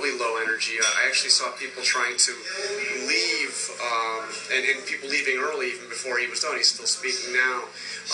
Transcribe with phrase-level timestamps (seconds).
[0.00, 0.72] incredibly low energy.
[0.80, 2.32] I actually saw people trying to
[3.06, 6.56] leave, um, and, and, people leaving early even before he was done.
[6.56, 7.64] He's still speaking now,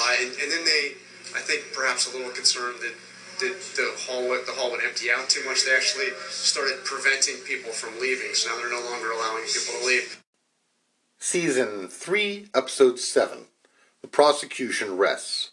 [0.00, 0.94] uh, and, and, then they,
[1.34, 2.94] I think, perhaps a little concerned that.
[3.40, 5.64] that the hall the hall would empty out too much.
[5.64, 9.86] They actually started preventing people from leaving, so now they're no longer allowing people to
[9.86, 10.22] leave.
[11.18, 13.46] Season three, episode seven.
[14.02, 15.50] The prosecution rests.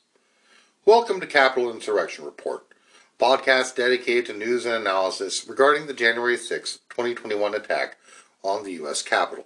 [0.86, 2.73] Welcome to Capitol Insurrection Report
[3.20, 7.98] podcast dedicated to news and analysis regarding the January 6, 2021 attack
[8.44, 9.02] on the U.S.
[9.02, 9.46] Capitol.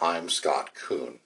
[0.00, 1.20] I'm Scott Kuhn.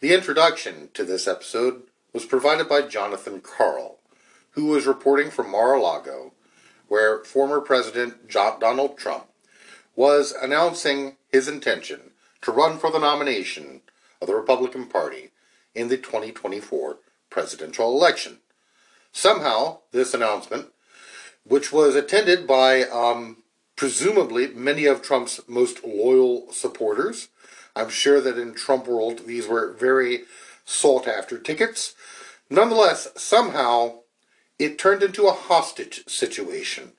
[0.00, 3.98] The introduction to this episode was provided by Jonathan Karl,
[4.50, 6.32] who was reporting from Mar a Lago,
[6.88, 9.26] where former President Donald Trump
[9.96, 12.12] was announcing his intention
[12.42, 13.80] to run for the nomination
[14.20, 15.30] of the Republican Party
[15.74, 16.98] in the 2024
[17.28, 18.38] presidential election.
[19.10, 20.68] Somehow, this announcement
[21.44, 23.38] which was attended by um,
[23.76, 27.28] presumably many of Trump's most loyal supporters.
[27.74, 30.24] I'm sure that in Trump world these were very
[30.64, 31.94] sought after tickets.
[32.50, 34.00] Nonetheless, somehow
[34.58, 36.92] it turned into a hostage situation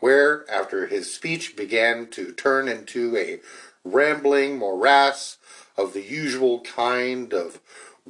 [0.00, 3.40] where, after his speech began to turn into a
[3.84, 5.38] rambling morass
[5.76, 7.60] of the usual kind of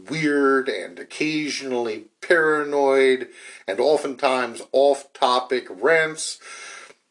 [0.09, 3.29] weird and occasionally paranoid
[3.67, 6.39] and oftentimes off topic rants,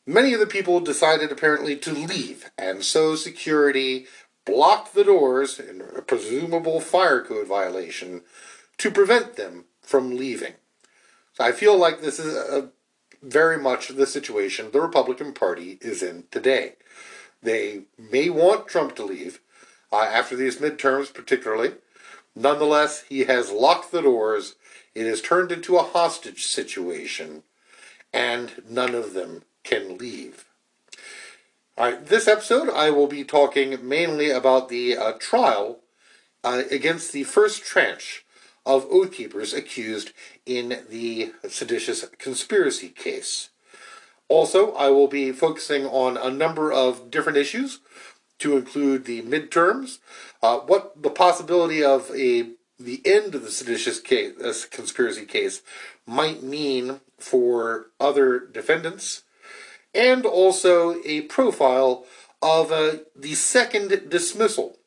[0.05, 4.07] many of the people decided apparently to leave, and so security
[4.45, 8.21] blocked the doors in a presumable fire code violation
[8.77, 10.53] to prevent them from leaving.
[11.33, 12.69] So I feel like this is a,
[13.21, 16.73] very much the situation the Republican Party is in today.
[17.41, 19.39] They may want Trump to leave
[19.91, 21.73] uh, after these midterms, particularly.
[22.37, 24.55] Nonetheless, he has locked the doors.
[24.93, 27.41] It has turned into a hostage situation,
[28.13, 30.45] and none of them can leave.
[31.75, 35.79] All right, this episode I will be talking mainly about the uh, trial
[36.43, 38.23] uh, against the first tranche
[38.67, 40.11] of Oath Keepers accused
[40.45, 43.49] in the seditious conspiracy case.
[44.27, 47.79] Also, I will be focusing on a number of different issues
[48.39, 49.99] to include the midterms,
[50.47, 55.61] uh, what the possibility of a the end of the seditious case, uh, conspiracy case
[56.05, 59.23] might mean for other defendants,
[59.93, 62.05] and also a profile
[62.41, 64.77] of uh, the second dismissal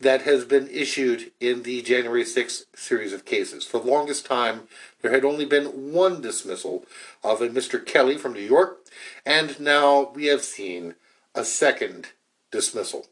[0.00, 3.64] that has been issued in the January 6th series of cases.
[3.64, 4.62] For the longest time,
[5.00, 6.84] there had only been one dismissal
[7.22, 7.84] of a Mr.
[7.84, 8.78] Kelly from New York,
[9.24, 10.96] and now we have seen
[11.34, 12.08] a second
[12.50, 13.06] dismissal.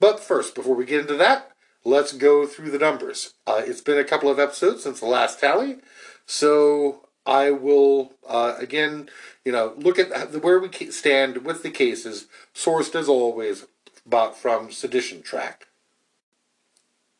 [0.00, 1.52] But first, before we get into that,
[1.84, 3.34] let's go through the numbers.
[3.46, 5.78] Uh, it's been a couple of episodes since the last tally,
[6.26, 9.08] so I will uh, again,
[9.44, 13.66] you know, look at where we stand with the cases, sourced as always,
[14.06, 15.66] but from Sedition Track.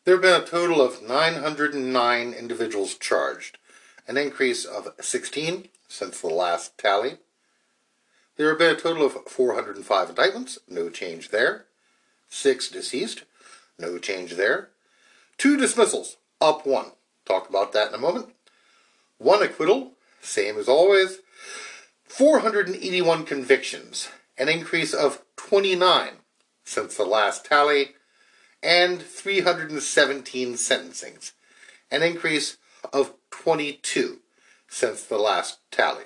[0.05, 3.59] There have been a total of 909 individuals charged,
[4.06, 7.19] an increase of 16 since the last tally.
[8.37, 11.66] There have been a total of 405 indictments, no change there.
[12.28, 13.25] Six deceased,
[13.78, 14.71] no change there.
[15.39, 16.93] Two dismissals, up one.
[17.25, 18.34] Talk about that in a moment.
[19.19, 21.19] One acquittal, same as always.
[22.05, 26.11] 481 convictions, an increase of 29
[26.65, 27.94] since the last tally,
[28.62, 31.33] and 317 sentencings,
[31.91, 32.59] an increase
[32.93, 34.19] of 22
[34.69, 36.05] since the last tally.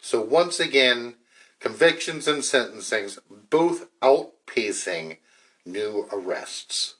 [0.00, 1.14] So once again,
[1.60, 3.18] convictions and sentencings
[3.50, 5.18] both outpacing
[5.72, 6.96] new arrests.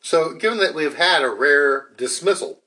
[0.00, 2.58] So, given that we've had a rare dismissal,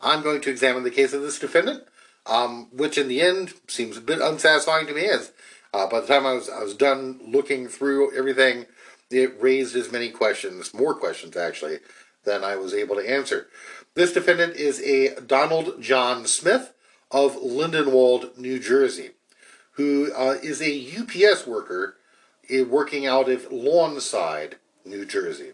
[0.00, 1.84] I'm going to examine the case of this defendant,
[2.26, 5.06] um, which in the end seems a bit unsatisfying to me.
[5.06, 5.32] As
[5.72, 8.66] uh, by the time I was I was done looking through everything,
[9.10, 11.78] it raised as many questions, more questions actually,
[12.24, 13.48] than I was able to answer.
[13.94, 16.72] This defendant is a Donald John Smith
[17.10, 19.10] of Lindenwold, New Jersey
[19.74, 21.96] who uh, is a UPS worker
[22.48, 24.54] eh, working out of Lawnside,
[24.84, 25.52] New Jersey.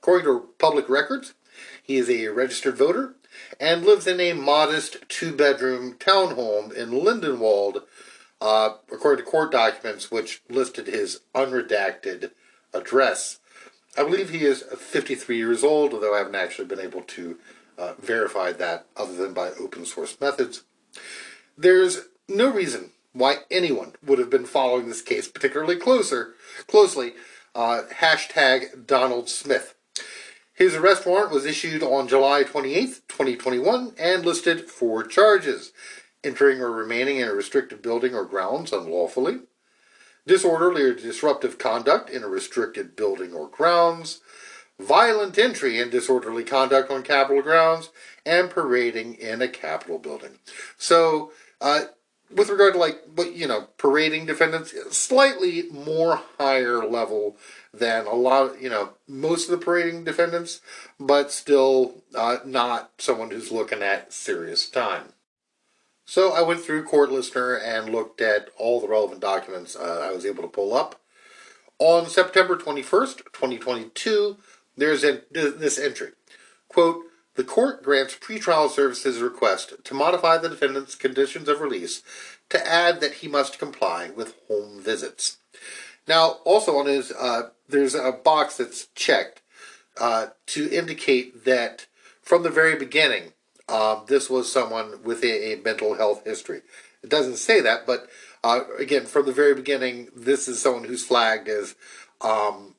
[0.00, 1.34] According to public records,
[1.82, 3.14] he is a registered voter
[3.58, 7.82] and lives in a modest two bedroom townhome in Lindenwold,
[8.40, 12.30] uh, according to court documents which listed his unredacted
[12.72, 13.40] address.
[13.96, 17.38] I believe he is 53 years old, although I haven't actually been able to
[17.78, 20.64] uh, verify that other than by open source methods.
[21.56, 26.34] There's no reason why anyone would have been following this case particularly closer,
[26.66, 27.14] closely.
[27.56, 29.74] Uh, hashtag Donald Smith.
[30.52, 35.72] His arrest warrant was issued on July 28, 2021, and listed four charges
[36.22, 39.38] entering or remaining in a restricted building or grounds unlawfully,
[40.26, 44.20] disorderly or disruptive conduct in a restricted building or grounds,
[44.78, 47.88] violent entry and disorderly conduct on Capitol grounds,
[48.26, 50.32] and parading in a Capitol building.
[50.76, 51.32] So,
[51.62, 51.84] uh,
[52.34, 53.02] with regard to like
[53.34, 57.36] you know, parading defendants, slightly more higher level
[57.72, 60.60] than a lot, of, you know, most of the parading defendants,
[60.98, 65.12] but still uh, not someone who's looking at serious time.
[66.04, 70.12] So I went through Court Listener and looked at all the relevant documents uh, I
[70.12, 71.00] was able to pull up.
[71.78, 74.36] On September 21st, 2022,
[74.76, 76.12] there's a, this entry.
[76.68, 77.02] Quote,
[77.36, 82.02] the court grants pretrial services request to modify the defendant's conditions of release
[82.48, 85.38] to add that he must comply with home visits.
[86.08, 89.42] Now, also on his, uh, there's a box that's checked
[90.00, 91.86] uh, to indicate that
[92.22, 93.32] from the very beginning,
[93.68, 96.62] uh, this was someone with a, a, mental health history.
[97.02, 98.08] It doesn't say that, but
[98.44, 101.74] uh, again, from the very beginning, this is someone who's flagged as
[102.20, 102.75] um,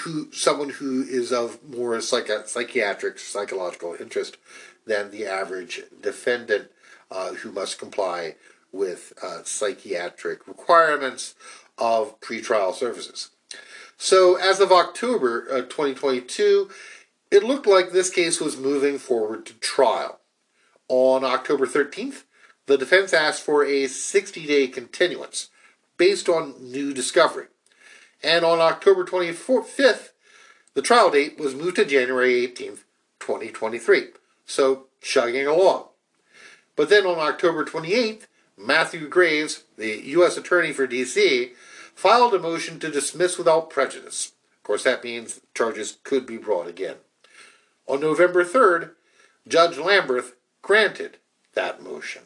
[0.00, 4.36] who someone who is of more psych- psychiatric psychological interest
[4.86, 6.70] than the average defendant
[7.10, 8.34] uh, who must comply
[8.72, 11.34] with uh, psychiatric requirements
[11.78, 13.30] of pretrial services.
[13.96, 16.68] So, as of October uh, 2022,
[17.30, 20.20] it looked like this case was moving forward to trial.
[20.88, 22.24] On October 13th,
[22.66, 25.50] the defense asked for a 60 day continuance
[25.96, 27.46] based on new discovery.
[28.24, 30.08] And on October 25th,
[30.72, 32.84] the trial date was moved to January 18th,
[33.20, 34.08] 2023.
[34.46, 35.88] So, chugging along.
[36.74, 38.26] But then on October 28th,
[38.56, 40.38] Matthew Graves, the U.S.
[40.38, 41.52] Attorney for D.C.,
[41.94, 44.32] filed a motion to dismiss without prejudice.
[44.56, 46.96] Of course, that means charges could be brought again.
[47.86, 48.92] On November 3rd,
[49.46, 50.32] Judge Lamberth
[50.62, 51.18] granted
[51.52, 52.22] that motion.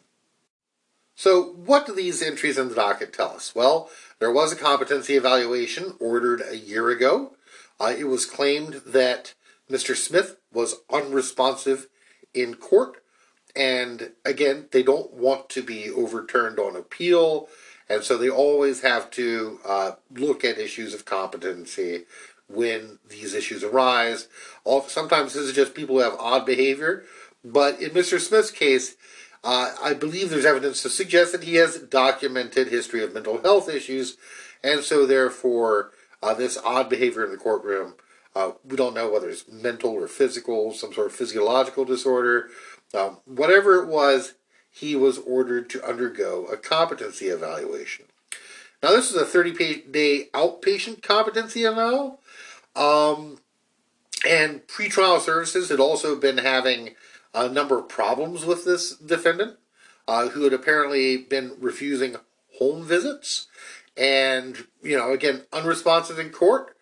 [1.16, 3.52] So, what do these entries in the docket tell us?
[3.52, 7.34] Well, there was a competency evaluation ordered a year ago.
[7.80, 9.34] Uh, it was claimed that
[9.70, 9.94] Mr.
[9.94, 11.86] Smith was unresponsive
[12.34, 13.02] in court,
[13.54, 17.48] and again, they don't want to be overturned on appeal,
[17.88, 22.04] and so they always have to uh, look at issues of competency
[22.48, 24.28] when these issues arise.
[24.88, 27.04] Sometimes this is just people who have odd behavior,
[27.44, 28.18] but in Mr.
[28.18, 28.96] Smith's case,
[29.44, 33.68] uh, I believe there's evidence to suggest that he has documented history of mental health
[33.68, 34.16] issues,
[34.62, 35.92] and so therefore
[36.22, 37.94] uh, this odd behavior in the courtroom.
[38.34, 42.48] Uh, we don't know whether it's mental or physical, some sort of physiological disorder.
[42.94, 44.34] Um, whatever it was,
[44.70, 48.06] he was ordered to undergo a competency evaluation.
[48.82, 52.20] Now, this is a 30 day outpatient competency eval.
[52.76, 53.38] Um,
[54.28, 56.94] and pretrial services had also been having
[57.44, 59.58] a number of problems with this defendant,
[60.06, 62.16] uh, who had apparently been refusing
[62.58, 63.46] home visits
[63.96, 66.76] and, you know, again, unresponsive in court.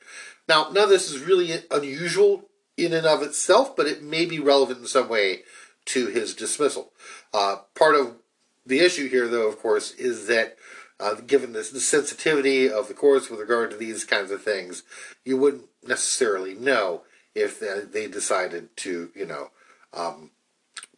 [0.48, 4.38] Now, none of this is really unusual in and of itself, but it may be
[4.38, 5.42] relevant in some way
[5.86, 6.92] to his dismissal.
[7.32, 8.16] Uh, part of
[8.64, 10.56] the issue here, though, of course, is that
[10.98, 14.82] uh, given this, the sensitivity of the courts with regard to these kinds of things,
[15.24, 17.02] you wouldn't necessarily know
[17.34, 19.50] if they decided to, you know,
[19.92, 20.30] um,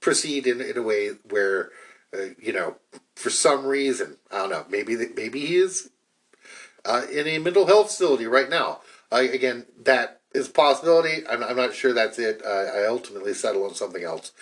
[0.00, 1.71] proceed in, in a way where,
[2.15, 2.77] uh, you know,
[3.15, 5.91] for some reason, I don't know, maybe maybe he is
[6.85, 8.81] uh, in a mental health facility right now.
[9.11, 11.26] again, that is possibility.
[11.28, 12.43] I'm, I'm not sure that's it.
[12.45, 14.33] I ultimately settle on something else.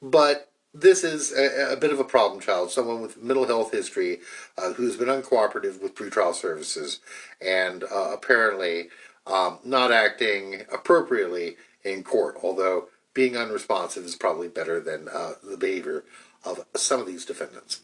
[0.00, 4.20] But this is a, a, bit of a problem child, someone with mental health history
[4.56, 7.00] uh, who's been uncooperative with pretrial services
[7.40, 8.88] and uh, apparently
[9.26, 15.56] um, not acting appropriately in court, although being unresponsive is probably better than uh, the
[15.56, 16.04] behavior
[16.44, 17.80] of some of these defendants.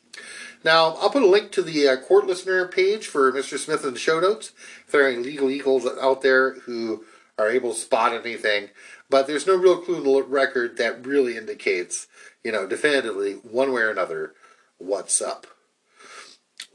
[0.65, 3.59] Now, I'll put a link to the uh, court listener page for Mr.
[3.59, 4.53] Smith in the show notes.
[4.85, 7.05] If there are any legal eagles out there who
[7.39, 8.71] are able to spot anything,
[9.09, 12.09] but there's no real clue in the record that really indicates,
[12.43, 14.35] you know, definitively, one way or another,
[14.79, 15.47] what's up.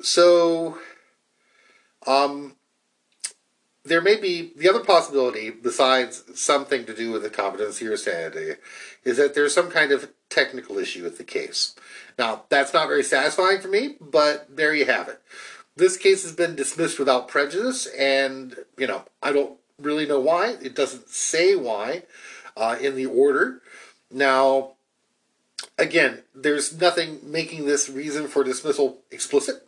[0.01, 0.77] So,
[2.07, 2.55] um,
[3.85, 8.53] there may be the other possibility, besides something to do with the competency or sanity,
[9.03, 11.75] is that there's some kind of technical issue with the case.
[12.17, 15.21] Now, that's not very satisfying for me, but there you have it.
[15.75, 20.55] This case has been dismissed without prejudice, and, you know, I don't really know why.
[20.61, 22.03] It doesn't say why
[22.55, 23.61] uh, in the order.
[24.09, 24.73] Now,
[25.77, 29.67] again, there's nothing making this reason for dismissal explicit.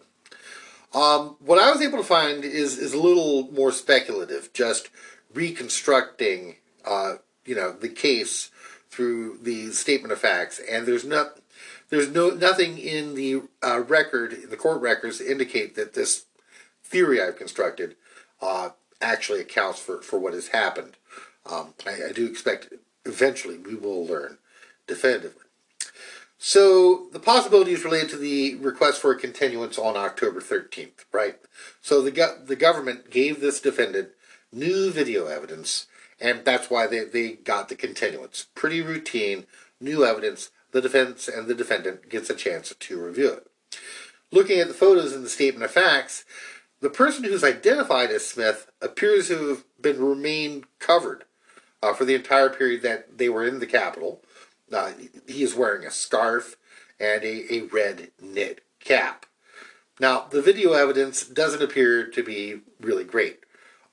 [0.94, 4.90] Um, what I was able to find is is a little more speculative, just
[5.34, 7.16] reconstructing, uh,
[7.46, 8.52] you know, the case
[8.90, 11.40] through the statement of facts, and there's not
[11.90, 16.26] there's no nothing in the uh, record, the court records, to indicate that this
[16.84, 17.96] theory I've constructed
[18.42, 18.70] uh,
[19.02, 20.98] actually accounts for, for what has happened.
[21.50, 22.74] Um, I, I do expect
[23.06, 24.38] eventually we will learn
[24.88, 25.45] definitively.
[26.48, 31.40] So the possibility is related to the request for a continuance on October 13th, right?
[31.82, 34.10] So the go- the government gave this defendant
[34.52, 35.88] new video evidence,
[36.22, 38.46] and that's why they, they got the continuance.
[38.54, 39.48] Pretty routine,
[39.82, 40.52] new evidence.
[40.70, 43.48] The defense and the defendant gets a chance to review it.
[44.32, 46.26] Looking at the photos in the statement of facts,
[46.80, 51.24] the person who's identified as Smith appears to have been remained covered
[51.82, 54.22] uh, for the entire period that they were in the Capitol.
[54.72, 54.92] Uh,
[55.28, 56.56] he is wearing a scarf
[57.00, 59.26] and a, a red knit cap.
[60.00, 63.40] Now, the video evidence doesn't appear to be really great.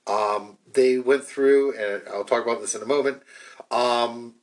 [0.06, 3.22] Um, they went through, and I'll talk about this in a moment.
[3.70, 4.34] Um,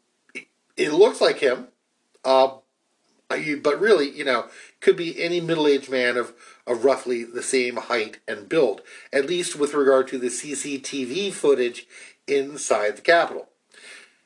[0.78, 1.68] it looks like him,
[2.24, 2.52] uh,
[3.28, 4.46] but really, you know,
[4.80, 6.34] could be any middle-aged man of,
[6.66, 8.82] of roughly the same height and build,
[9.12, 11.86] at least with regard to the CCTV footage
[12.28, 13.49] inside the Capitol.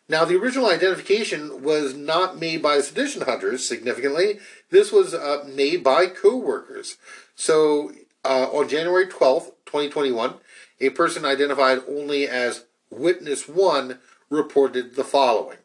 [0.09, 4.39] Now, the original identification was not made by sedition hunters, significantly.
[4.69, 6.97] This was uh, made by co workers.
[7.35, 7.91] So,
[8.25, 10.35] uh, on January 12th, 2021,
[10.81, 15.57] a person identified only as Witness 1 reported the following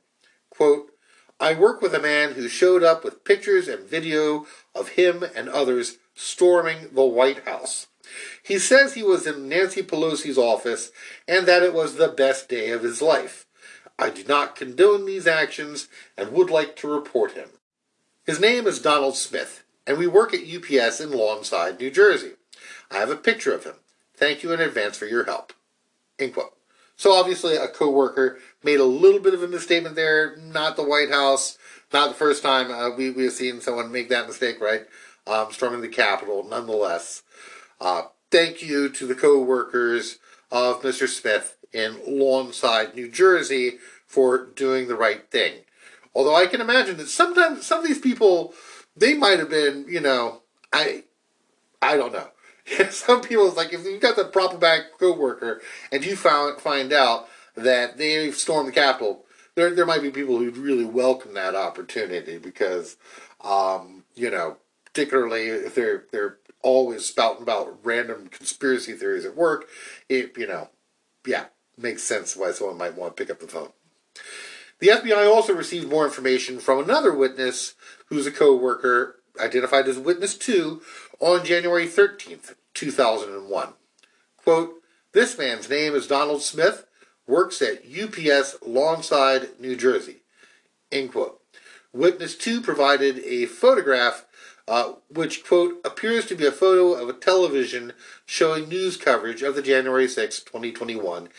[0.51, 0.93] Quote,
[1.41, 5.49] I work with a man who showed up with pictures and video of him and
[5.49, 7.87] others storming the White House.
[8.43, 10.91] He says he was in Nancy Pelosi's office
[11.29, 13.47] and that it was the best day of his life.
[13.99, 17.49] I do not condone these actions and would like to report him.
[18.25, 22.33] His name is Donald Smith, and we work at UPS in Lawnside, New Jersey.
[22.91, 23.75] I have a picture of him.
[24.15, 25.53] Thank you in advance for your help.
[26.19, 26.55] End quote.
[26.97, 30.37] So obviously a co-worker made a little bit of a misstatement there.
[30.37, 31.57] Not the White House.
[31.93, 34.87] Not the first time uh, we, we have seen someone make that mistake, right?
[35.27, 37.23] Um, storming the Capitol, nonetheless.
[37.81, 40.19] Uh, thank you to the co-workers
[40.51, 41.07] of Mr.
[41.07, 45.55] Smith in Lawnside, New Jersey, for doing the right thing.
[46.15, 48.55] Although I can imagine that sometimes some of these people,
[48.97, 51.05] they might have been, you know, I,
[51.81, 52.29] I don't know.
[52.91, 55.61] some people, like if you've got the problematic coworker
[55.93, 60.39] and you found find out that they've stormed the Capitol, there there might be people
[60.39, 62.97] who'd really welcome that opportunity because,
[63.43, 69.69] um, you know, particularly if they're they're always spouting about random conspiracy theories at work,
[70.09, 70.69] it you know,
[71.27, 71.47] yeah,
[71.79, 73.71] makes sense why someone might want to pick up the phone.
[74.81, 77.75] The FBI also received more information from another witness
[78.07, 80.83] who's a co worker identified as Witness 2
[81.21, 83.73] on January 13th, 2001.
[84.37, 84.75] Quote,
[85.13, 86.87] This man's name is Donald Smith,
[87.27, 90.19] works at UPS Lawnside, New Jersey.
[90.91, 91.41] End quote.
[91.93, 94.27] Witness 2 provided a photograph
[94.69, 97.95] uh, which, quote, appears to be a photo of a television
[98.27, 101.31] showing news coverage of the January 6, 2021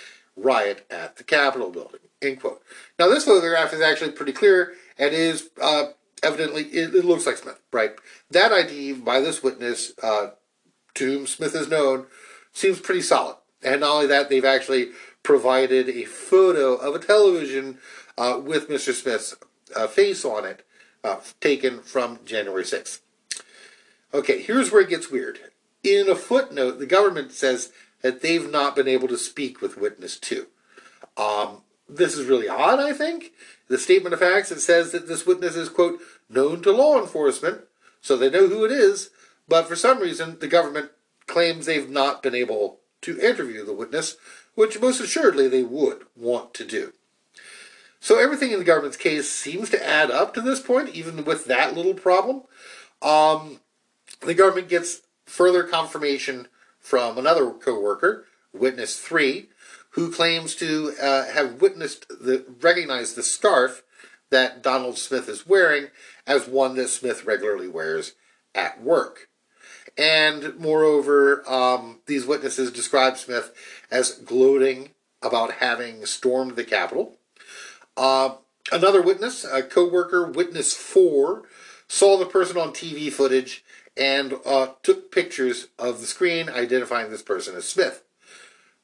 [0.44, 2.02] riot at the Capitol building.
[2.22, 2.62] End quote.
[2.98, 5.86] Now, this photograph is actually pretty clear and is uh,
[6.24, 7.92] evidently, it, it, looks like Smith, right?
[8.32, 10.32] That ID by this witness, uh,
[10.96, 12.08] to whom Smith is known,
[12.52, 13.38] seems pretty solid.
[13.64, 14.90] And not only that, they've actually
[15.24, 17.78] provided a photo of a television
[18.18, 18.94] uh, with Mr.
[18.94, 19.36] Smith's
[19.76, 20.66] uh, face on it,
[21.04, 23.00] uh, taken from January 6th.
[24.14, 25.40] Okay, here's where it gets weird.
[25.84, 30.18] In a footnote, the government says that they've not been able to speak with witness
[30.18, 30.48] two.
[31.18, 33.32] Um, this is really odd, I think.
[33.68, 37.62] The statement of facts, it says that this witness is, quote, known to law enforcement,
[38.02, 39.10] so they know who it is,
[39.48, 40.92] but for some reason, the government
[41.28, 44.18] claims they've not been able to interview the witness,
[44.56, 46.94] which most assuredly they would want to do.
[48.00, 51.46] So everything in the government's case seems to add up to this point, even with
[51.46, 52.44] that little problem.
[53.02, 53.60] Um,
[54.22, 56.48] the government gets further confirmation
[56.80, 59.50] from another co-worker, witness three,
[59.92, 63.84] who claims to uh, have witnessed the recognized the scarf
[64.30, 65.88] that Donald Smith is wearing
[66.28, 68.14] as one that Smith regularly wears
[68.54, 69.30] at work.
[69.98, 73.52] And moreover, um, these witnesses describe Smith
[73.92, 77.18] as gloating about having stormed the Capitol.
[77.98, 78.36] Uh,
[78.72, 81.44] another witness, a co-worker, witness four,
[81.88, 83.64] saw the person on TV footage
[84.00, 88.04] and uh, took pictures of the screen identifying this person as Smith.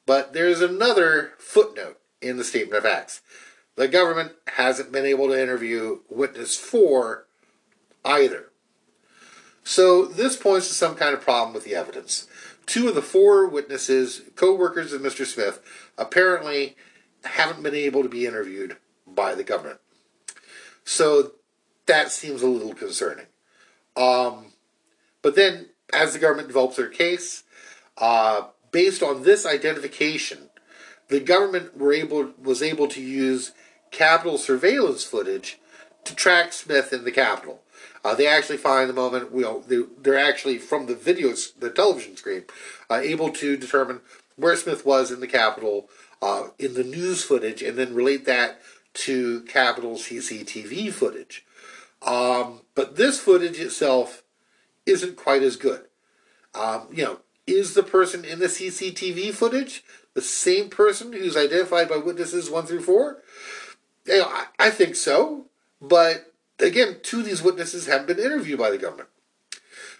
[0.04, 3.22] But there's another footnote in the statement of facts.
[3.76, 7.26] The government hasn't been able to interview witness 4
[8.04, 8.50] either.
[9.64, 12.28] So this points to some kind of problem with the evidence.
[12.66, 15.26] Two of the four witnesses, co-workers of Mr.
[15.26, 15.60] Smith,
[15.98, 16.76] apparently
[17.24, 19.80] haven't been able to be interviewed by the government.
[20.84, 21.32] So
[21.86, 23.26] that seems a little concerning.
[23.96, 24.52] Um,
[25.26, 27.42] but then, as the government develops their case,
[27.98, 30.50] Uh, based on this identification,
[31.08, 33.50] the government were able was able to use
[33.90, 35.58] Capitol surveillance footage
[36.04, 37.60] to track Smith in the Capitol.
[38.04, 42.16] Uh, they actually find the moment, know, they, they're actually from the videos, the television
[42.16, 42.44] screen,
[42.88, 44.00] uh, able to determine
[44.36, 45.88] where Smith was in the Capitol
[46.22, 48.60] uh, in the news footage and then relate that
[48.94, 51.44] to Capitol CCTV footage.
[52.02, 54.22] Um, but this footage itself
[54.86, 55.82] isn't quite as good.
[56.54, 61.88] Um, you know, is the person in the CCTV footage the same person who's identified
[61.88, 63.22] by witnesses one through four?
[64.06, 65.46] You know, I, I think so,
[65.80, 69.08] but again, two of these witnesses haven't been interviewed by the government.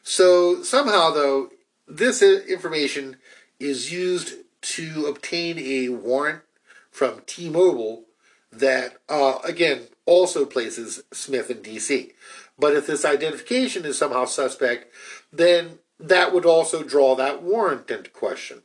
[0.02, 1.50] So somehow, though,
[1.86, 3.16] this information
[3.58, 6.42] is used to obtain a warrant
[6.90, 8.04] from T-Mobile
[8.52, 12.12] that, uh, again, also places Smith in D.C.
[12.58, 14.92] But if this identification is somehow suspect,
[15.32, 18.62] then that would also draw that warrant into question.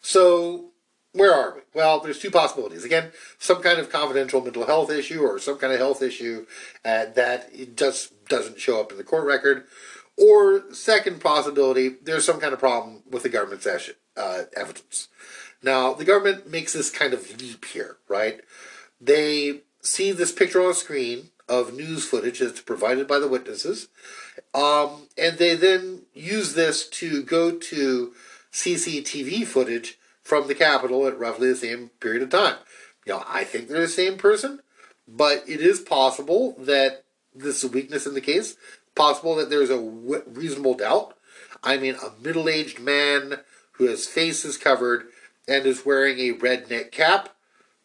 [0.00, 0.70] So
[1.12, 1.60] where are we?
[1.74, 2.84] Well, there's two possibilities.
[2.84, 6.46] Again, some kind of confidential mental health issue or some kind of health issue
[6.84, 9.64] uh, that just doesn't show up in the court record.
[10.16, 15.08] Or second possibility, there's some kind of problem with the government's uh, evidence.
[15.62, 18.40] Now, the government makes this kind of leap here, right?
[19.00, 23.88] They see this picture on the screen of news footage that's provided by the witnesses,
[24.54, 28.14] um, and they then use this to go to
[28.52, 32.56] CCTV footage from the Capitol at roughly the same period of time.
[33.04, 34.60] You know, I think they're the same person,
[35.08, 37.04] but it is possible that
[37.34, 38.56] this is a weakness in the case.
[38.94, 41.16] Possible that there's a reasonable doubt.
[41.62, 43.40] I mean, a middle aged man
[43.72, 45.06] who has faces covered
[45.48, 47.30] and is wearing a red knit cap.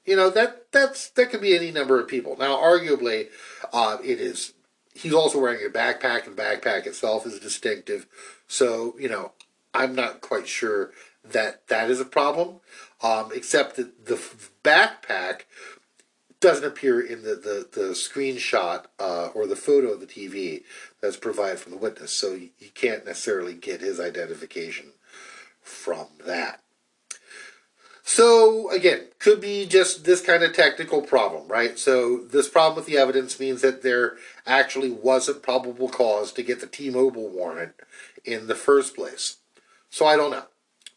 [0.05, 2.35] You know that that's that could be any number of people.
[2.37, 3.27] Now, arguably,
[3.73, 4.53] uh, it is.
[4.93, 8.07] He's also wearing a backpack, and backpack itself is distinctive.
[8.47, 9.31] So you know,
[9.73, 10.91] I'm not quite sure
[11.23, 12.59] that that is a problem,
[13.01, 14.21] um, except that the
[14.63, 15.41] backpack
[16.39, 20.63] doesn't appear in the, the, the screenshot uh, or the photo of the TV
[21.01, 24.91] that's provided from the witness, so you, you can't necessarily get his identification
[25.61, 26.61] from that.
[28.07, 31.77] So again, could be just this kind of technical problem, right?
[31.79, 34.15] So this problem with the evidence means that there
[34.45, 37.73] actually wasn't probable cause to get the T-Mobile warrant
[38.23, 39.37] in the first place.
[39.89, 40.45] So I don't know.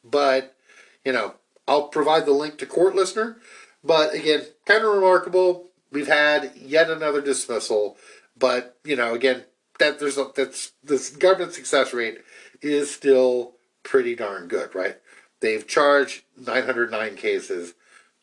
[0.04, 0.54] But,
[1.02, 1.34] you know,
[1.66, 3.38] I'll provide the link to court listener.
[3.82, 5.70] But again, kind of remarkable.
[5.90, 7.96] We've had yet another dismissal,
[8.36, 9.44] but you know, again,
[9.78, 12.18] that there's a that's this government success rate
[12.60, 14.98] is still pretty darn good, right?
[15.40, 17.74] They've charged 909 cases,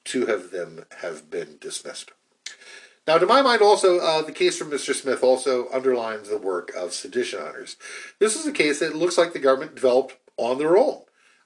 [0.04, 2.12] two of them have been dismissed.
[3.08, 4.93] Now, to my mind, also, uh, the case from Mr.
[4.93, 7.78] Smith also underlines the work of sedition hunters.
[8.19, 11.01] This is a case that looks like the government developed on their own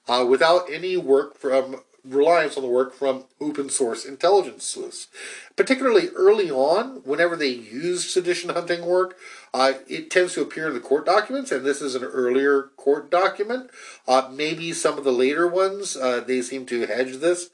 [0.08, 5.08] uh, without any work from reliance on the work from open source intelligence sleuths.
[5.56, 9.16] Particularly early on, whenever they used sedition hunting work,
[9.52, 13.10] uh, it tends to appear in the court documents, and this is an earlier court
[13.10, 13.70] document.
[14.06, 17.50] Uh, maybe some of the later ones, uh, they seem to hedge this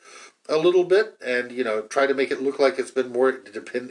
[0.48, 3.40] a little bit and you know try to make it look like it's been more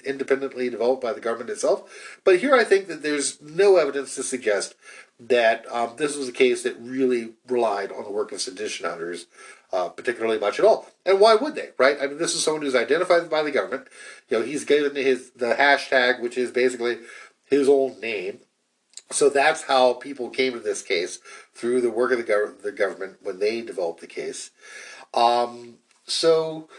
[0.05, 4.23] independently developed by the government itself but here i think that there's no evidence to
[4.23, 4.75] suggest
[5.19, 9.27] that um, this was a case that really relied on the work of sedition hunters
[9.75, 10.88] uh, particularly much at all.
[11.05, 11.97] And why would they, right?
[12.01, 13.88] I mean, this is someone who's identified by the government.
[14.29, 16.99] You know, he's given his the hashtag, which is basically
[17.43, 18.39] his own name.
[19.11, 21.19] So that's how people came to this case
[21.53, 24.49] through the work of the, gov- the government when they developed the case.
[25.13, 26.69] Um, so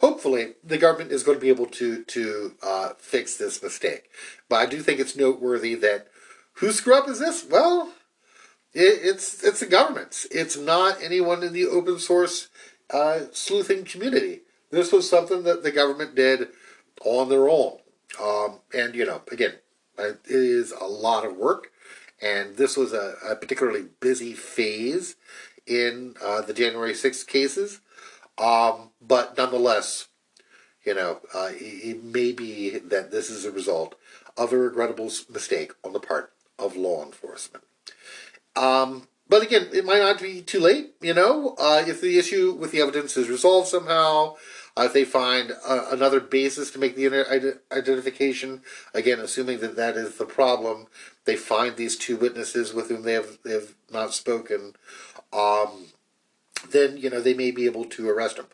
[0.00, 4.10] hopefully the government is going to be able to to uh, fix this mistake.
[4.48, 6.08] But I do think it's noteworthy that
[6.54, 7.46] whose screw up is this?
[7.48, 7.92] Well,
[8.76, 10.26] it, it's it's the government's.
[10.30, 12.48] It's not anyone in the open source
[12.90, 14.40] uh, sleuthing community.
[14.70, 16.48] This was something that the government did
[17.02, 17.78] on their own.
[18.22, 19.54] Um, and you know, again,
[19.98, 21.72] it is a lot of work,
[22.20, 25.16] and this was a, a particularly busy phase
[25.66, 27.80] in uh, the January 6th cases.
[28.38, 30.08] Um, but nonetheless,
[30.84, 33.94] you know, uh, it, it may be that this is a result
[34.36, 37.64] of a regrettable mistake on the part of law enforcement.
[38.56, 42.52] Um, but again, it might not be too late, you know, uh, if the issue
[42.52, 44.36] with the evidence is resolved somehow,
[44.76, 47.06] uh, if they find uh, another basis to make the
[47.72, 48.62] identification,
[48.94, 50.86] again, assuming that that is the problem,
[51.24, 54.74] they find these two witnesses with whom they have, they have not spoken,
[55.32, 55.86] um,
[56.70, 58.46] then, you know, they may be able to arrest them.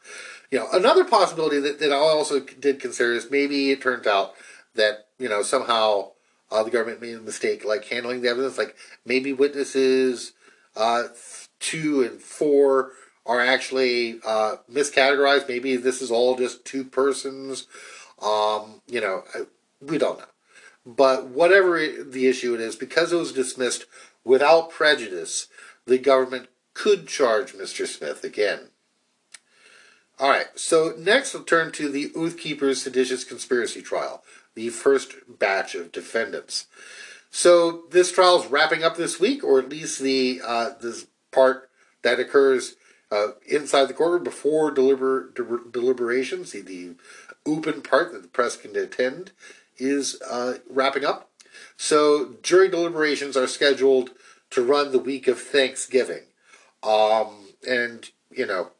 [0.50, 4.34] You know, another possibility that, that I also did consider is maybe it turns out
[4.74, 6.12] that, you know, somehow
[6.52, 8.58] uh, the government made a mistake, like handling the evidence.
[8.58, 10.32] Like maybe witnesses
[10.76, 11.04] uh,
[11.58, 12.92] two and four
[13.24, 15.48] are actually uh, miscategorized.
[15.48, 17.66] Maybe this is all just two persons.
[18.20, 19.24] Um, you know,
[19.80, 20.26] we don't know.
[20.84, 23.86] But whatever the issue it is, because it was dismissed
[24.24, 25.48] without prejudice,
[25.86, 27.86] the government could charge Mr.
[27.86, 28.70] Smith again.
[30.18, 34.22] All right, so next we'll turn to the Oath Keepers seditious conspiracy trial,
[34.54, 36.66] the first batch of defendants.
[37.30, 41.70] So this trial is wrapping up this week, or at least the uh, this part
[42.02, 42.76] that occurs
[43.10, 46.94] uh, inside the courtroom before deliber- de- deliberations, the, the
[47.46, 49.32] open part that the press can attend,
[49.78, 51.30] is uh, wrapping up.
[51.76, 54.10] So jury deliberations are scheduled
[54.50, 56.24] to run the week of Thanksgiving.
[56.82, 58.70] Um, and, you know,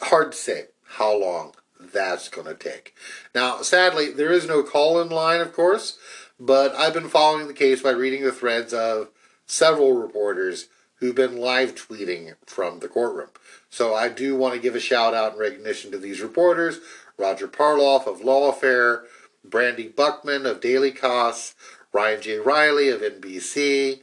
[0.00, 1.54] hard to say how long
[1.90, 2.94] that's going to take.
[3.34, 5.98] Now, sadly, there is no call in line, of course,
[6.38, 9.08] but I've been following the case by reading the threads of
[9.46, 13.30] several reporters who've been live tweeting from the courtroom.
[13.70, 16.80] So I do want to give a shout out and recognition to these reporters
[17.18, 19.02] Roger Parloff of Lawfare,
[19.46, 21.54] Brandi Buchman of Daily Kos,
[21.92, 22.38] Ryan J.
[22.38, 24.00] Reilly of NBC,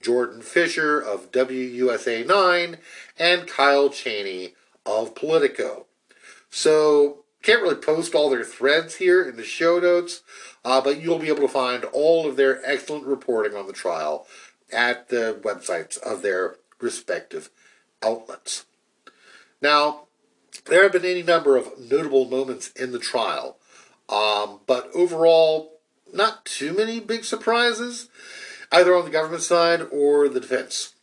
[0.00, 2.78] Jordan Fisher of WUSA 9,
[3.18, 5.86] and Kyle Cheney of Politico.
[6.50, 10.22] So, can't really post all their threads here in the show notes,
[10.64, 14.26] uh, but you'll be able to find all of their excellent reporting on the trial
[14.72, 17.50] at the websites of their respective
[18.02, 18.66] outlets.
[19.62, 20.04] Now,
[20.66, 23.56] there have been any number of notable moments in the trial,
[24.08, 25.80] um, but overall,
[26.12, 28.08] not too many big surprises
[28.72, 30.94] either on the government side or the defense.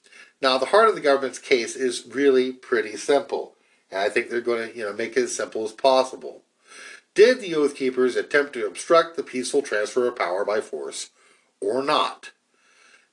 [0.41, 3.55] Now, the heart of the government's case is really pretty simple,
[3.91, 6.43] and I think they're going to, you know, make it as simple as possible.
[7.15, 11.09] Did the Oath Keepers attempt to obstruct the peaceful transfer of power by force
[11.61, 12.31] or not?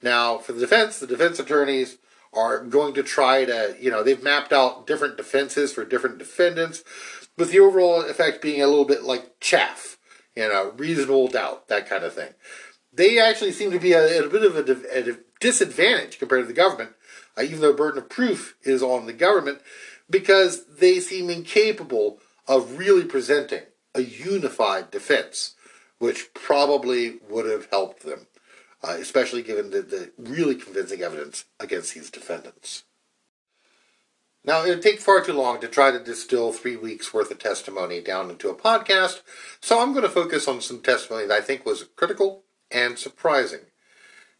[0.02, 1.98] Now, for the defense, the defense attorneys
[2.32, 6.84] are going to try to, you know, they've mapped out different defenses for different defendants,
[7.38, 9.98] with the overall effect being a little bit like chaff,
[10.36, 12.34] you know, reasonable doubt, that kind of thing
[12.94, 16.54] they actually seem to be a, a bit of a, a, disadvantage compared to the
[16.54, 16.90] government,
[17.36, 19.60] uh, even though burden of proof is on the government,
[20.08, 23.62] because they seem incapable of really presenting
[23.94, 25.54] a unified defense,
[25.98, 28.26] which probably would have helped them,
[28.82, 32.84] uh, especially given the, the really convincing evidence against these defendants.
[34.46, 37.38] Now, it would take far too long to try to distill three weeks' worth of
[37.38, 39.22] testimony down into a podcast,
[39.60, 43.60] so I'm going to focus on some testimony that I think was critical and surprising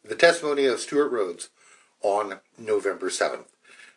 [0.05, 1.49] the testimony of Stewart Rhodes
[2.03, 3.47] on November 7th.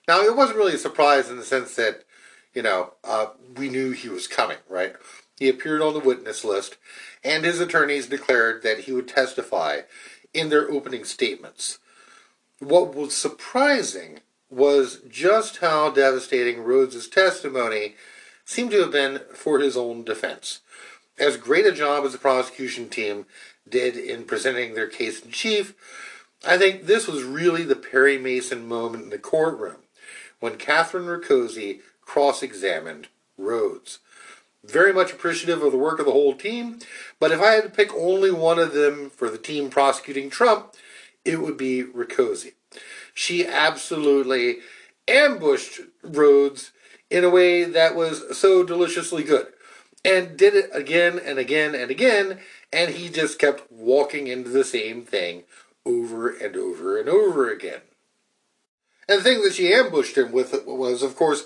[0.08, 2.06] Now, it wasn't really a surprise in the sense that,
[2.54, 4.96] you know, uh, we knew he was coming, right?
[5.38, 6.78] He appeared on the witness list,
[7.24, 9.82] and his attorneys declared that he would testify
[10.34, 11.80] in their opening statements.
[12.60, 17.96] What was surprising was just how devastating Rhodes's testimony
[18.46, 20.62] seemed to have been for his own defense.
[21.20, 23.26] As great a job as the prosecution team
[23.68, 25.76] did in presenting their case in chief,
[26.48, 29.78] I think this was really the Perry Mason moment in the courtroom
[30.40, 34.00] when Kathryn Rakoczy cross examined Rhodes.
[34.64, 36.80] Very much appreciative of the work of the whole team,
[37.20, 40.74] but if I had to pick only one of them for the team prosecuting Trump,
[41.24, 42.54] it would be Rakoczy.
[43.14, 44.58] She absolutely
[45.08, 46.72] ambushed Rhodes
[47.10, 49.48] in a way that was so deliciously good
[50.04, 52.40] and did it again and again and again
[52.72, 55.44] and he just kept walking into the same thing
[55.86, 57.82] over and over and over again.
[59.08, 61.46] And the thing that she ambushed him with was, of course,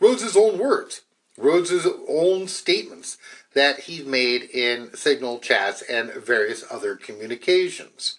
[0.00, 1.02] Rhodes's own words,
[1.36, 3.18] Rhodes's own statements
[3.54, 8.18] that he made in signal chats and various other communications.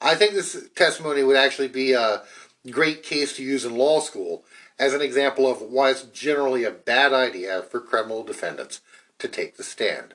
[0.00, 2.22] I think this testimony would actually be a
[2.70, 4.44] great case to use in law school
[4.78, 8.80] as an example of why it's generally a bad idea for criminal defendants
[9.18, 10.14] to take the stand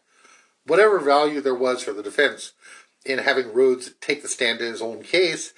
[0.67, 2.53] whatever value there was for the defense
[3.05, 5.53] in having Rhodes take the stand in his own case,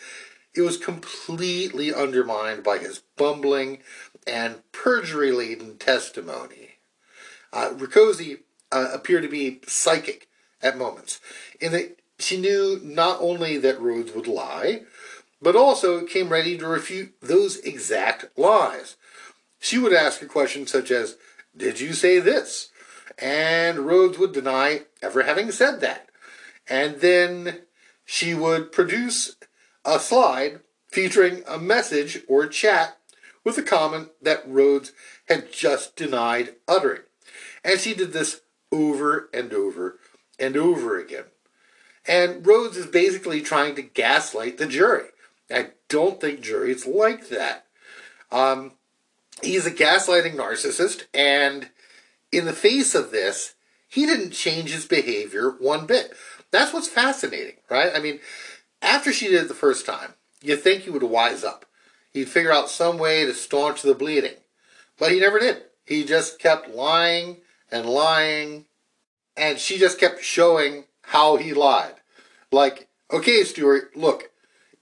[0.55, 3.79] it was completely undermined by his bumbling
[4.25, 6.77] and perjury laden testimony.
[7.53, 8.39] Uh, Rakoczy
[8.71, 10.27] uh, appeared to be psychic
[10.61, 11.19] at moments,
[11.59, 14.81] in that she knew not only that Rhodes would lie,
[15.41, 18.97] but also came ready to refute those exact lies.
[19.59, 21.17] She would ask a question such as,
[21.55, 22.69] Did you say this?
[23.21, 26.09] and Rhodes would deny ever having said that.
[26.67, 27.61] And then
[28.05, 29.35] she would produce
[29.85, 32.97] a slide featuring a message or chat
[33.43, 34.91] with a comment that Rhodes
[35.27, 37.01] had just denied uttering.
[37.63, 39.99] And she did this over and over
[40.39, 41.25] and over again.
[42.07, 45.09] And Rhodes is basically trying to gaslight the jury.
[45.51, 47.65] I don't think juries like that.
[48.31, 48.73] Um,
[49.41, 51.69] he's a gaslighting narcissist, and
[52.31, 53.55] in the face of this,
[53.87, 56.13] he didn't change his behavior one bit.
[56.51, 57.91] That's what's fascinating, right?
[57.93, 58.19] I mean,
[58.81, 61.65] after she did it the first time, you'd think he would wise up.
[62.11, 64.35] He'd figure out some way to staunch the bleeding.
[64.97, 65.63] But he never did.
[65.85, 67.37] He just kept lying
[67.71, 68.65] and lying,
[69.37, 71.95] and she just kept showing how he lied.
[72.51, 74.31] Like, okay, Stewart, look,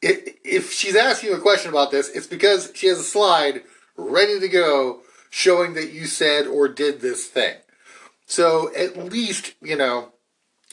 [0.01, 3.63] if she's asking you a question about this, it's because she has a slide
[3.95, 7.55] ready to go showing that you said or did this thing.
[8.25, 10.11] So at least, you know,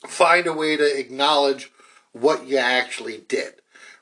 [0.06, 1.70] find a way to acknowledge
[2.14, 3.54] what you actually did,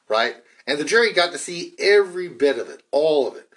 [0.08, 0.36] right?
[0.66, 3.48] And the jury got to see every bit of it, all of it.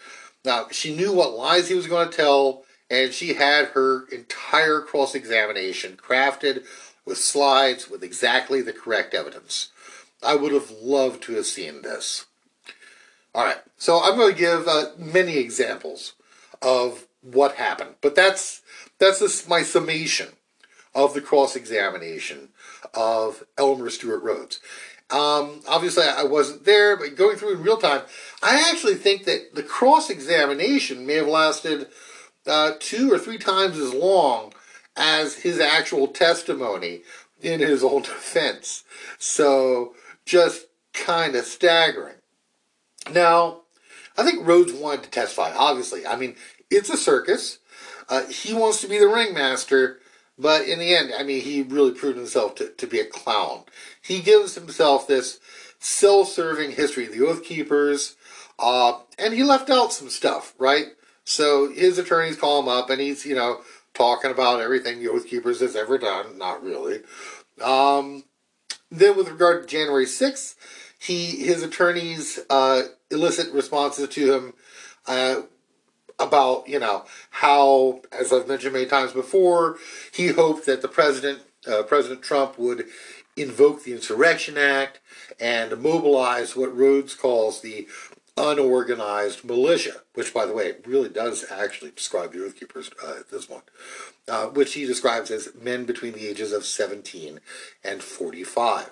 [0.44, 4.82] Now, she knew what lies he was going to tell, and she had her entire
[4.82, 6.66] cross examination crafted
[7.06, 9.70] with slides with exactly the correct evidence.
[10.24, 12.26] I would have loved to have seen this.
[13.34, 16.14] All right, so I'm going to give uh, many examples
[16.62, 18.62] of what happened, but that's
[18.98, 20.30] that's this, my summation
[20.94, 22.50] of the cross examination
[22.94, 24.60] of Elmer Stewart Rhodes.
[25.10, 28.02] Um, obviously, I wasn't there, but going through in real time,
[28.42, 31.88] I actually think that the cross examination may have lasted
[32.48, 34.54] uh, two or three times as long
[34.96, 37.02] as his actual testimony
[37.42, 38.84] in his own defense.
[39.20, 39.96] So,
[40.26, 42.16] just kind of staggering.
[43.12, 43.62] Now,
[44.18, 46.08] I think Rhodes wanted to testify, obviously.
[46.08, 46.36] I mean,
[46.72, 47.60] it's a circus.
[48.10, 50.00] Uh, he wants to be the ringmaster,
[50.38, 53.64] but in the end, I mean, he really proved himself to, to be a clown.
[54.02, 55.40] He gives himself this
[55.80, 58.16] self serving history, of the Oath Keepers,
[58.60, 60.88] uh, and he left out some stuff, right?
[61.24, 63.62] So his attorneys call him up and he's, you know,
[63.94, 66.38] talking about everything the Oath Keepers has ever done.
[66.38, 67.00] Not really.
[67.62, 68.26] Um,
[68.92, 70.56] then with regard to January 6th,
[71.00, 74.54] he his attorneys uh, elicit responses to him
[75.08, 75.42] uh,
[76.20, 79.78] about you know how, as I've mentioned many times before,
[80.14, 82.86] he hoped that the president, uh, President Trump, would
[83.38, 85.00] invoke the Insurrection Act
[85.40, 87.88] and mobilize what Rhodes calls the
[88.38, 93.32] unorganized militia, which, by the way, really does actually describe the Oath Keepers uh, at
[93.32, 93.64] this point,
[94.28, 97.40] uh, which he describes as men between the ages of 17
[97.84, 98.92] and 45.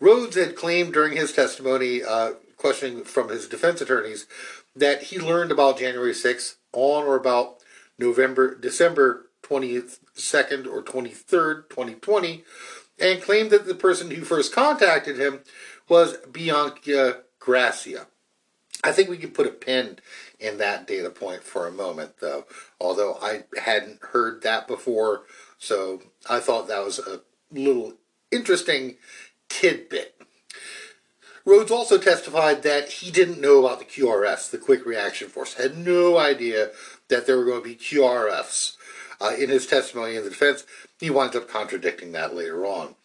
[0.00, 4.26] Rhodes had claimed during his testimony, uh, questioning from his defense attorneys,
[4.76, 7.56] that he learned about January 6th on or about
[7.98, 12.44] November, December 22nd or 23rd, 2020,
[12.98, 15.40] and claimed that the person who first contacted him
[15.88, 18.06] was Bianca Gracia.
[18.84, 19.98] I think we can put a pin
[20.38, 22.44] in that data point for a moment, though,
[22.80, 25.22] although I hadn't heard that before,
[25.58, 27.94] so I thought that was a little
[28.30, 28.96] interesting
[29.48, 30.15] tidbit.
[31.46, 35.78] Rhodes also testified that he didn't know about the QRF, the Quick Reaction Force, had
[35.78, 36.72] no idea
[37.08, 38.76] that there were going to be QRFs.
[39.18, 40.66] Uh, in his testimony in the defense,
[41.00, 42.96] he winds up contradicting that later on.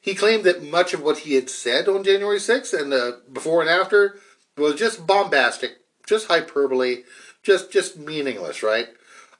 [0.00, 3.60] He claimed that much of what he had said on January 6th and the before
[3.60, 4.18] and after
[4.56, 5.72] was just bombastic,
[6.06, 7.02] just hyperbole,
[7.42, 8.88] just just meaningless, right?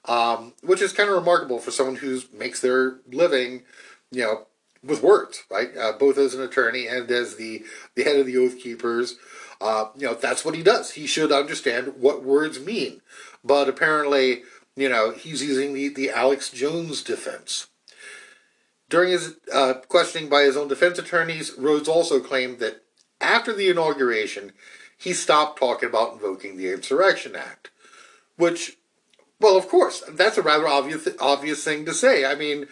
[0.05, 3.63] Um, which is kind of remarkable for someone who makes their living,
[4.11, 4.45] you know,
[4.83, 5.75] with words, right?
[5.77, 7.63] Uh, both as an attorney and as the,
[7.95, 9.17] the head of the Oath Keepers.
[9.61, 10.91] Uh, you know, that's what he does.
[10.91, 13.01] He should understand what words mean.
[13.43, 14.43] But apparently,
[14.75, 17.67] you know, he's using the, the Alex Jones defense.
[18.89, 22.83] During his uh, questioning by his own defense attorneys, Rhodes also claimed that
[23.21, 24.53] after the inauguration,
[24.97, 27.69] he stopped talking about invoking the Insurrection Act.
[28.37, 28.77] Which,
[29.39, 32.25] well, of course, that's a rather obvious, obvious thing to say.
[32.25, 32.67] I mean,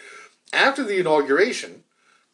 [0.53, 1.83] after the inauguration,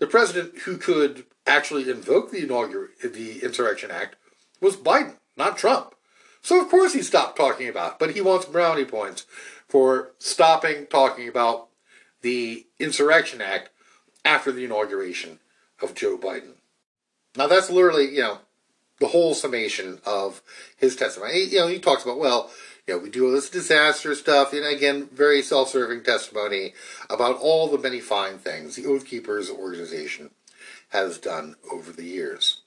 [0.03, 4.17] the president who could actually invoke the inaugur- the Insurrection Act
[4.59, 5.95] was Biden, not Trump.
[6.41, 9.25] So of course he stopped talking about it, but he wants brownie points
[9.65, 11.69] for stopping talking about
[12.21, 13.69] the Insurrection Act
[14.25, 15.39] after the inauguration
[15.81, 16.55] of Joe Biden.
[17.37, 18.39] Now that's literally, you know,
[18.99, 20.41] the whole summation of
[20.75, 21.45] his testimony.
[21.45, 22.51] You know, he talks about, well,
[22.87, 26.73] you know, we do all this disaster stuff, and again, very self-serving testimony
[27.09, 30.31] about all the many fine things the Oath Keepers organization
[30.89, 32.61] has done over the years.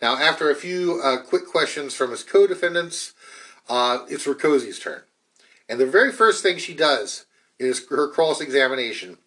[0.00, 3.12] Now, after a few uh, quick questions from his co-defendants,
[3.68, 5.02] uh, it's Rakoczy's turn.
[5.68, 7.26] And the very first thing she does
[7.58, 9.18] is her cross-examination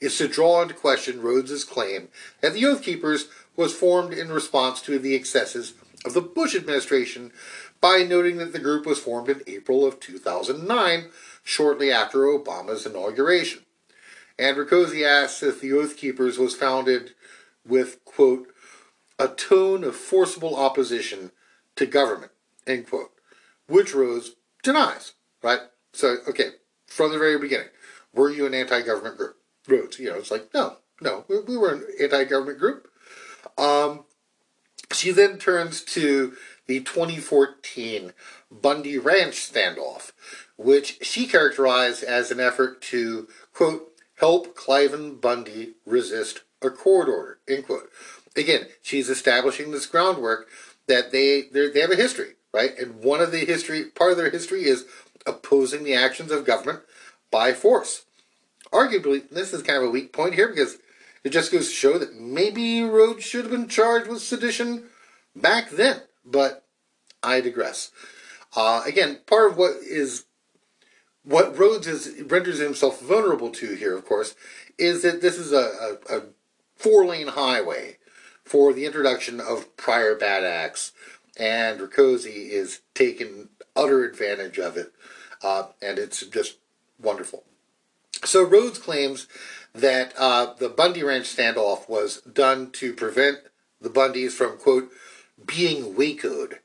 [0.00, 2.08] is to draw into question Rhodes's claim
[2.40, 7.32] that the Oath Keepers was formed in response to the excesses of the Bush administration
[7.80, 11.06] by noting that the group was formed in April of 2009,
[11.42, 13.62] shortly after Obama's inauguration.
[14.38, 17.14] And Rakoczy asks if the Oath Keepers was founded
[17.66, 18.48] with, quote,
[19.18, 21.32] a tone of forcible opposition
[21.76, 22.32] to government,
[22.66, 23.10] end quote,
[23.66, 25.12] which Rhodes denies,
[25.42, 25.60] right?
[25.92, 26.50] So, okay,
[26.86, 27.68] from the very beginning,
[28.14, 29.36] were you an anti-government group?
[29.66, 32.88] Rhodes, you know, it's like, no, no, we, we were an anti-government group.
[33.56, 34.04] Um,
[34.92, 36.34] she then turns to
[36.68, 38.12] the 2014
[38.52, 40.12] Bundy Ranch standoff,
[40.56, 47.38] which she characterized as an effort to, quote, help Cliven Bundy resist a court order,
[47.48, 47.90] end quote.
[48.36, 50.48] Again, she's establishing this groundwork
[50.86, 52.76] that they they have a history, right?
[52.78, 54.84] And one of the history, part of their history is
[55.26, 56.80] opposing the actions of government
[57.30, 58.04] by force.
[58.72, 60.78] Arguably, this is kind of a weak point here because
[61.24, 64.84] it just goes to show that maybe Rhodes should have been charged with sedition
[65.34, 66.02] back then.
[66.30, 66.64] But
[67.22, 67.90] I digress.
[68.54, 70.24] Uh, again, part of what is
[71.24, 74.34] what Rhodes is renders himself vulnerable to here, of course,
[74.78, 76.22] is that this is a, a, a
[76.76, 77.98] four lane highway
[78.44, 80.92] for the introduction of prior bad acts,
[81.38, 84.92] and Rakoczy is taking utter advantage of it,
[85.42, 86.56] uh, and it's just
[87.00, 87.44] wonderful.
[88.24, 89.28] So Rhodes claims
[89.74, 93.38] that uh, the Bundy Ranch standoff was done to prevent
[93.80, 94.90] the Bundys from, quote,
[95.48, 96.58] being Wacoed,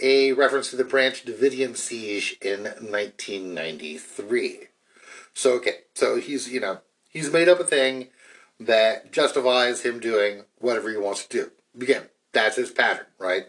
[0.00, 4.60] a reference to the Branch Davidian siege in 1993.
[5.34, 6.78] So, okay, so he's, you know,
[7.10, 8.08] he's made up a thing
[8.58, 11.50] that justifies him doing whatever he wants to do.
[11.80, 13.46] Again, that's his pattern, right?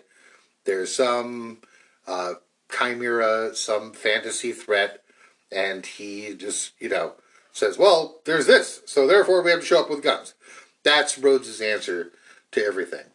[0.65, 1.59] There's some
[2.05, 2.33] uh,
[2.71, 5.03] chimera, some fantasy threat,
[5.51, 7.13] and he just, you know,
[7.51, 10.33] says, well, there's this, so therefore we have to show up with guns.
[10.83, 12.11] That's Rhodes' answer
[12.51, 13.05] to everything.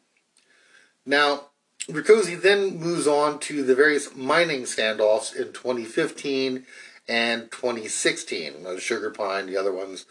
[1.05, 1.50] Now,
[1.93, 6.65] Rakoczy then moves on to the various mining standoffs in 2015
[7.09, 10.07] and 2016, the Sugar Pine, the other ones,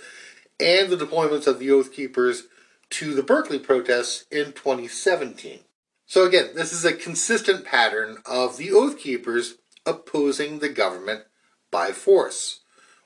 [0.60, 2.44] and the deployments of the Oath Keepers
[2.90, 5.60] to the Berkeley protests in 2017.
[6.06, 11.24] So again, this is a consistent pattern of the Oath Keepers opposing the government
[11.72, 12.62] by force.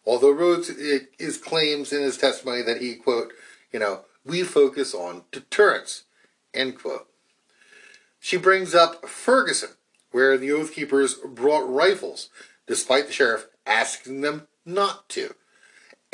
[0.06, 3.34] Although Rhodes eh, is claims in his testimony that he, quote,
[3.72, 6.04] you know, we focus on deterrence,
[6.54, 7.08] end quote.
[8.24, 9.72] She brings up Ferguson,
[10.12, 12.30] where the Oath Keepers brought rifles,
[12.66, 15.36] despite the sheriff asking them not to.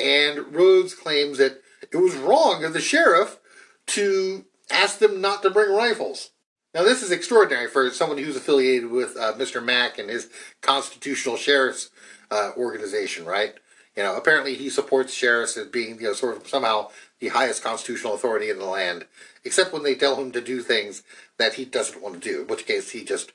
[0.00, 3.38] And Rhodes claims that it was wrong of the sheriff
[3.86, 6.30] to ask them not to bring rifles.
[6.74, 9.64] Now, this is extraordinary for someone who's affiliated with uh, Mr.
[9.64, 10.28] Mack and his
[10.62, 11.90] constitutional sheriff's
[12.32, 13.54] uh, organization, right?
[13.96, 16.88] You know, apparently he supports sheriffs as being, you know, sort of somehow
[17.20, 19.04] the highest constitutional authority in the land,
[19.44, 21.02] except when they tell him to do things
[21.36, 23.32] that he doesn't want to do, in which case he just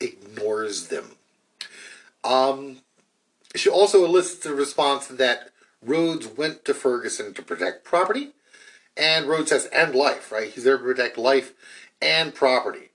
[0.00, 1.16] ignores them.
[2.22, 2.78] Um,
[3.54, 5.50] she also elicits a response that
[5.82, 8.30] Rhodes went to Ferguson to protect property,
[8.96, 10.50] and Rhodes says, and life, right?
[10.50, 11.52] He's there to protect life
[12.02, 12.90] and property.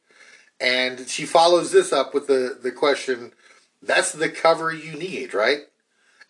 [0.59, 3.33] And she follows this up with the, the question,
[3.81, 5.61] that's the cover you need, right?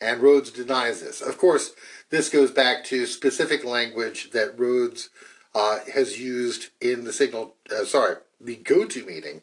[0.02, 1.22] And Rhodes denies this.
[1.22, 1.74] Of course,
[2.10, 5.10] this goes back to specific language that Rhodes
[5.54, 9.42] uh, has used in the signal, uh, sorry, the GoToMeeting,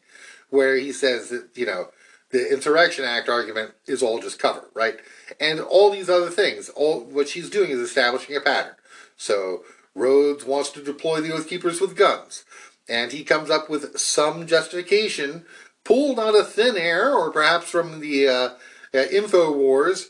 [0.49, 1.89] where he says that, you know,
[2.29, 4.97] the Insurrection Act argument is all just cover, right?
[5.39, 8.75] And all these other things, all what she's doing is establishing a pattern.
[9.17, 9.63] So
[9.95, 12.43] Rhodes wants to deploy the Oath Keepers with guns,
[12.89, 15.45] and he comes up with some justification
[15.83, 18.49] pulled out of thin air, or perhaps from the uh,
[18.93, 20.07] uh, Infowars,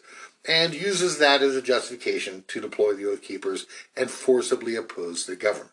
[0.48, 5.36] and uses that as a justification to deploy the Oath Keepers and forcibly oppose the
[5.36, 5.72] government.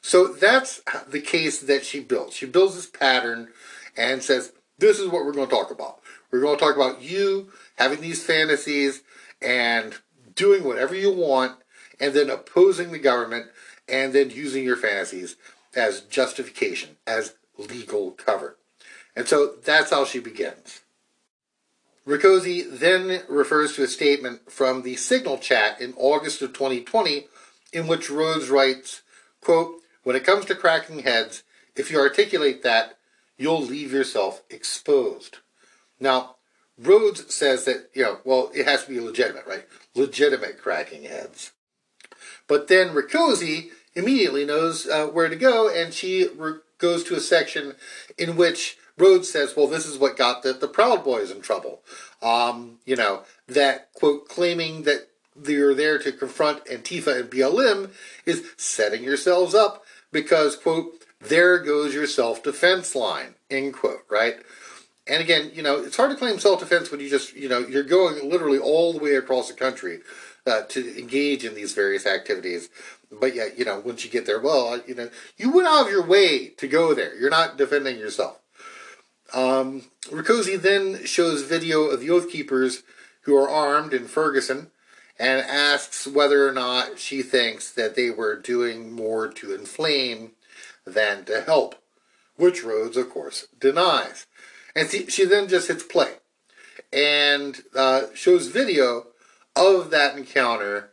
[0.00, 2.34] So that's the case that she builds.
[2.34, 3.48] She builds this pattern
[3.96, 6.00] and says, this is what we're going to talk about.
[6.30, 9.02] We're going to talk about you having these fantasies
[9.40, 9.94] and
[10.34, 11.58] doing whatever you want
[12.00, 13.46] and then opposing the government
[13.88, 15.36] and then using your fantasies
[15.74, 18.56] as justification, as legal cover.
[19.14, 20.80] And so that's how she begins.
[22.06, 27.28] Rakoczy then refers to a statement from the Signal chat in August of 2020
[27.72, 29.02] in which Rhodes writes,
[29.40, 31.44] quote, when it comes to cracking heads,
[31.76, 32.98] if you articulate that,
[33.38, 35.38] you'll leave yourself exposed.
[36.00, 36.36] Now,
[36.76, 39.64] Rhodes says that, you know, well, it has to be legitimate, right?
[39.94, 41.52] Legitimate cracking heads.
[42.48, 47.20] But then Rakoczy immediately knows uh, where to go, and she re- goes to a
[47.20, 47.74] section
[48.18, 51.80] in which Rhodes says, well, this is what got the, the Proud Boys in trouble.
[52.22, 55.08] Um, you know, that, quote, claiming that
[55.44, 57.90] you're there to confront Antifa and BLM
[58.26, 64.36] is setting yourselves up because, quote, there goes your self defense line, end quote, right?
[65.08, 67.58] And again, you know, it's hard to claim self defense when you just, you know,
[67.58, 70.00] you're going literally all the way across the country
[70.46, 72.68] uh, to engage in these various activities.
[73.10, 75.90] But yet, you know, once you get there, well, you know, you went out of
[75.90, 77.16] your way to go there.
[77.18, 78.41] You're not defending yourself.
[79.32, 82.82] Um, then shows video of the Oath Keepers
[83.22, 84.70] who are armed in Ferguson
[85.18, 90.32] and asks whether or not she thinks that they were doing more to inflame
[90.84, 91.76] than to help,
[92.36, 94.26] which Rhodes, of course, denies.
[94.74, 96.14] And she then just hits play
[96.92, 99.06] and uh, shows video
[99.54, 100.90] of that encounter.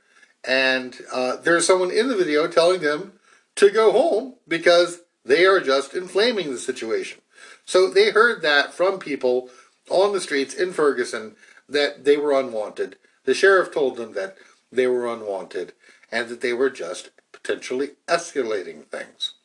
[0.48, 3.14] And uh, there's someone in the video telling them
[3.56, 7.22] to go home because they are just inflaming the situation.
[7.70, 9.48] So they heard that from people
[9.92, 11.36] on the streets in Ferguson
[11.70, 12.96] that they were unwanted.
[13.26, 14.38] The sheriff told them that
[14.72, 15.74] they were unwanted
[16.12, 19.36] and that they were just potentially escalating things.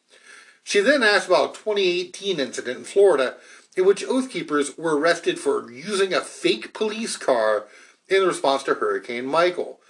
[0.63, 3.37] She then asked about a 2018 incident in Florida
[3.77, 7.67] in which Oath Keepers were arrested for using a fake police car
[8.09, 9.81] in response to Hurricane Michael.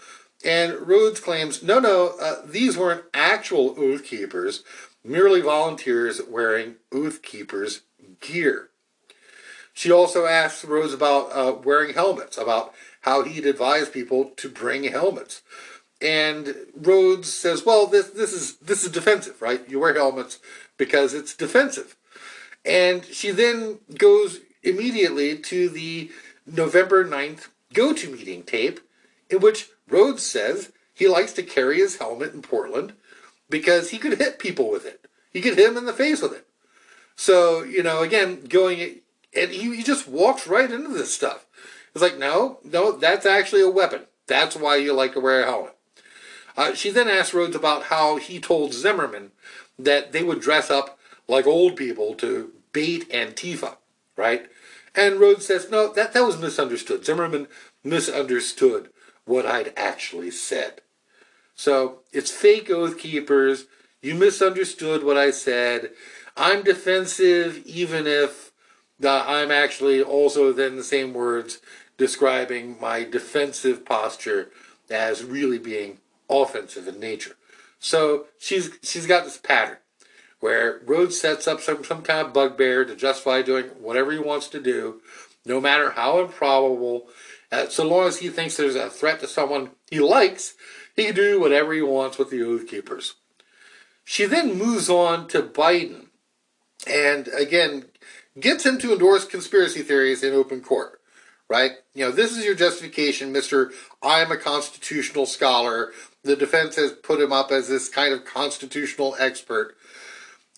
[0.45, 4.64] And Rhodes claims, no, no, uh, these weren't actual Oath Keepers,
[5.05, 7.82] merely volunteers wearing Oath Keepers
[8.25, 8.70] gear.
[9.72, 12.72] She also asks Rhodes about uh, wearing helmets, about
[13.03, 15.43] how he'd advise people to bring helmets.
[16.01, 19.68] And Rhodes says, well, this, this, is, this is defensive, right?
[19.68, 20.39] You wear helmets
[20.77, 21.97] because it's defensive.
[22.64, 26.11] And she then goes immediately to the
[26.47, 28.81] November 9th GoToMeeting tape,
[29.29, 32.93] in which Rhodes says he likes to carry his helmet in Portland
[33.51, 35.07] because he could hit people with it.
[35.33, 36.43] He could hit them in the face with it.
[37.17, 39.01] So, you know, again, going,
[39.37, 41.47] and he, he just walks right into this stuff.
[41.95, 44.03] It's like, no, no, that's actually a weapon.
[44.27, 45.77] That's why you like to wear a helmet.
[46.57, 49.33] Uh, she then asked Rhodes about how he told Zimmerman
[49.79, 50.99] that they would dress up
[51.29, 53.77] like old people to bait Antifa,
[54.17, 54.47] right?
[54.95, 57.05] And Rhodes says, no, that, that was misunderstood.
[57.05, 57.49] Zimmerman
[57.83, 58.91] misunderstood
[59.25, 60.81] what I'd actually said.
[61.55, 63.67] So it's fake Oath Keepers.
[64.03, 65.91] You misunderstood what I said.
[66.37, 68.53] I'm defensive, even if
[69.03, 71.61] I'm actually also then the same words
[71.97, 74.51] describing my defensive posture
[74.91, 77.37] as really being offensive in nature.
[77.78, 79.78] So she's she's got this pattern
[80.41, 84.49] where Rhodes sets up some, some kind of bugbear to justify doing whatever he wants
[84.49, 85.01] to do,
[85.47, 87.09] no matter how improbable.
[87.51, 90.55] Uh, so long as he thinks there's a threat to someone he likes,
[90.97, 93.14] he can do whatever he wants with the Oath Keepers.
[94.05, 96.09] She then moves on to Biden
[96.87, 97.87] and again
[98.39, 101.01] gets him to endorse conspiracy theories in open court.
[101.49, 101.72] Right?
[101.95, 103.70] You know, this is your justification, Mr.
[104.03, 105.93] I'm a constitutional scholar.
[106.22, 109.76] The defense has put him up as this kind of constitutional expert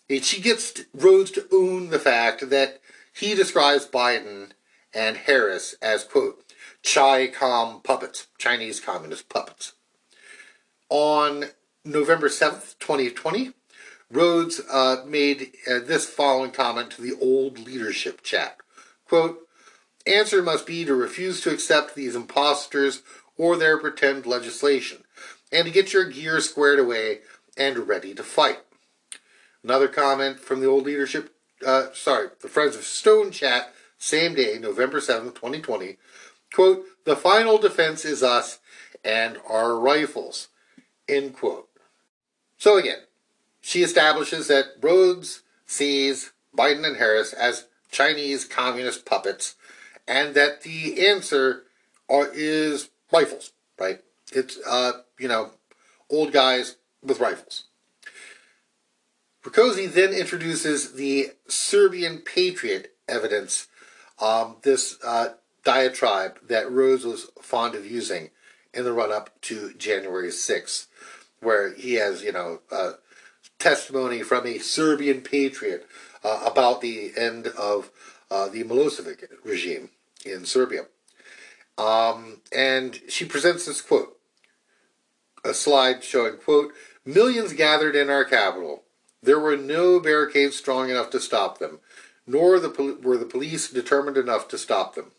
[0.09, 2.81] And she gets Rhodes to own the fact that
[3.13, 4.51] he describes Biden
[4.95, 6.45] and Harris as, quote,
[6.83, 9.73] Chi Com puppets, Chinese communist puppets.
[10.89, 11.47] On
[11.85, 13.53] November 7th, 2020,
[14.11, 18.59] Rhodes uh, made uh, this following comment to the old leadership chat.
[19.09, 19.41] Quote,
[20.07, 23.03] Answer must be to refuse to accept these impostors
[23.37, 25.05] or their pretend legislation,
[25.51, 27.21] and to get your gear squared away
[27.57, 28.61] and ready to fight.
[29.65, 31.35] Another comment from the old leadership,
[31.67, 35.97] uh, sorry, the Friends of Stone chat, same day, November 7th, 2020.
[36.55, 38.61] Quote, the final defense is us
[39.05, 40.49] and our rifles,
[41.09, 41.69] end quote.
[42.59, 42.99] So again,
[43.67, 49.57] she establishes that Rhodes sees Biden and Harris as Chinese communist puppets
[50.07, 51.65] and that the answer
[52.09, 53.99] are, is rifles, right?
[54.31, 55.51] It's, uh, you know,
[56.09, 57.65] old guys with rifles.
[59.43, 63.67] Rakoczy then introduces the Serbian Patriot evidence,
[64.21, 65.31] um, this uh,
[65.65, 68.31] diatribe that Rhodes was fond of using
[68.73, 70.87] in the run up to January 6th,
[71.41, 72.93] where he has, you know, uh,
[73.59, 75.87] testimony from a Serbian patriot
[76.25, 77.91] uh, about the end of
[78.31, 79.91] uh, the Milosevic regime
[80.25, 80.87] in Serbia.
[81.79, 84.17] Um, and she presents this quote,
[85.45, 86.73] a slide showing, quote,
[87.05, 88.83] millions gathered in our capital
[89.27, 91.81] there were no barricades strong enough to stop them,
[92.27, 95.11] nor the, were the police determined enough to stop them.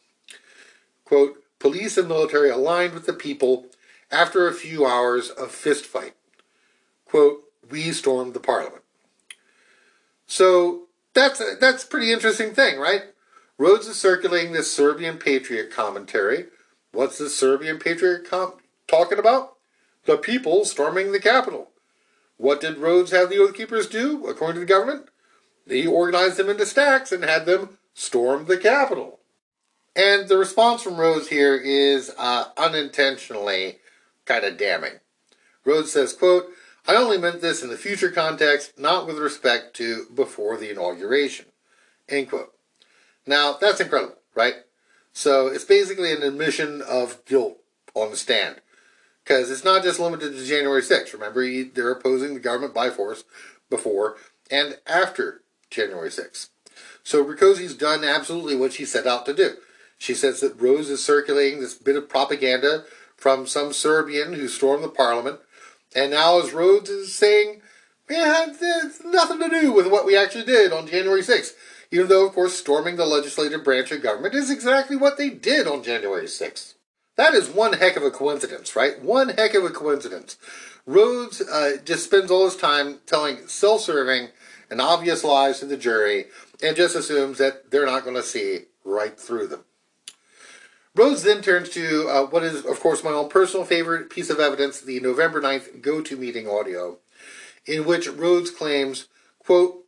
[1.04, 3.66] Quote, police and military aligned with the people
[4.10, 6.14] after a few hours of fistfight.
[7.06, 8.84] Quote, we stormed the parliament.
[10.26, 13.04] So that's a, that's a pretty interesting thing, right?
[13.58, 16.46] Rhodes is circulating this Serbian patriot commentary.
[16.92, 18.54] What's the Serbian patriot com-
[18.88, 19.56] talking about?
[20.06, 21.70] The people storming the capital.
[22.38, 25.10] What did Rhodes have the Oath Keepers do, according to the government?
[25.68, 29.20] He organized them into stacks and had them storm the capital.
[29.96, 33.80] And the response from Rhodes here is uh, unintentionally
[34.26, 35.00] kind of damning.
[35.66, 36.46] Rhodes says, quote,
[36.88, 41.48] I only meant this in the future context, not with respect to before the inauguration.
[42.08, 42.54] End quote.
[43.26, 44.54] Now, that's incredible, right?
[45.12, 47.58] So it's basically an admission of guilt
[47.94, 48.62] on the stand.
[49.24, 51.12] Because it's not just limited to January 6th.
[51.12, 53.26] Remember, they're opposing the government by force
[53.70, 54.16] before
[54.50, 56.48] and after January 6th.
[57.04, 59.56] So Rakoczy's done absolutely what she set out to do.
[59.98, 62.86] She says that Rhodes is circulating this bit of propaganda
[63.18, 65.40] from some Serbian who stormed the parliament,
[65.96, 67.62] and now as Rhodes is saying,
[68.10, 71.54] yeah, it's nothing to do with what we actually did on January 6th.
[71.92, 75.68] Even though, of course, storming the legislative branch of government is exactly what they did
[75.68, 76.74] on January 6th.
[77.16, 79.02] That is one heck of a coincidence, right?
[79.02, 80.38] One heck of a coincidence.
[80.86, 84.30] Rhodes uh, just spends all his time telling self serving
[84.70, 86.26] and obvious lies to the jury
[86.62, 89.66] and just assumes that they're not going to see right through them.
[90.98, 94.40] Rhodes then turns to uh, what is, of course, my own personal favorite piece of
[94.40, 96.98] evidence the November 9th GoToMeeting audio,
[97.68, 99.84] in which Rhodes claims, quote,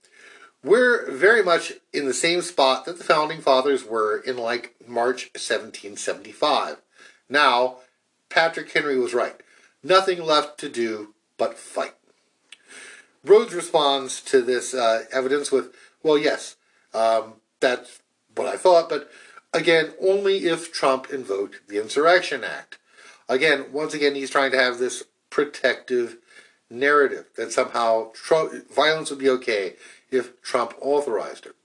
[0.64, 5.32] we're very much in the same spot that the founding fathers were in like March
[5.34, 6.78] 1775.
[7.28, 7.78] Now,
[8.30, 9.42] Patrick Henry was right.
[9.82, 11.96] Nothing left to do but fight.
[13.24, 16.56] Rhodes responds to this uh, evidence with, well, yes,
[16.94, 18.00] um, that's
[18.36, 19.10] what I thought, but
[19.54, 22.78] again, only if Trump invoked the Insurrection Act.
[23.28, 26.18] Again, once again, he's trying to have this protective
[26.70, 28.12] narrative that somehow
[28.74, 29.74] violence would be okay
[30.12, 31.56] if Trump authorized it.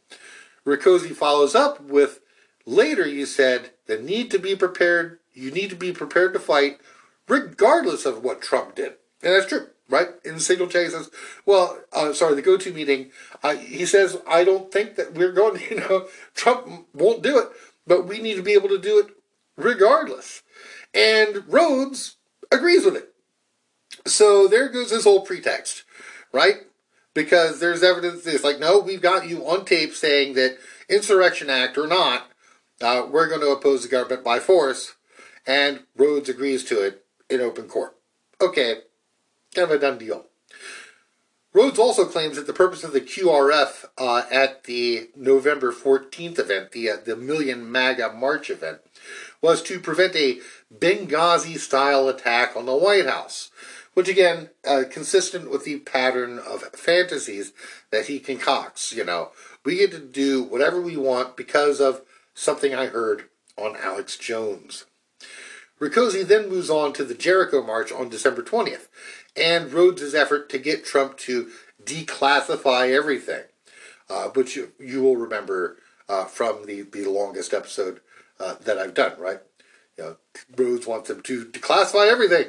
[0.67, 2.21] Rakoczy follows up with,
[2.67, 6.81] later you said, the need to be prepared you need to be prepared to fight
[7.29, 8.95] regardless of what Trump did.
[9.23, 10.09] And that's true, right?
[10.25, 11.11] In he says,
[11.45, 13.11] well, uh, sorry, the GoToMeeting,
[13.43, 17.39] uh, he says, I don't think that we're going to, you know, Trump won't do
[17.39, 17.49] it,
[17.87, 19.07] but we need to be able to do it
[19.57, 20.43] regardless.
[20.93, 22.17] And Rhodes
[22.51, 23.15] agrees with it.
[24.07, 25.85] So there goes this whole pretext,
[26.33, 26.57] right?
[27.15, 30.59] Because there's evidence it's like, no, we've got you on tape saying that
[30.89, 32.31] Insurrection Act or not,
[32.81, 34.95] uh, we're going to oppose the government by force
[35.47, 37.97] and Rhodes agrees to it in open court.
[38.41, 38.79] Okay,
[39.55, 40.27] kind of a done deal.
[41.55, 46.73] Rhodes also claims that the purpose of the QRF uh, at the November 14th event,
[46.73, 48.79] the, uh, the Million MAGA March event,
[49.41, 50.41] was to prevent a
[50.77, 53.53] Benghazi style attack on the White House,
[53.95, 57.53] which again, uh, consistent with the pattern of fantasies
[57.93, 58.93] that he concocts.
[58.93, 59.31] You know,
[59.65, 62.03] we get to do whatever we want because of
[62.35, 63.27] something I heard
[63.57, 64.87] on Alex Jones.
[65.81, 68.89] Rakoczy then moves on to the Jericho March on December 20th
[69.37, 71.51] and Rhodes' effort to get Trump to
[71.83, 73.43] declassify everything,
[74.09, 75.79] uh, which you, you, will remember
[76.09, 78.01] uh, from the, the longest episode
[78.41, 79.41] uh, that I've done, right?
[79.97, 80.17] You know,
[80.57, 82.47] Rhodes wants him to declassify everything.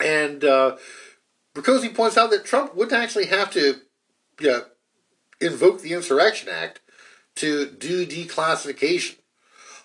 [0.00, 0.76] And uh,
[1.54, 3.76] Rakoczy points out that Trump wouldn't actually have to
[4.40, 4.62] you know,
[5.40, 6.80] invoke the Insurrection Act
[7.36, 9.16] to do declassification.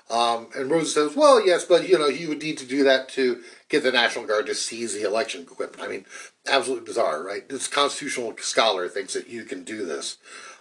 [0.09, 3.07] Um, and Rhodes says, well, yes, but, you know, he would need to do that
[3.09, 5.81] to get the National Guard to seize the election equipment.
[5.81, 6.05] I mean,
[6.47, 7.47] absolutely bizarre, right?
[7.47, 10.17] This constitutional scholar thinks that you can do this,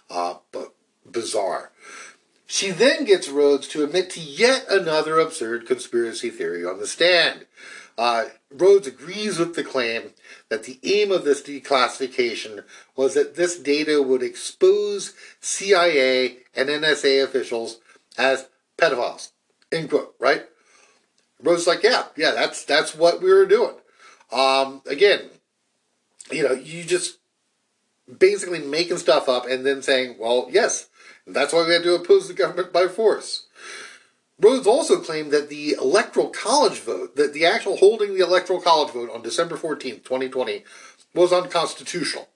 [0.09, 0.73] uh, but
[1.09, 1.71] bizarre.
[2.47, 7.45] She then gets Rhodes to admit to yet another absurd conspiracy theory on the stand.
[7.97, 10.11] Uh, Rhodes agrees with the claim
[10.49, 12.63] that the aim of this declassification
[12.95, 17.79] was that this data would expose CIA and NSA officials
[18.17, 18.47] as
[18.77, 19.31] pedophiles.
[19.71, 20.15] End quote.
[20.19, 20.45] Right?
[21.43, 23.75] Rhodes like, yeah, yeah, that's that's what we were doing.
[24.31, 25.21] Um, again,
[26.31, 27.17] you know, you just
[28.19, 30.89] basically making stuff up and then saying, well, yes,
[31.27, 33.47] that's why we had to oppose the government by force.
[34.39, 38.91] Rhodes also claimed that the electoral college vote, that the actual holding the electoral college
[38.91, 40.63] vote on December 14th, 2020,
[41.13, 42.27] was unconstitutional.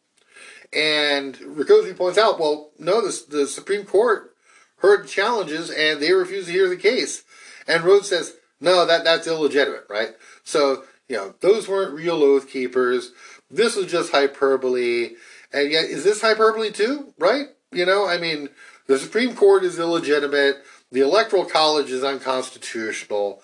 [0.72, 4.36] And Rakoczy points out, well, no, the, the Supreme Court
[4.78, 7.24] heard challenges and they refused to hear the case.
[7.68, 8.36] And Rhodes says,
[8.66, 10.10] no, that, that's illegitimate, right?
[10.44, 13.12] So, you know, those weren't real oath keepers.
[13.50, 15.12] This was just hyperbole.
[15.54, 17.46] And yet, is this hyperbole too, right?
[17.72, 18.50] You know, I mean,
[18.88, 20.64] the Supreme Court is illegitimate.
[20.92, 23.42] The Electoral College is unconstitutional.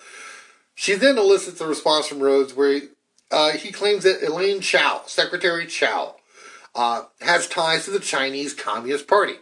[0.74, 2.80] She then elicits a response from Rhodes where he,
[3.30, 6.16] uh, he claims that Elaine Chao, Secretary Chao,
[6.74, 9.36] uh, has ties to the Chinese Communist Party.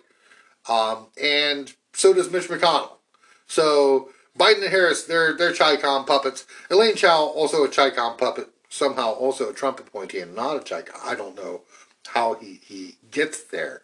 [0.68, 2.98] Um, and so does Mitch McConnell.
[3.46, 4.10] So
[4.40, 6.46] Biden and Harris, they're they're Chi-Com puppets.
[6.70, 10.98] Elaine Chao, also a Chi-Com puppet, somehow also a Trump appointee and not a Chi-Com.
[11.04, 11.60] I don't know
[12.08, 13.82] how he, he gets there,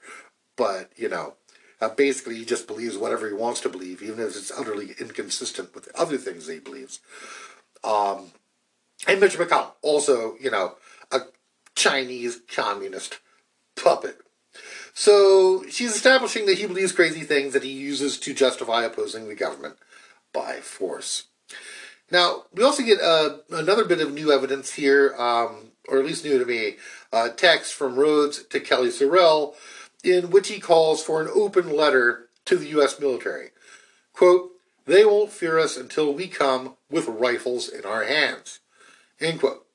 [0.56, 1.34] but you know,
[1.82, 5.74] uh, basically he just believes whatever he wants to believe, even if it's utterly inconsistent
[5.74, 7.00] with the other things he believes.
[7.84, 8.30] Um,
[9.06, 10.76] and Mitch McConnell, also, you know,
[11.12, 11.20] a
[11.74, 13.20] Chinese communist
[13.76, 14.20] puppet.
[14.94, 19.34] So she's establishing that he believes crazy things that he uses to justify opposing the
[19.34, 19.76] government
[20.36, 21.24] by force.
[22.10, 26.24] Now, we also get uh, another bit of new evidence here, um, or at least
[26.24, 26.76] new to me,
[27.12, 29.54] uh, text from Rhodes to Kellye SoRelle,
[30.04, 33.00] in which he calls for an open letter to the U.S.
[33.00, 33.50] military.
[34.12, 34.50] Quote,
[34.84, 38.60] they won't fear us until we come with rifles in our hands.
[39.20, 39.66] End quote.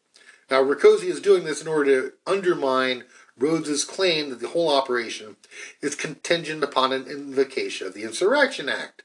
[0.50, 3.04] Now, Rakoczy is doing this in order to undermine
[3.38, 5.38] Rhodes's claim that the whole operation
[5.82, 9.04] is contingent upon an invocation of the Insurrection Act.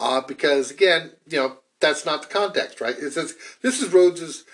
[0.00, 2.96] Uh, because, again, you know, that's not the context, right?
[2.98, 4.44] It says this is Rhodes's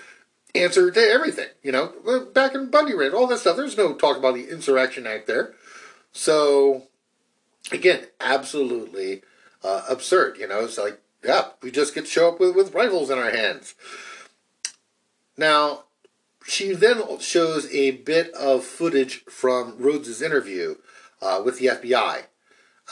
[0.56, 1.92] answer to everything, you know,
[2.34, 3.56] back in Bundy Ranch, all that stuff.
[3.56, 5.54] There's no talk about the Insurrection Act there.
[6.12, 6.84] So,
[7.70, 9.22] again, absolutely
[9.62, 10.64] uh, absurd, you know.
[10.64, 13.74] It's like, yeah, we just get to show up with, with rifles in our hands.
[15.36, 15.84] Now,
[16.44, 20.76] she then shows a bit of footage from Rhodes's interview
[21.22, 22.22] uh, with the FBI.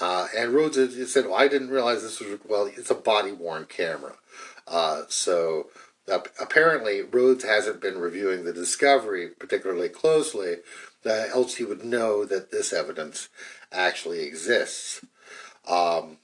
[0.01, 3.67] Uh, and Rhodes said, well, I didn't realize this was, well, it's a body worn
[3.67, 4.15] camera.
[4.67, 5.69] Uh, so
[6.11, 10.57] uh, apparently, Rhodes hasn't been reviewing the discovery particularly closely,
[11.05, 13.29] else he would know that this evidence
[13.73, 15.05] actually exists.
[15.69, 16.19] Um,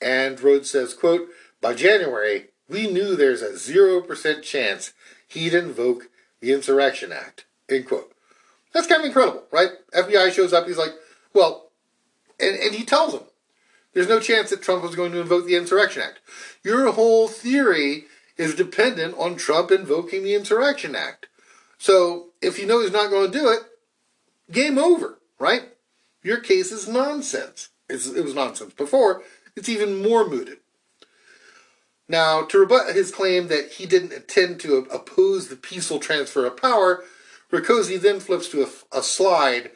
[0.00, 1.28] and Rhodes says, quote,
[1.60, 4.92] by January, we knew there's a 0% chance
[5.26, 6.08] he'd invoke
[6.40, 8.12] the Insurrection Act, end quote.
[8.72, 9.70] That's kind of incredible, right?
[9.94, 10.92] FBI shows up, he's like,
[11.34, 11.67] well,
[12.40, 13.24] and, and he tells them,
[13.94, 16.20] there's no chance that Trump was going to invoke the Insurrection Act.
[16.62, 18.04] Your whole theory
[18.36, 21.26] is dependent on Trump invoking the Insurrection Act.
[21.78, 23.60] So if you know he's not going to do it,
[24.52, 25.62] game over, right?
[26.22, 27.70] Your case is nonsense.
[27.88, 29.22] It's, it was nonsense before.
[29.56, 30.58] It's even more mooted.
[32.08, 36.56] Now, to rebut his claim that he didn't intend to oppose the peaceful transfer of
[36.56, 37.04] power,
[37.52, 39.70] Rakoczy then flips to a, a slide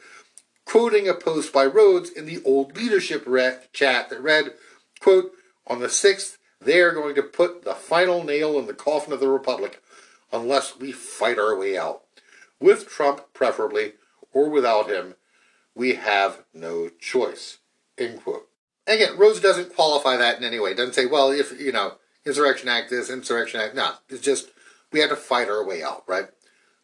[0.65, 3.25] quoting a post by Rhodes in the old leadership
[3.73, 4.53] chat that read,
[4.99, 5.31] quote,
[5.67, 9.19] on the 6th, they are going to put the final nail in the coffin of
[9.19, 9.81] the Republic
[10.31, 12.03] unless we fight our way out.
[12.59, 13.93] With Trump, preferably,
[14.31, 15.15] or without him,
[15.75, 17.59] we have no choice.
[17.97, 18.47] End quote.
[18.87, 20.73] Again, Rhodes doesn't qualify that in any way.
[20.73, 21.93] Doesn't say, well, if, you know,
[22.25, 23.75] Insurrection Act this, Insurrection Act.
[23.75, 24.49] No, it's just
[24.91, 26.27] we had to fight our way out, right?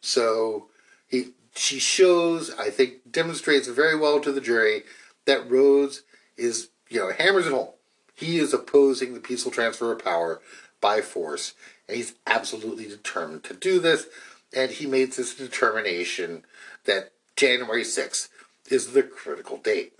[0.00, 0.68] So
[1.06, 4.84] he she shows, I think, demonstrates very well to the jury
[5.26, 6.02] that Rhodes
[6.36, 7.70] is, you know, hammers it home.
[8.14, 10.40] He is opposing the peaceful transfer of power
[10.80, 11.54] by force,
[11.88, 14.06] and he's absolutely determined to do this.
[14.54, 16.44] And he made this determination
[16.84, 18.28] that January 6th
[18.68, 19.92] is the critical date.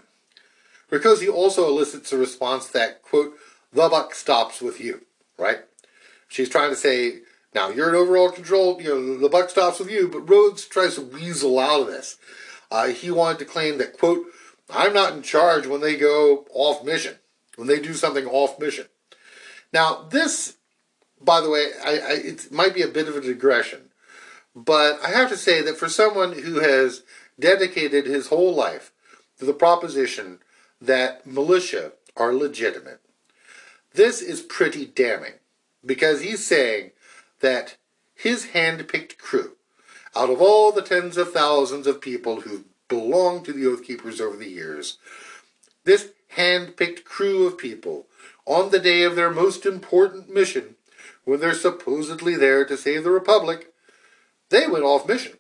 [0.91, 3.35] Rakoczy also elicits a response that, quote,
[3.73, 5.03] the buck stops with you
[5.41, 5.61] right?
[6.29, 7.21] She's trying to say,
[7.55, 10.95] now you're in overall control, you know, the buck stops with you, but Rhodes tries
[10.95, 12.17] to weasel out of this.
[12.71, 14.25] Uh, he wanted to claim that, quote,
[14.69, 17.17] I'm not in charge when they go off mission,
[17.57, 18.87] when they do something off mission.
[19.73, 20.57] Now, this,
[21.21, 23.91] by the way, I, I, it might be a bit of a digression,
[24.55, 27.03] but I have to say that for someone who has
[27.39, 28.93] dedicated his whole life
[29.39, 30.39] to the proposition
[30.81, 33.01] that militia are legitimate,
[33.95, 35.35] this is pretty damning
[35.85, 36.93] because he's saying
[37.41, 37.77] that
[38.15, 39.57] his hand-picked crew,
[40.15, 44.21] out of all the tens of thousands of people who've belonged to the Oath Keepers
[44.21, 44.99] over the years,
[45.85, 48.07] this hand-picked crew of people,
[48.47, 50.77] on the day of their most important mission,
[51.25, 53.73] when they're supposedly there to save the Republic,
[54.49, 55.33] they went off mission,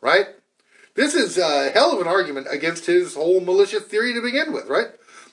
[0.00, 0.26] right?
[0.94, 4.66] This is a hell of an argument against his whole militia theory to begin with,
[4.66, 4.88] right?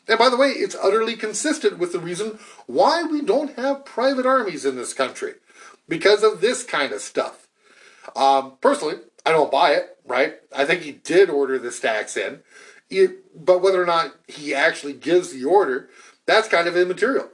[0.07, 4.25] And by the way, it's utterly consistent with the reason why we don't have private
[4.25, 5.35] armies in this country.
[5.87, 7.47] Because of this kind of stuff.
[8.15, 10.35] Um, personally, I don't buy it, right?
[10.55, 12.41] I think he did order the stacks in.
[12.89, 15.89] It, but whether or not he actually gives the order,
[16.25, 17.29] that's kind of immaterial.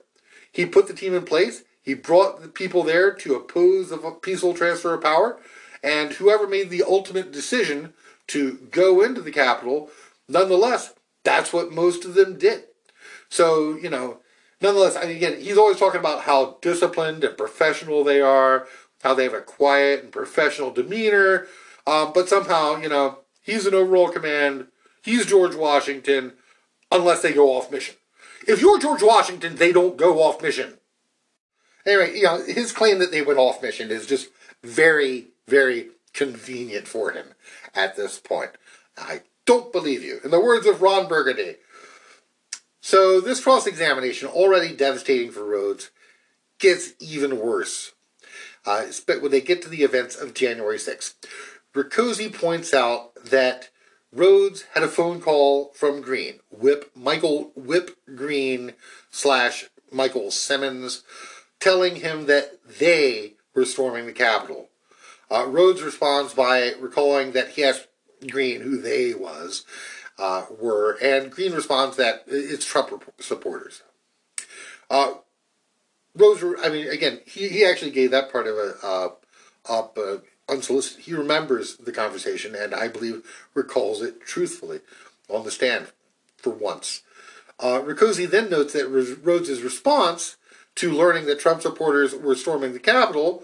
[0.52, 1.64] He put the team in place.
[1.82, 5.40] He brought the people there to oppose a peaceful transfer of power.
[5.84, 7.94] And whoever made the ultimate decision
[8.28, 9.90] to go into the capital,
[10.28, 10.94] nonetheless,
[11.24, 12.66] that's what most of them did.
[13.30, 14.20] So, you know,
[14.62, 18.68] nonetheless, I mean, again, he's always talking about how disciplined and professional they are,
[19.04, 21.48] how they have a quiet and professional demeanor.
[21.88, 24.68] Um, but somehow, you know, he's an overall command.
[25.04, 26.34] He's George Washington,
[26.92, 27.96] unless they go off mission.
[28.48, 30.76] If you're George Washington, they don't go off mission.
[31.86, 34.30] Anyway, you know, his claim that they went off mission is just
[34.64, 37.28] very, very convenient for him
[37.74, 38.52] at this point.
[38.98, 40.20] I don't believe you.
[40.24, 41.56] In the words of Ron Burgundy.
[42.82, 45.92] So this cross examination, already devastating for Rhodes,
[46.60, 47.94] gets even worse.
[48.66, 48.86] Uh,
[49.22, 51.16] when they get to the events of January 6th.
[51.74, 53.70] Rakoczy points out that
[54.12, 58.74] Rhodes had a phone call from Greene, Whip Michael Whip Greene
[59.12, 61.04] slash Michael Simmons,
[61.60, 64.70] telling him that they were storming the Capitol.
[65.32, 67.88] Uh, Rhodes responds by recalling that he asked
[68.30, 69.64] Greene who they was
[70.20, 73.82] uh, were, and Greene responds that it's Trump supporters.
[74.90, 75.14] Uh,
[76.16, 79.10] Rhodes, I mean, again, he, he actually gave that part of it uh,
[79.70, 80.18] up uh,
[80.50, 81.06] unsolicited.
[81.06, 84.82] He remembers the conversation and I believe recalls it truthfully
[85.30, 85.88] on the stand
[86.38, 87.04] for once.
[87.60, 90.38] Uh, then notes that Rhodes' response
[90.76, 93.44] to learning that Trump supporters were storming the Capitol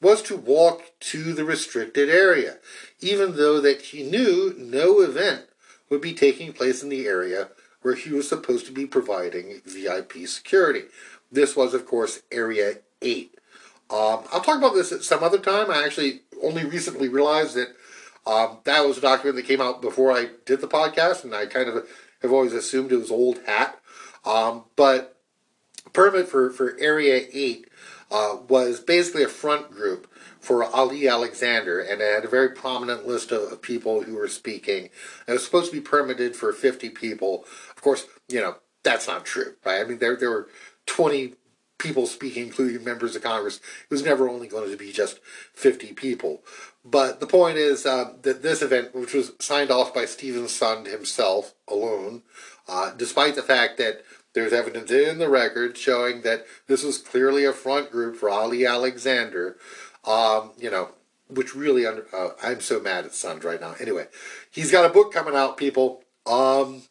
[0.00, 2.58] was to walk to the restricted area,
[3.00, 5.46] even though that he knew no event
[5.94, 7.48] would be taking place in the area
[7.82, 10.82] where he was supposed to be providing VIP security.
[11.30, 13.38] This was, of course, Area 8.
[13.90, 15.70] Um, I'll talk about this at some other time.
[15.70, 17.68] I actually only recently realized that
[18.26, 21.46] um, that was a document that came out before I did the podcast, and I
[21.46, 21.86] kind of
[22.22, 23.78] have always assumed it was old hat.
[24.24, 25.16] Um, but
[25.92, 27.68] permit for, for Area 8
[28.10, 30.10] uh, was basically a front group
[30.44, 34.28] for Ali Alexander, and it had a very prominent list of, of people who were
[34.28, 34.90] speaking.
[35.26, 37.44] It was supposed to be permitted for 50 people.
[37.74, 39.80] Of course, you know, that's not true, right?
[39.80, 40.48] I mean, there, there were
[40.86, 41.34] 20
[41.78, 43.56] people speaking, including members of Congress.
[43.56, 45.18] It was never only going to be just
[45.54, 46.42] 50 people.
[46.84, 50.86] But the point is uh, that this event, which was signed off by Steven Sund
[50.86, 52.22] himself alone,
[52.68, 54.02] uh, despite the fact that
[54.34, 58.66] there's evidence in the record showing that this was clearly a front group for Ali
[58.66, 59.56] Alexander,
[60.06, 60.90] um, you know,
[61.28, 63.74] which really, under, uh, I'm so mad at Sund right now.
[63.80, 64.06] Anyway,
[64.50, 66.02] he's got a book coming out, people.
[66.26, 66.82] Um,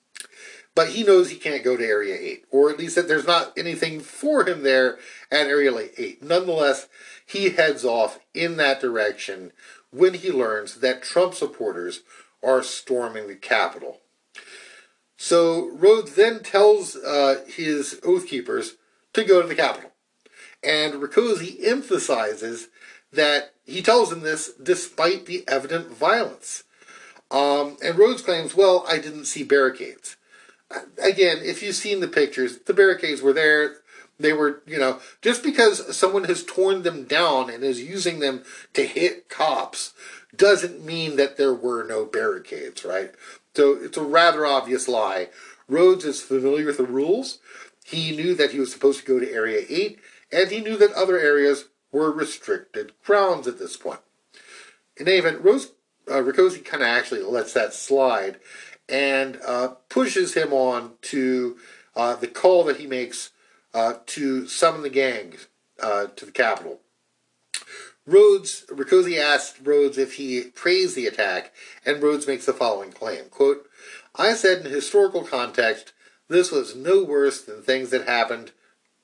[0.76, 3.53] but he knows he can't go to Area 8, or at least that there's not
[3.57, 4.97] anything for him there
[5.32, 6.24] at Area 8.
[6.24, 6.88] Nonetheless,
[7.26, 9.51] he heads off in that direction
[9.91, 12.01] when he learns that Trump supporters
[12.43, 13.99] are storming the Capitol.
[15.16, 18.76] So Rhodes then tells uh, his Oath Keepers
[19.14, 19.91] to go to the Capitol.
[20.64, 22.70] And Rakoczy emphasizes
[23.14, 26.64] that he tells them this despite the evident violence.
[27.32, 30.18] Um, and Rhodes claims, well, I didn't see barricades
[31.01, 33.78] again, if you've seen the pictures, the barricades were there.
[34.20, 38.43] They were, you know, just because someone has torn them down and is using them
[38.74, 39.93] to hit cops
[40.36, 43.11] doesn't mean that there were no barricades, right?
[43.55, 45.30] So it's a rather obvious lie.
[45.68, 47.39] Rhodes is familiar with the rules.
[47.84, 49.99] He knew that he was supposed to go to Area 8,
[50.32, 54.01] and he knew that other areas were restricted grounds at this point.
[54.97, 55.71] In any event, Rose
[56.11, 58.39] uh, kind of actually lets that slide
[58.89, 61.57] and uh, pushes him on to
[61.95, 63.29] uh, the call that he makes
[63.73, 65.35] uh, to summon the gang
[65.81, 66.79] uh, to the capital.
[68.05, 71.53] Rhodes, Rakoczy asked Rhodes if he praised the attack,
[71.85, 73.65] and Rhodes makes the following claim, quote,
[74.15, 75.93] I said in historical context,
[76.27, 78.51] this was no worse than things that happened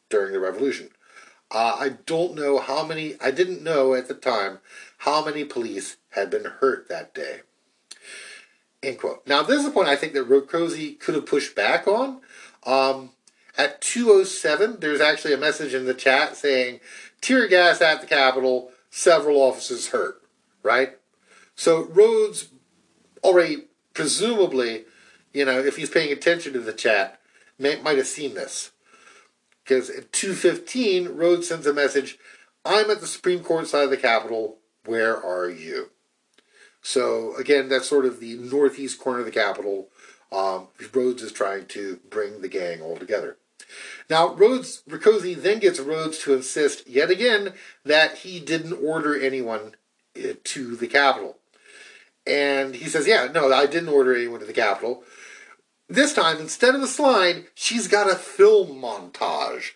[0.10, 0.90] during the revolution.
[1.52, 4.60] Uh, I don't know how many, I didn't know at the time
[5.00, 7.42] how many police had been hurt that day.
[8.84, 9.26] End quote.
[9.26, 12.22] Now, this is a point I think that Rakoczy could have pushed back on.
[12.66, 13.12] Um,
[13.58, 16.80] at 207, there's actually a message in the chat saying,
[17.20, 20.22] tear gas at the Capitol, several officers hurt,
[20.64, 20.98] right?
[21.56, 22.50] So Rhodes
[23.24, 24.86] already, presumably,
[25.34, 27.20] you know, if he's paying attention to the chat,
[27.58, 28.72] may, might have seen this.
[29.70, 32.18] Because at 215, Rhodes sends a message,
[32.66, 35.92] I'm at the Supreme Court side of the Capitol, where are you?
[36.82, 39.90] So again, that's sort of the northeast corner of the Capitol.
[40.32, 43.38] Um, Rhodes is trying to bring the gang all together.
[44.10, 47.54] Now, Rhodes, Rakoczy then gets Rhodes to insist yet again
[47.86, 49.76] that he didn't order anyone
[50.16, 51.38] eh, to the Capitol.
[52.26, 55.04] And he says, Yeah, no, I didn't order anyone to the Capitol.
[55.90, 59.72] This time, instead of a slide, she's got a film montage.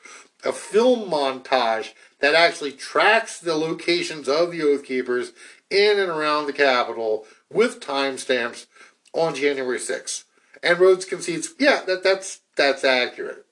[0.45, 5.31] A film montage that actually tracks the locations of the Oath Keepers
[5.71, 8.67] in and around the Capitol with timestamps
[9.11, 10.25] on January 6th.
[10.61, 13.45] And Rhodes concedes, yeah, that, that's, that's accurate.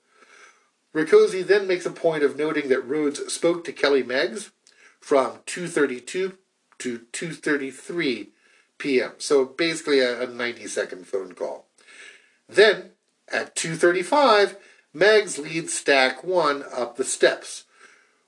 [0.94, 4.52] Rakoczy then makes a point of noting that Rhodes spoke to Kelly Meggs
[5.00, 6.36] from 2.32
[6.78, 8.28] to 2.33
[8.78, 9.12] p.m.
[9.18, 11.66] So basically a, a 90 second phone call.
[12.54, 12.90] Then
[13.28, 14.56] at 2.35,
[14.92, 17.64] Meggs leads Stack 1 up the steps,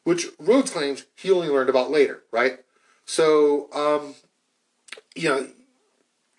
[0.04, 2.60] which Rhodes claims he only learned about later, right?
[3.04, 4.14] So, um,
[5.14, 5.48] you know,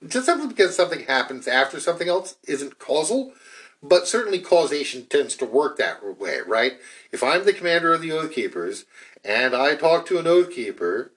[0.08, 3.34] just simply because something happens after something else isn't causal,
[3.84, 6.74] but certainly causation tends to work that way, right?
[7.12, 8.86] If I'm the commander of the Oath Keepers
[9.24, 11.12] and I talk to an Oath Keeper,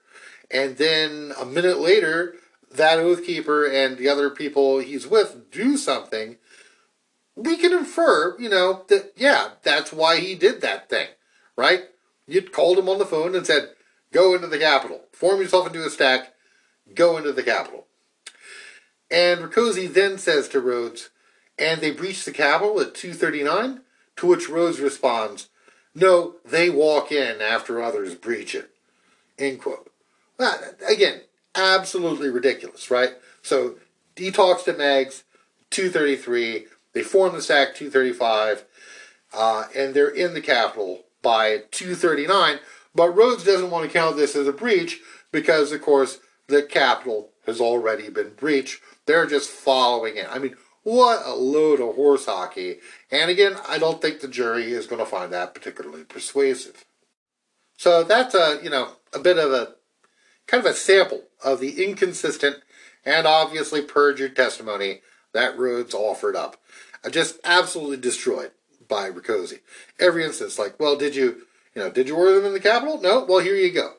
[0.51, 2.35] and then a minute later
[2.71, 6.37] that oath keeper and the other people he's with do something,
[7.39, 11.07] we can infer, you know, that yeah, that's why he did that thing,
[11.55, 11.83] right?
[12.27, 13.75] You called him on the phone and said,
[14.11, 16.33] "Go into the Capitol, form yourself into a stack,
[16.93, 17.87] go into the Capitol."
[19.09, 21.09] And Rakoczy then says to Rhodes,
[21.57, 23.81] "And they breach the Capitol at 2:39."
[24.17, 25.47] To which Rhodes responds,
[25.95, 28.69] "No, they walk in after others breach it."
[29.37, 29.89] End quote.
[30.37, 31.21] Well, again,
[31.55, 33.13] absolutely ridiculous, right?
[33.41, 33.79] So
[34.17, 35.23] he talks to Meggs,
[35.69, 36.67] 233.
[36.93, 38.65] They form the SAC 235,
[39.33, 42.59] uh, and they're in the Capitol by 239.
[42.95, 44.99] But Rhodes doesn't want to count this as a breach
[45.31, 48.81] because, of course, the Capitol has already been breached.
[49.05, 50.27] They're just following it.
[50.29, 52.77] I mean, what a load of horse hockey.
[53.11, 56.85] And again, I don't think the jury is going to find that particularly persuasive.
[57.77, 59.75] So that's a, you know, a bit of a
[60.47, 62.57] kind of a sample of the inconsistent
[63.05, 65.01] and obviously perjured testimony
[65.33, 66.57] that Rhodes offered up.
[67.03, 68.51] I Just absolutely destroyed
[68.87, 69.59] by Rakoczy.
[69.99, 71.43] Every instance, like, well, did you,
[71.75, 72.99] you know, did you order them in the Capitol?
[72.99, 73.25] No.
[73.25, 73.93] Well, here you go.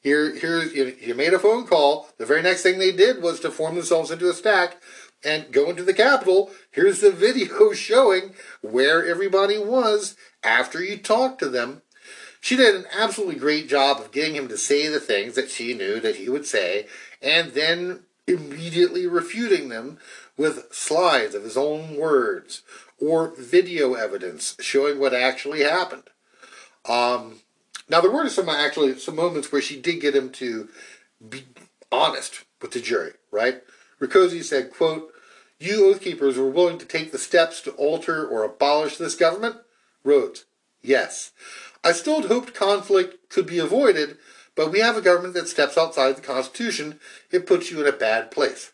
[0.00, 2.08] Here, here, you, you made a phone call.
[2.18, 4.76] The very next thing they did was to form themselves into a stack
[5.24, 6.50] and go into the Capitol.
[6.70, 11.82] Here's the video showing where everybody was after you talked to them.
[12.40, 15.74] She did an absolutely great job of getting him to say the things that she
[15.74, 16.86] knew that he would say,
[17.20, 19.98] and then immediately refuting them
[20.36, 22.62] with slides of his own words
[22.98, 26.04] or video evidence showing what actually happened.
[26.88, 27.40] Um,
[27.88, 30.68] now there were some actually some moments where she did get him to
[31.26, 31.44] be
[31.90, 33.62] honest with the jury, right?
[34.00, 35.12] Rakoczy said, quote,
[35.58, 39.56] You oath keepers were willing to take the steps to alter or abolish this government?
[40.04, 40.44] Rhodes,
[40.82, 41.32] yes.
[41.82, 44.18] I still hoped conflict could be avoided,
[44.54, 47.00] but we have a government that steps outside the Constitution.
[47.30, 48.72] It puts you in a bad place.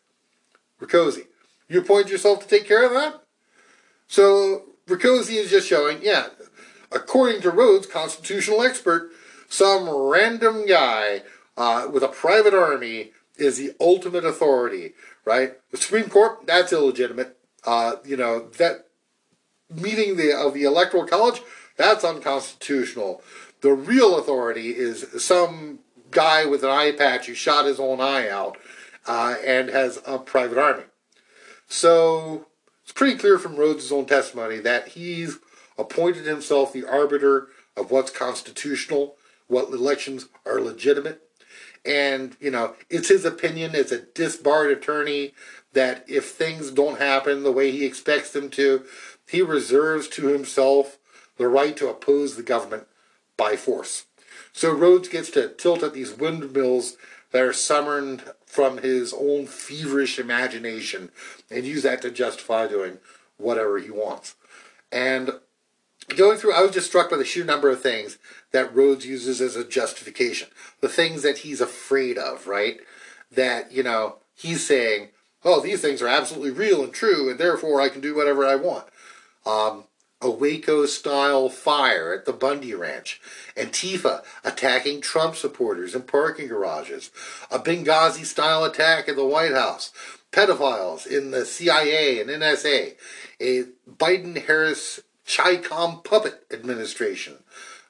[0.81, 1.27] Rakoczy,
[1.75, 3.23] you appoint yourself to take care of that?
[4.07, 6.27] So Rakoczy is just showing, yeah,
[6.91, 9.11] according to Rhodes, constitutional expert,
[9.49, 11.23] some random guy
[11.57, 14.93] uh, with a private army is the ultimate authority,
[15.25, 15.55] right?
[15.71, 17.37] The Supreme Court, that's illegitimate.
[17.65, 18.87] Uh, you know, that
[19.71, 21.43] meeting the of the Electoral College,
[21.77, 23.23] that's unconstitutional.
[23.61, 28.29] The real authority is some guy with an eye patch who shot his own eye
[28.29, 28.59] out
[29.07, 30.85] uh, and has a private army.
[31.73, 32.49] So
[32.83, 35.39] it's pretty clear from Rhodes' own testimony that he's
[35.79, 37.49] appointed himself the arbiter
[37.79, 39.17] of what's constitutional,
[39.47, 41.23] what elections are legitimate.
[41.83, 45.33] And, you know, it's his opinion as a disbarred attorney
[45.73, 48.85] that if things don't happen the way he expects them to,
[49.27, 50.99] he reserves to himself
[51.39, 52.87] the right to oppose the government
[53.39, 54.05] by force.
[54.53, 56.99] So Rhodes gets to tilt at these windmills
[57.33, 61.11] that are summoned from his own feverish imagination
[61.51, 62.99] and use that to justify doing
[63.39, 64.37] whatever he wants.
[64.91, 65.33] And
[66.09, 68.19] going through, I was just struck by the sheer number of things
[68.53, 70.49] that Rhodes uses as a justification.
[70.81, 72.81] The things that he's afraid of, right?
[73.31, 75.09] That, you know, he's saying,
[75.45, 78.57] oh, these things are absolutely real and true, and therefore I can do whatever I
[78.57, 78.87] want.
[79.47, 79.85] Um,
[80.23, 83.21] a Waco style fire at the Bundy Ranch,
[83.57, 87.11] Antifa attacking Trump supporters in parking garages,
[87.51, 89.93] a Benghazi style attack at the White House,
[90.31, 92.95] pedophiles in the CIA and NSA,
[93.41, 97.43] a Biden Harris CHICOM puppet administration,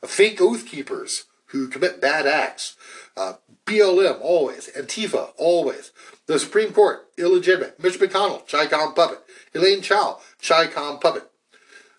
[0.04, 2.76] fake oath keepers who commit bad acts,
[3.16, 3.34] uh,
[3.66, 5.92] BLM always, Antifa always,
[6.26, 9.20] the Supreme Court illegitimate, Mitch McConnell CHICOM puppet,
[9.54, 11.31] Elaine Chao CHICOM puppet.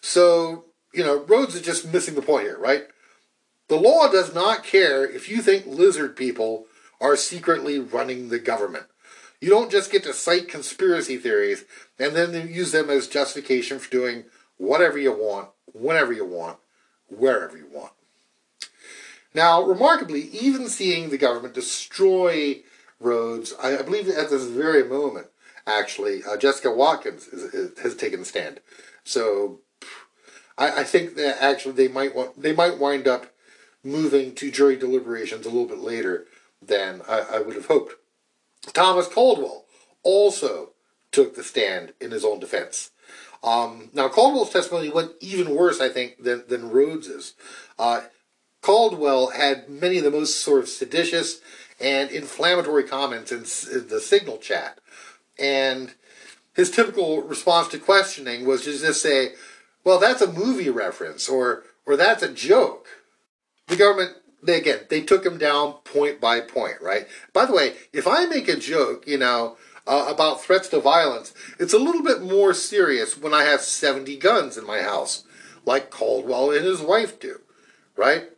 [0.06, 2.84] So, you know, Rhodes is just missing the point here, right?
[3.70, 6.66] The law does not care if you think lizard people
[7.00, 8.84] are secretly running the government.
[9.40, 11.64] You don't just get to cite conspiracy theories
[11.98, 14.26] and then use them as justification for doing
[14.58, 16.58] whatever you want, whenever you want,
[17.08, 17.94] wherever you want.
[19.34, 22.62] Now, remarkably, even seeing the government destroy
[23.00, 25.28] Rhodes, I, believe at this very moment,
[25.66, 28.60] actually, uh, Jessica Watkins is, is, has taken the stand.
[29.06, 29.60] So
[30.58, 33.28] I, I think that actually they might want they might wind up
[33.84, 36.26] moving to jury deliberations a little bit later
[36.62, 37.96] than I, I would have hoped.
[38.72, 39.66] Thomas Caldwell
[40.04, 40.70] also
[41.12, 42.92] took the stand in his own defense.
[43.44, 47.34] Um, now, Caldwell's testimony went even worse, I think, than, than Rhodes's.
[47.78, 48.02] Uh,
[48.62, 51.42] Caldwell had many of the most sort of seditious
[51.80, 53.40] and inflammatory comments in,
[53.78, 54.80] in the signal chat.
[55.38, 55.94] And
[56.56, 59.34] his typical response to questioning was to just say,
[59.84, 62.88] well, that's a movie reference or or that's a joke.
[63.68, 67.08] The government they again they took him down point by point, right?
[67.34, 71.34] By the way, if I make a joke, you know, uh, about threats to violence,
[71.60, 75.24] it's a little bit more serious when I have 70 guns in my house,
[75.66, 77.42] like Caldwell and his wife do,
[77.96, 78.30] right?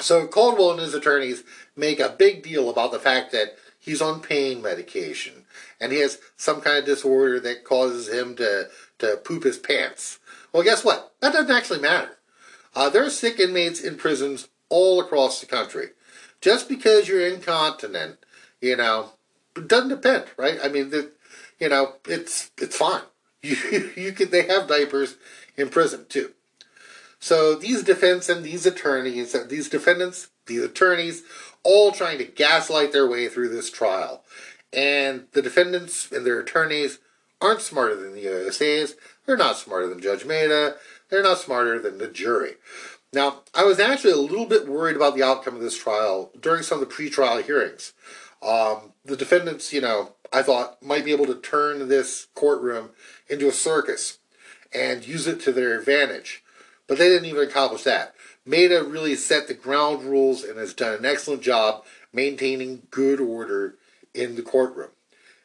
[0.00, 1.44] So Caldwell and his attorneys
[1.76, 5.44] make a big deal about the fact that he's on pain medication
[5.80, 8.68] and he has some kind of disorder that causes him to,
[8.98, 10.18] to poop his pants.
[10.54, 11.12] Well, guess what?
[11.20, 12.16] That doesn't actually matter.
[12.76, 15.88] Uh, there are sick inmates in prisons all across the country.
[16.40, 18.18] Just because you're incontinent,
[18.60, 19.10] you know,
[19.56, 20.58] it doesn't depend, right?
[20.62, 21.10] I mean, the,
[21.58, 23.02] you know, it's it's fine.
[23.42, 25.16] You you can they have diapers
[25.56, 26.30] in prison too.
[27.18, 31.24] So these defense and these attorneys, these defendants, these attorneys,
[31.62, 34.24] all trying to gaslight their way through this trial.
[34.72, 37.00] And the defendants and their attorneys
[37.40, 38.94] aren't smarter than the USAs.
[39.26, 40.76] They're not smarter than Judge Mehta.
[41.08, 42.54] They're not smarter than the jury.
[43.12, 46.62] Now, I was actually a little bit worried about the outcome of this trial during
[46.62, 47.92] some of the pretrial hearings.
[48.42, 52.90] Um, the defendants, you know, I thought might be able to turn this courtroom
[53.28, 54.18] into a circus
[54.74, 56.42] and use it to their advantage.
[56.86, 58.14] But they didn't even accomplish that.
[58.44, 63.76] Mehta really set the ground rules and has done an excellent job maintaining good order
[64.12, 64.90] in the courtroom.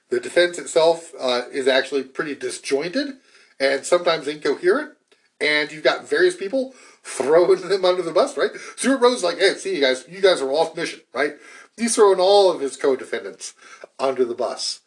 [0.10, 3.18] The defense itself uh, is actually pretty disjointed
[3.60, 4.94] and sometimes incoherent,
[5.40, 8.52] and you've got various people throwing them under the bus, right?
[8.76, 11.34] Stewart Rhodes like, hey, see you guys, you guys are off mission, right?
[11.78, 13.54] He's throwing all of his co-defendants
[14.00, 14.82] under the bus.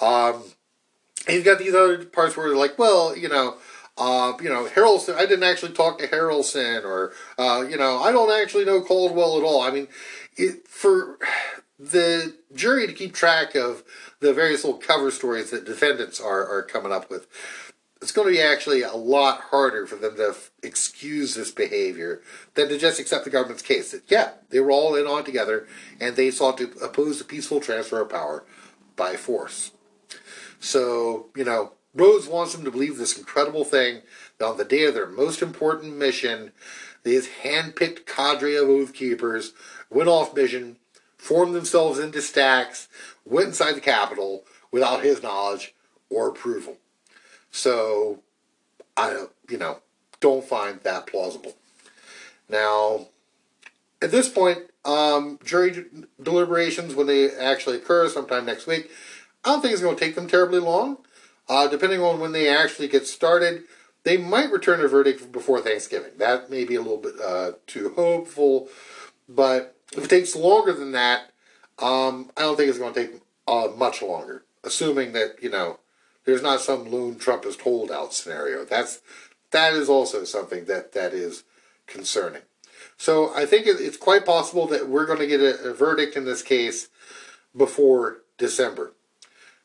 [0.00, 0.44] Um,
[1.28, 3.56] you've got these other parts where they're like, well, you know,
[3.98, 8.12] uh, you know, Harrelson, I didn't actually talk to Harrelson, or, uh, you know, I
[8.12, 9.60] don't actually know Caldwell at all.
[9.60, 9.88] I mean,
[10.36, 11.18] it, for
[11.78, 13.84] the jury to keep track of
[14.20, 17.26] the various little cover stories that defendants are, are coming up with,
[18.00, 22.22] it's going to be actually a lot harder for them to f- excuse this behavior
[22.54, 23.92] than to just accept the government's case.
[23.92, 25.66] That, yeah, they were all in on together
[26.00, 28.44] and they sought to oppose the peaceful transfer of power
[28.94, 29.72] by force.
[30.60, 34.02] So, you know, Rhodes wants them to believe this incredible thing
[34.38, 36.52] that on the day of their most important mission,
[37.02, 39.52] these hand-picked cadre of oath keepers
[39.90, 40.76] went off mission,
[41.18, 42.88] formed themselves into stacks,
[43.24, 45.74] went inside the Capitol without his knowledge
[46.08, 46.78] or approval.
[47.50, 48.20] So,
[48.96, 49.80] I, you know,
[50.20, 51.56] don't find that plausible.
[52.48, 53.08] Now,
[54.00, 55.84] at this point, um, jury
[56.22, 58.90] deliberations, when they actually occur sometime next week,
[59.44, 60.98] I don't think it's going to take them terribly long.
[61.48, 63.64] Uh, depending on when they actually get started,
[64.04, 66.12] they might return a verdict before Thanksgiving.
[66.18, 68.68] That may be a little bit uh, too hopeful,
[69.28, 71.30] but if it takes longer than that,
[71.78, 74.44] um, I don't think it's going to take uh, much longer.
[74.64, 75.78] Assuming that you know
[76.24, 78.64] there's not some lone Trumpist holdout scenario.
[78.64, 79.00] That's
[79.50, 81.44] that is also something that that is
[81.86, 82.42] concerning.
[82.96, 86.24] So I think it's quite possible that we're going to get a, a verdict in
[86.24, 86.88] this case
[87.56, 88.92] before December.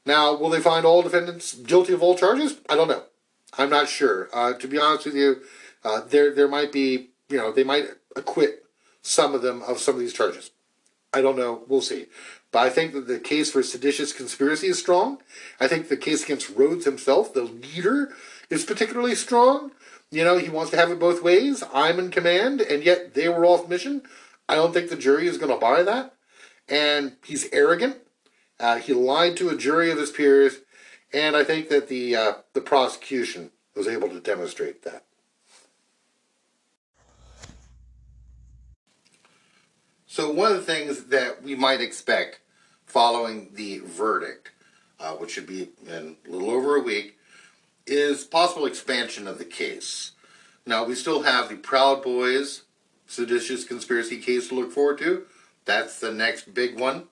[0.06, 2.60] Now, will they find all defendants guilty of all charges?
[2.70, 3.04] I don't know.
[3.58, 4.30] I'm not sure.
[4.34, 5.42] Uh, to be honest with you,
[5.84, 8.63] uh, there there might be you know they might acquit
[9.04, 10.50] some of them of some of these charges.
[11.14, 11.64] I don't know.
[11.68, 12.08] We'll see.
[12.52, 15.20] But I think that the case for seditious conspiracy is strong.
[15.60, 18.14] I think the case against Rhodes himself, the leader,
[18.50, 19.72] is particularly strong.
[20.10, 21.64] You know, he wants to have it both ways.
[21.74, 24.04] I'm in command, and yet they were off mission.
[24.50, 26.16] I don't think the jury is going to buy that.
[26.68, 27.98] And he's arrogant.
[28.60, 30.60] Uh, he lied to a jury of his peers,
[31.12, 35.04] and I think that the uh, the prosecution was able to demonstrate that.
[40.14, 42.40] So one of the things that we might expect
[42.86, 44.52] following the verdict,
[45.00, 47.18] uh, which should be in a little over a week,
[47.88, 50.12] is possible expansion of the case.
[50.68, 52.62] Now we still have the Proud Boys
[53.08, 55.26] seditious conspiracy case to look forward to.
[55.66, 57.06] That's the next big one.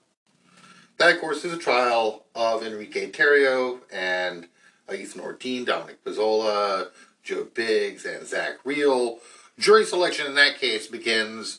[0.98, 4.46] That, of course, is a trial of Enrique Tarrio and
[4.94, 6.90] Ethan Nordean, Dominic Pezzola,
[7.24, 9.18] Joe Biggs, and Zach Rehl.
[9.58, 11.58] Jury selection in that case begins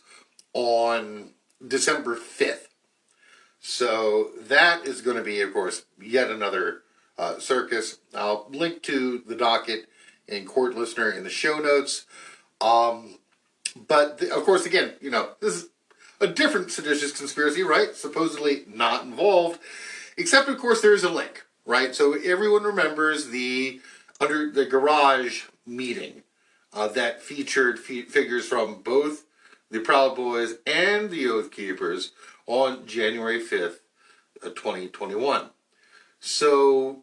[0.54, 1.32] on
[1.66, 2.68] December 5th.
[3.60, 6.82] So that is going to be, of course, yet another
[7.18, 8.00] uh, circus.
[8.14, 9.88] I'll link to the docket
[10.28, 12.06] in Court Listener in the show notes.
[12.60, 13.20] Um,
[13.88, 15.70] but, the, of course, again, you know, this is
[16.20, 17.96] a different seditious conspiracy, right?
[17.96, 19.60] Supposedly not involved.
[20.18, 21.96] Except, of course, there's a link, right?
[21.96, 23.82] So everyone remembers the
[24.20, 26.24] under the garage meeting
[26.74, 29.26] uh, that featured figures from both
[29.74, 32.12] the Proud Boys and the Oath Keepers
[32.46, 33.80] on January 5th,
[34.44, 35.50] 2021.
[36.20, 37.02] So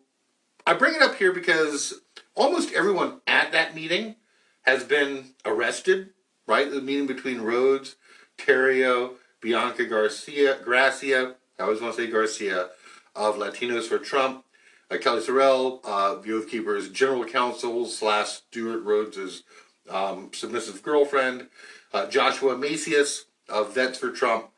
[0.65, 2.01] I bring it up here because
[2.37, 4.15] almost everyone at that meeting
[4.63, 6.11] has been arrested,
[6.47, 6.71] right?
[6.71, 7.97] The meeting between Rhodes,
[8.39, 12.69] Tarrio, Bianca Garcia, Gracia, I always want to say Garcia,
[13.17, 14.45] of Latinos for Trump,
[14.93, 19.43] uh, Kellye SoRelle, uh, the Oath Keepers General Counsel slash Stewart Rhodes'
[19.89, 21.49] um, submissive girlfriend,
[21.93, 24.49] uh, Joshua Macias of Vets for Trump.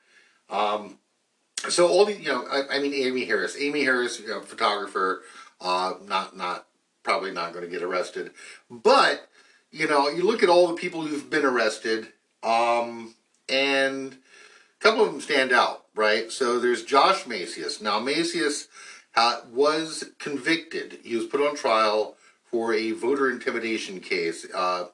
[0.51, 0.99] Um,
[1.69, 5.23] so all the, you know, I, I, mean, Amy Harris, Amy Harris, you know, photographer,
[5.61, 6.67] uh, not, not,
[7.03, 8.31] probably not going to get arrested.
[8.71, 9.29] But,
[9.71, 12.09] you know, you look at all the people who've been arrested,
[12.43, 13.15] um,
[13.49, 16.31] and a couple of them stand out, right?
[16.31, 17.81] So there's Josh Macias.
[17.81, 18.69] Now, Macias
[19.17, 20.99] uh, was convicted.
[21.03, 24.87] He was put on trial for a voter intimidation case uh,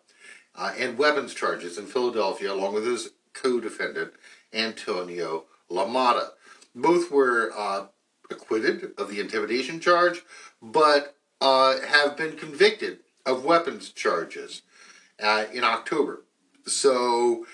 [0.58, 4.12] uh, and weapons charges in Philadelphia, along with his co-defendant
[4.52, 6.30] Antonio LaMotta.
[6.74, 7.86] Both were uh,
[8.30, 10.22] acquitted of the intimidation charge,
[10.60, 14.62] but uh, have been convicted of weapons charges
[15.22, 16.24] uh, in October.
[16.66, 17.46] So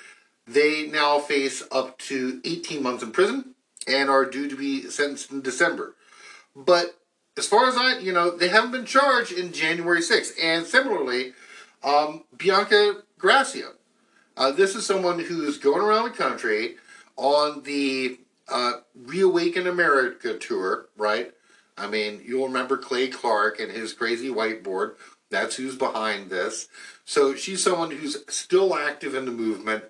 [0.47, 3.55] they now face up to 18 months in prison
[3.87, 5.95] and are due to be sentenced in December.
[6.57, 6.99] But
[7.37, 10.33] as far as I, you know, they haven't been charged in January 6th.
[10.43, 11.33] And similarly,
[11.85, 13.73] um, Bianca Gracia.
[14.37, 16.77] Uh, this is someone who's going around the country
[17.17, 18.19] on the
[18.49, 21.33] uh, Reawaken America tour, right?
[21.77, 24.95] I mean, you'll remember Clay Clark and his crazy whiteboard.
[25.31, 26.69] That's who's behind this.
[27.05, 29.85] So she's someone who's still active in the movement.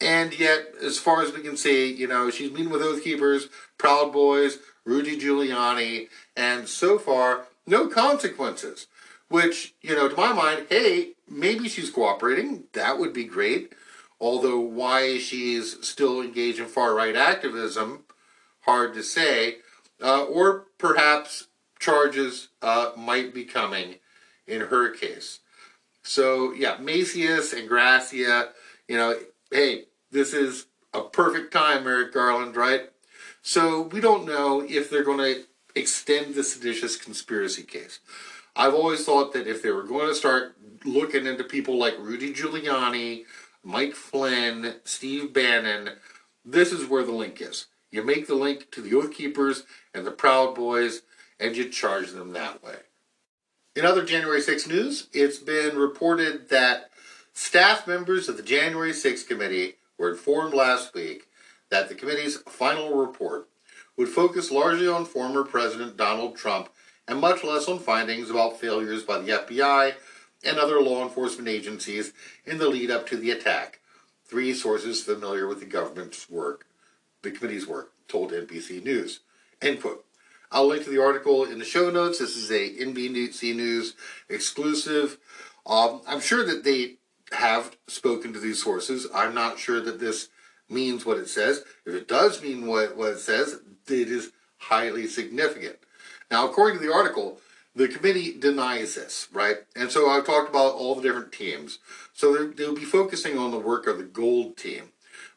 [0.00, 3.48] And yet, as far as we can see, you know, she's meeting with Oath Keepers,
[3.78, 8.86] Proud Boys, Rudy Giuliani, and so far, no consequences.
[9.28, 12.64] Which, you know, to my mind, hey, maybe she's cooperating.
[12.72, 13.74] That would be great.
[14.20, 18.04] Although why she's still engaged in far right activism,
[18.60, 19.58] hard to say.
[20.02, 21.48] Uh, or perhaps
[21.78, 23.96] charges uh, might be coming
[24.46, 25.40] in her case.
[26.02, 28.50] So, yeah, Macias and Gracia,
[28.86, 29.18] you know,
[29.50, 32.90] hey, this is a perfect time, Merrick Garland, right?
[33.42, 38.00] So we don't know if they're going to extend the seditious conspiracy case.
[38.58, 42.34] I've always thought that if they were going to start looking into people like Rudy
[42.34, 43.22] Giuliani,
[43.62, 45.90] Mike Flynn, Steve Bannon,
[46.44, 47.66] this is where the link is.
[47.92, 49.62] You make the link to the Oath Keepers
[49.94, 51.02] and the Proud Boys,
[51.38, 52.74] and you charge them that way.
[53.76, 56.90] In other January 6 news, it's been reported that
[57.32, 61.28] staff members of the January 6 committee were informed last week
[61.70, 63.48] that the committee's final report
[63.96, 66.70] would focus largely on former President Donald Trump
[67.08, 69.94] and much less on findings about failures by the FBI
[70.44, 72.12] and other law enforcement agencies
[72.44, 73.80] in the lead up to the attack.
[74.26, 76.66] Three sources familiar with the government's work,
[77.22, 79.20] the committee's work, told NBC News.
[79.62, 80.04] End quote.
[80.52, 82.18] I'll link to the article in the show notes.
[82.18, 83.94] This is a NBC News
[84.28, 85.18] exclusive.
[85.66, 86.96] Um, I'm sure that they
[87.32, 89.06] have spoken to these sources.
[89.14, 90.28] I'm not sure that this
[90.68, 91.64] means what it says.
[91.84, 95.76] If it does mean what, what it says, it is highly significant.
[96.30, 97.40] Now, according to the article,
[97.74, 99.58] the committee denies this, right?
[99.76, 101.78] And so I've talked about all the different teams.
[102.12, 104.90] So they'll be focusing on the work of the gold team,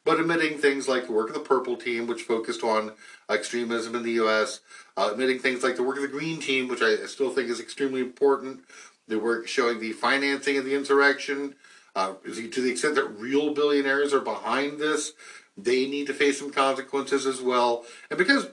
[0.04, 2.94] but omitting things like the work of the purple team, which focused on
[3.30, 4.62] extremism in the U.S.,
[4.98, 7.60] uh, omitting things like the work of the green team, which I still think is
[7.60, 8.62] extremely important,
[9.08, 11.56] the work showing the financing of the insurrection,
[11.96, 15.14] uh, to the extent that real billionaires are behind this,
[15.58, 17.86] they need to face some consequences as well.
[18.10, 18.48] And because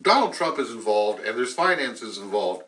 [0.00, 2.64] Donald Trump is involved and there's finances involved,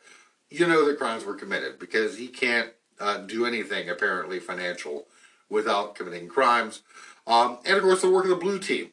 [0.50, 5.06] you know that crimes were committed because he can't uh, do anything apparently financial
[5.48, 6.82] without committing crimes.
[7.26, 8.90] Um, and of course, the work of the blue team,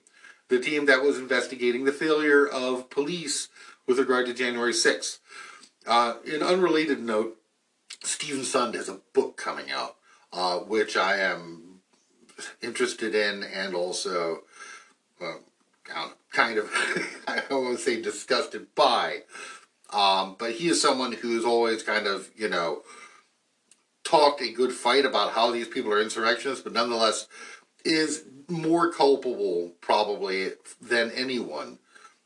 [0.49, 3.48] the team that was investigating the failure of police
[3.88, 5.20] with regard to January 6th.
[5.88, 7.38] Uh, in unrelated note,
[8.03, 9.95] Steven Sund has a book coming out
[10.36, 11.80] uh, which I am
[12.62, 14.44] interested in and also
[15.22, 15.36] uh,
[16.32, 16.70] kind of,
[17.28, 19.24] I don't want to say disgusted by.
[19.91, 22.82] Um, but he is someone who is always kind of, you know,
[24.03, 27.28] talked a good fight about how these people are insurrectionists, but nonetheless
[27.84, 30.52] is more culpable probably
[30.82, 31.80] than anyone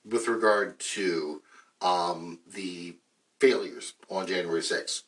[0.05, 1.41] with regard to
[1.81, 2.95] um, the
[3.39, 5.03] failures on January 6th,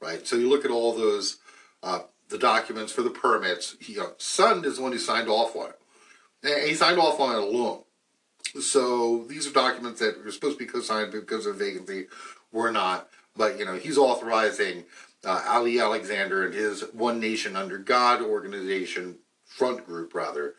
[0.00, 0.26] right?
[0.26, 1.38] So you look at all those
[1.82, 3.76] uh, the documents for the permits.
[3.80, 5.80] He, uh, Sund is the one who signed off on it.
[6.42, 7.83] And he signed off on it alone.
[8.60, 12.06] So these are documents that were supposed to be co-signed because of vacancy,
[12.52, 13.08] were not.
[13.36, 14.84] But you know, he's authorizing
[15.24, 20.54] uh, Ali Alexander and his One Nation Under God organization front group, rather,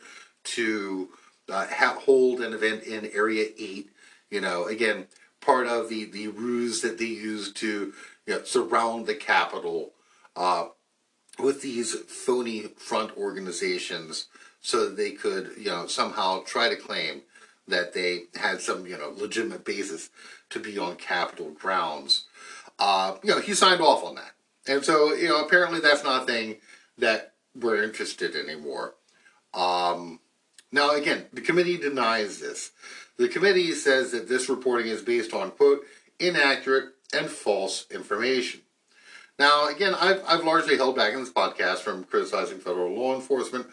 [0.55, 1.09] to
[1.49, 3.91] uh, ha- hold an event in Area Eight.
[4.29, 5.07] You know, again,
[5.39, 7.93] part of the the ruse that they used to
[8.25, 9.93] you know, surround the Capitol
[10.35, 10.67] Uh,
[11.39, 14.27] with these phony front organizations
[14.61, 17.21] so that they could, you know, somehow try to claim
[17.67, 20.09] that they had some, you know, legitimate basis
[20.49, 22.25] to be on Capitol grounds.
[22.77, 24.31] Uh, you know, he signed off on that.
[24.67, 26.57] And so, you know, apparently that's not a thing
[26.97, 28.95] that we're interested in anymore.
[29.53, 30.19] Um,
[30.71, 32.71] now, again, the committee denies this.
[33.17, 35.85] The committee says that this reporting is based on, quote,
[36.19, 38.61] inaccurate and false information.
[39.37, 43.67] Now, again, I've, I've largely held back in this podcast from criticizing federal law enforcement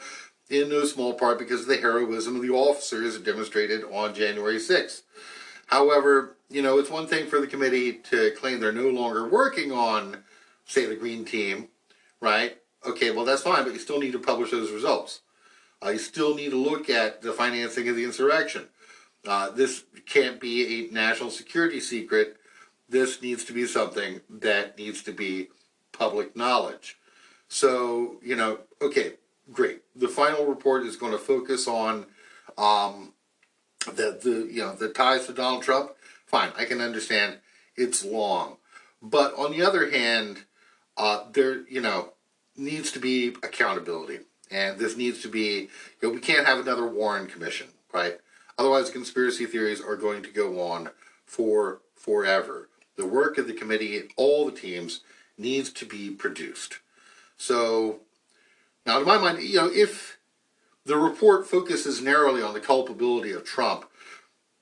[0.52, 5.02] in no small part because of the heroism of the officers demonstrated on January 6th.
[5.66, 9.72] However, you know, it's one thing for the committee to claim they're no longer working
[9.72, 10.18] on,
[10.66, 11.68] say, the Green Team,
[12.20, 12.58] right?
[12.86, 15.20] Okay, well, that's fine, but you still need to publish those results.
[15.82, 18.68] Uh, you still need to look at the financing of the insurrection.
[19.26, 22.36] Uh, this can't be a national security secret.
[22.88, 25.48] This needs to be something that needs to be
[25.92, 26.98] public knowledge.
[27.48, 29.14] So, you know, okay,
[29.52, 29.82] great.
[29.94, 32.06] The final report is going to focus on
[32.58, 33.12] um,
[33.86, 35.92] the, the, you know, the ties to Donald Trump.
[36.26, 37.38] Fine, I can understand
[37.76, 38.56] it's long.
[39.00, 40.44] But on the other hand,
[40.96, 42.12] uh, there, you know,
[42.56, 44.20] needs to be accountability.
[44.50, 45.68] And this needs to be,
[46.00, 48.18] you know, we can't have another Warren Commission, right?
[48.58, 50.90] Otherwise, conspiracy theories are going to go on
[51.24, 52.68] for forever.
[52.96, 55.00] The work of the committee, all the teams,
[55.38, 56.78] needs to be produced.
[57.38, 58.00] So,
[58.86, 60.18] now to my mind, you know, if
[60.84, 63.84] the report focuses narrowly on the culpability of Trump,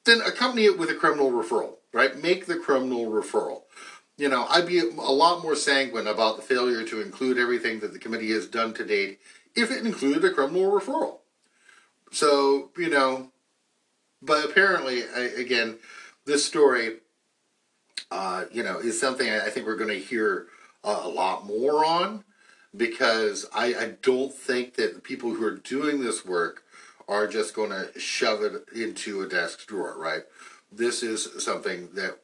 [0.04, 2.22] then accompany it with a criminal referral, right?
[2.22, 3.62] Make the criminal referral.
[4.16, 7.92] You know, I'd be a lot more sanguine about the failure to include everything that
[7.92, 9.18] the committee has done to date
[9.56, 11.18] if it included a criminal referral.
[12.12, 13.30] So, you know,
[14.20, 15.78] but apparently, again,
[16.26, 16.98] this story,
[18.10, 20.46] uh, you know, is something I think we're going to hear
[20.84, 22.24] a lot more on
[22.76, 26.62] because I, I don't think that the people who are doing this work
[27.08, 30.22] are just going to shove it into a desk drawer, right?
[30.70, 32.18] This is something that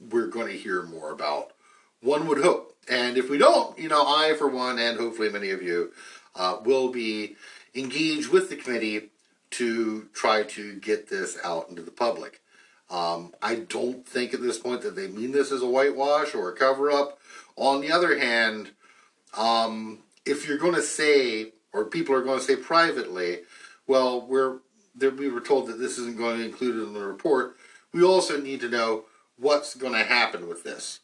[0.00, 1.52] we're going to hear more about.
[2.00, 2.76] One would hope.
[2.88, 5.92] And if we don't, you know, I, for one, and hopefully many of you,
[6.34, 7.36] uh, will be
[7.74, 9.10] engaged with the committee
[9.50, 12.40] to try to get this out into the public.
[12.90, 16.50] Um, I don't think at this point that they mean this as a whitewash or
[16.50, 17.18] a cover up.
[17.56, 18.72] On the other hand,
[19.34, 23.40] um, if you're going to say, or people are going to say privately,
[23.86, 24.58] well, we're
[24.98, 27.56] we were told that this isn't going to be included in the report.
[27.92, 29.04] We also need to know
[29.38, 31.00] what's going to happen with this,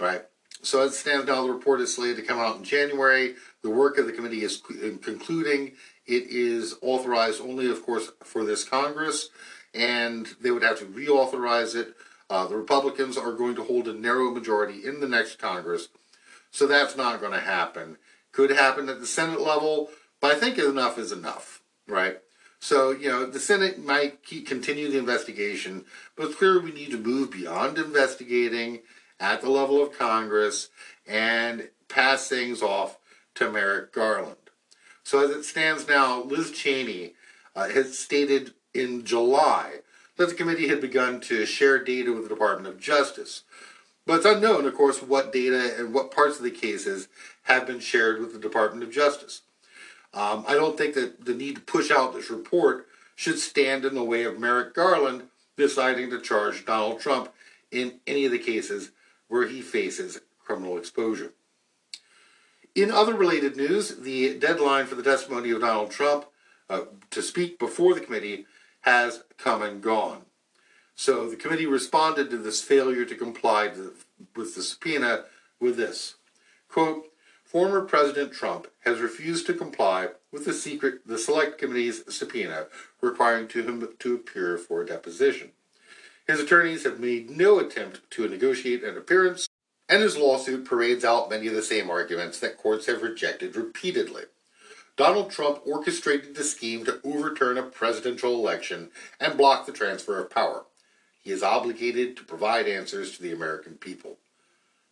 [0.00, 0.22] right?
[0.62, 3.34] So as it stands now, the report is slated to come out in January.
[3.62, 4.62] The work of the committee is
[5.02, 5.72] concluding.
[6.06, 9.28] It is authorized only, of course, for this Congress,
[9.74, 11.94] and they would have to reauthorize it.
[12.30, 15.88] Uh, the Republicans are going to hold a narrow majority in the next Congress,
[16.58, 17.98] so that's not going to happen.
[18.32, 19.90] Could happen at the Senate level,
[20.20, 22.18] but I think enough is enough, right?
[22.58, 25.84] So, you know, the Senate might keep, continue the investigation,
[26.16, 28.80] but it's clear we need to move beyond investigating
[29.20, 30.70] at the level of Congress
[31.06, 32.98] and pass things off
[33.36, 34.34] to Merrick Garland.
[35.04, 37.12] So, as it stands now, Liz Cheney
[37.54, 39.76] uh, has stated in July
[40.16, 43.44] that the committee had begun to share data with the Department of Justice.
[44.08, 47.08] But it's unknown, of course, what data and what parts of the cases
[47.42, 49.42] have been shared with the Department of Justice.
[50.14, 52.86] Um, I don't think that the need to push out this report
[53.16, 55.24] should stand in the way of Merrick Garland
[55.58, 57.34] deciding to charge Donald Trump
[57.70, 58.92] in any of the cases
[59.28, 61.34] where he faces criminal exposure.
[62.74, 66.24] In other related news, the deadline for the testimony of Donald Trump
[66.70, 68.46] uh, to speak before the committee
[68.80, 70.22] has come and gone.
[71.00, 73.94] So the committee responded to this failure to comply to,
[74.34, 75.26] with the subpoena
[75.60, 76.16] with this
[76.68, 77.04] quote,
[77.44, 82.66] former President Trump has refused to comply with the secret the select committee's subpoena
[83.00, 85.52] requiring to him to appear for a deposition.
[86.26, 89.48] His attorneys have made no attempt to negotiate an appearance,
[89.88, 94.24] and his lawsuit parades out many of the same arguments that courts have rejected repeatedly.
[94.96, 100.28] Donald Trump orchestrated the scheme to overturn a presidential election and block the transfer of
[100.28, 100.64] power.
[101.28, 104.16] He is obligated to provide answers to the American people.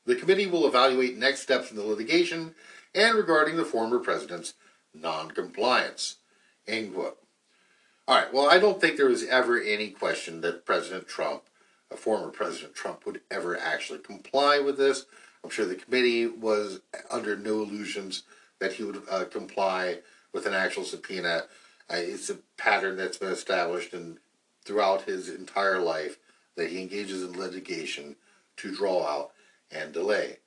[0.05, 2.55] The committee will evaluate next steps in the litigation
[2.95, 4.53] and regarding the former president's
[4.93, 6.17] noncompliance.
[6.69, 7.17] End quote.
[8.07, 11.45] All right, well, I don't think there was ever any question that President Trump,
[11.91, 15.07] a former President Trump, would ever actually comply with this.
[15.43, 16.81] I'm sure the committee was
[17.11, 18.25] under no illusions
[18.59, 20.01] that he would uh, comply
[20.35, 21.45] with an actual subpoena.
[21.89, 24.19] Uh, it's a pattern that's been established and
[24.67, 26.19] throughout his entire life
[26.57, 28.17] that he engages in litigation
[28.57, 29.31] to draw out
[29.71, 30.39] and delay.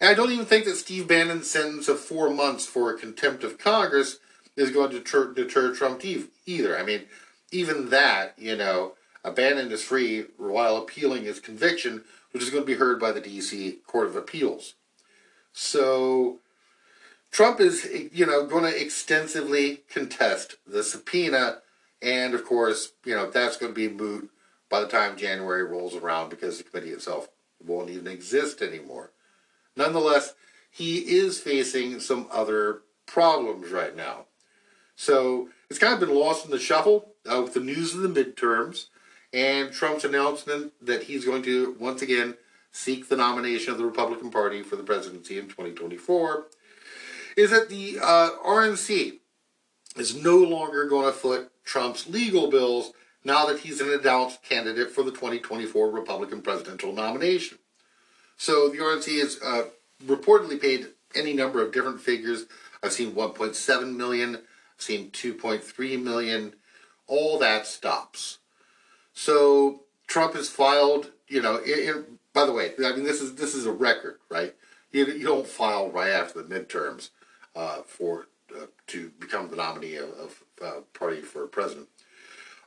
[0.00, 3.58] And I don't even think that Steve Bannon's sentence of four months for contempt of
[3.58, 4.18] Congress
[4.56, 6.78] is going to deter, deter Trump either.
[6.78, 7.02] I mean,
[7.50, 8.92] even that, you know,
[9.34, 13.20] Bannon is free while appealing his conviction, which is going to be heard by the
[13.20, 13.78] D.C.
[13.86, 14.74] Court of Appeals.
[15.52, 16.38] So
[17.30, 21.58] Trump is, you know, going to extensively contest the subpoena,
[22.00, 24.30] and of course, you know, that's going to be moot
[24.68, 27.28] by the time January rolls around because the committee itself
[27.64, 29.12] won't even exist anymore.
[29.76, 30.34] Nonetheless,
[30.70, 34.26] he is facing some other problems right now.
[34.96, 38.08] So it's kind of been lost in the shuffle uh, with the news of the
[38.08, 38.86] midterms
[39.32, 42.36] and Trump's announcement that he's going to once again
[42.72, 46.46] seek the nomination of the Republican Party for the presidency in 2024
[47.36, 49.18] is that the uh, RNC
[49.96, 52.92] is no longer going to foot Trump's legal bills
[53.26, 57.58] now that he's an announced candidate for the 2024 Republican presidential nomination.
[58.36, 59.64] So the RNC has uh,
[60.04, 62.46] reportedly paid any number of different figures.
[62.82, 64.42] I've seen 1.7 million, I've
[64.78, 66.54] seen 2.3 million.
[67.08, 68.38] All that stops.
[69.12, 73.36] So Trump has filed, you know, it, it, by the way, I mean this is
[73.36, 74.54] this is a record, right?
[74.92, 77.10] You, you don't file right after the midterms
[77.54, 81.88] uh, for uh, to become the nominee of, of uh, party for president.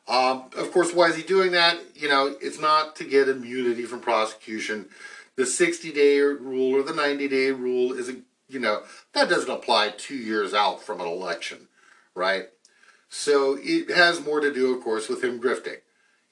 [0.10, 1.80] Um, of course, why is he doing that?
[1.95, 4.88] You know, it's not to get immunity from prosecution.
[5.36, 8.15] The 60 day rule or the 90 day rule is, a,
[8.48, 8.81] you know,
[9.14, 11.68] that doesn't apply two years out from an election,
[12.15, 12.48] right?
[13.10, 15.77] So it has more to do, of course, with him grifting.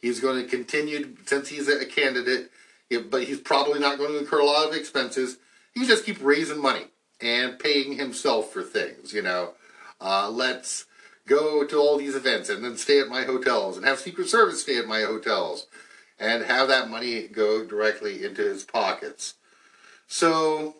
[0.01, 2.51] He's going to continue, since he's a candidate,
[3.09, 5.37] but he's probably not going to incur a lot of expenses.
[5.73, 6.85] He just keep raising money
[7.21, 9.53] and paying himself for things, you know.
[9.99, 10.85] Uh, let's
[11.27, 14.61] go to all these events and then stay at my hotels and have Secret Service
[14.61, 15.67] stay at my hotels
[16.19, 19.35] and have that money go directly into his pockets.
[20.07, 20.77] So,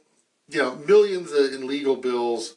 [0.50, 2.56] you know, millions in legal bills,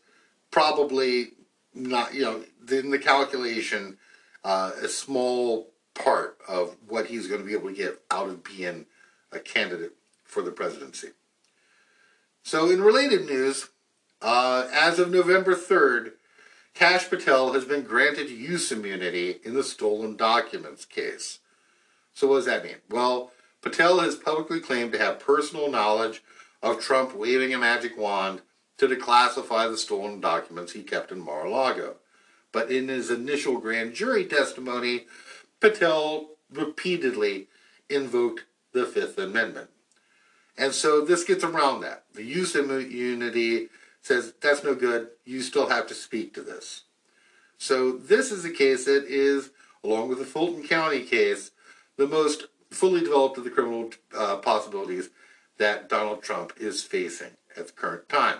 [0.50, 1.32] probably
[1.74, 3.98] not, you know, in the calculation,
[4.44, 8.44] uh, a small part of what he's going to be able to get out of
[8.44, 8.86] being
[9.32, 9.92] a candidate
[10.24, 11.08] for the presidency.
[12.42, 13.68] So, in related news,
[14.22, 16.12] uh, as of November 3rd,
[16.74, 21.40] Kash Patel has been granted use immunity in the stolen documents case.
[22.14, 22.76] So, what does that mean?
[22.88, 26.22] Well, Patel has publicly claimed to have personal knowledge
[26.62, 28.42] of Trump waving a magic wand
[28.78, 31.96] to declassify the stolen documents he kept in Mar a Lago.
[32.52, 35.06] But in his initial grand jury testimony,
[35.60, 37.48] Patel repeatedly
[37.88, 39.70] invoked the Fifth Amendment.
[40.56, 42.04] And so this gets around that.
[42.14, 43.68] The use immunity
[44.02, 45.08] says that's no good.
[45.24, 46.82] You still have to speak to this.
[47.58, 49.50] So this is a case that is,
[49.84, 51.50] along with the Fulton County case,
[51.96, 55.10] the most fully developed of the criminal uh, possibilities
[55.58, 58.38] that Donald Trump is facing at the current time.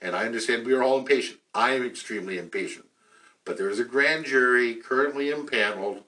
[0.00, 1.40] And I understand we are all impatient.
[1.54, 2.86] I am extremely impatient.
[3.44, 6.04] But there is a grand jury currently impaneled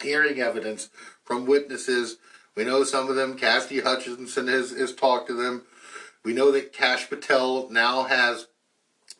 [0.00, 0.88] hearing evidence
[1.24, 2.18] from witnesses.
[2.54, 5.62] We know some of them, Cassidy Hutchinson has, has talked to them.
[6.24, 8.46] We know that Kash Patel now has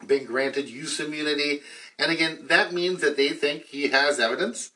[0.06, 1.60] been granted use immunity.
[1.98, 4.70] And again, that means that they think he has evidence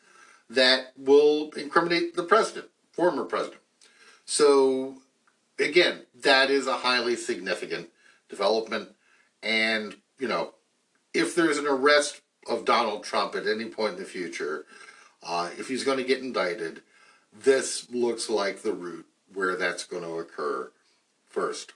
[0.48, 3.60] that will incriminate the president, former president.
[4.24, 4.96] So,
[5.58, 7.88] again, that is a highly significant
[8.28, 8.90] development.
[9.42, 10.54] And, you know,
[11.14, 14.66] if there's an arrest of Donald Trump at any point in the future,
[15.22, 16.82] uh, if he's going to get indicted,
[17.32, 20.70] this looks like the route where that's going to occur
[21.28, 21.72] first.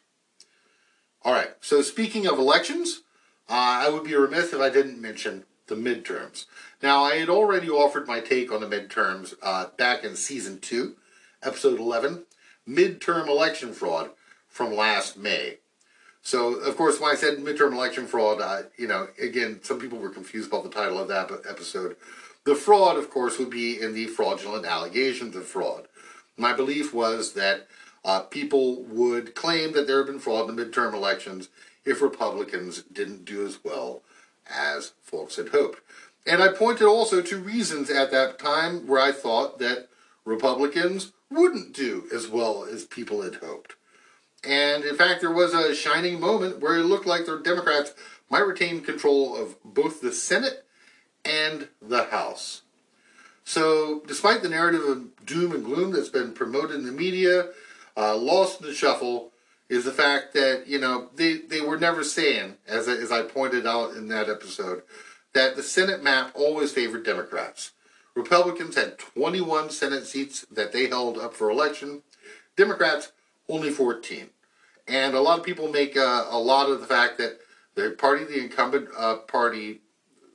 [1.22, 3.02] All right, so speaking of elections,
[3.48, 6.46] uh, I would be remiss if I didn't mention the midterms.
[6.82, 10.96] Now, I had already offered my take on the midterms uh, back in season two,
[11.42, 12.24] episode 11,
[12.66, 14.10] midterm election fraud
[14.48, 15.58] from last May.
[16.22, 19.98] So, of course, when I said midterm election fraud, uh, you know, again, some people
[19.98, 21.96] were confused about the title of that episode.
[22.44, 25.86] The fraud, of course, would be in the fraudulent allegations of fraud.
[26.38, 27.66] My belief was that
[28.04, 31.48] uh, people would claim that there had been fraud in the midterm elections
[31.84, 34.02] if Republicans didn't do as well
[34.48, 35.80] as folks had hoped.
[36.26, 39.88] And I pointed also to reasons at that time where I thought that
[40.24, 43.74] Republicans wouldn't do as well as people had hoped.
[44.44, 47.94] And in fact, there was a shining moment where it looked like the Democrats
[48.30, 50.64] might retain control of both the Senate
[51.24, 52.62] and the House.
[53.44, 57.48] So, despite the narrative of doom and gloom that's been promoted in the media,
[57.96, 59.32] uh, lost in the shuffle
[59.68, 63.66] is the fact that, you know, they, they were never saying, as, as I pointed
[63.66, 64.82] out in that episode,
[65.32, 67.72] that the Senate map always favored Democrats.
[68.16, 72.02] Republicans had 21 Senate seats that they held up for election.
[72.56, 73.12] Democrats,
[73.48, 74.30] only 14.
[74.88, 77.38] And a lot of people make uh, a lot of the fact that
[77.76, 79.80] the party, the incumbent uh, party,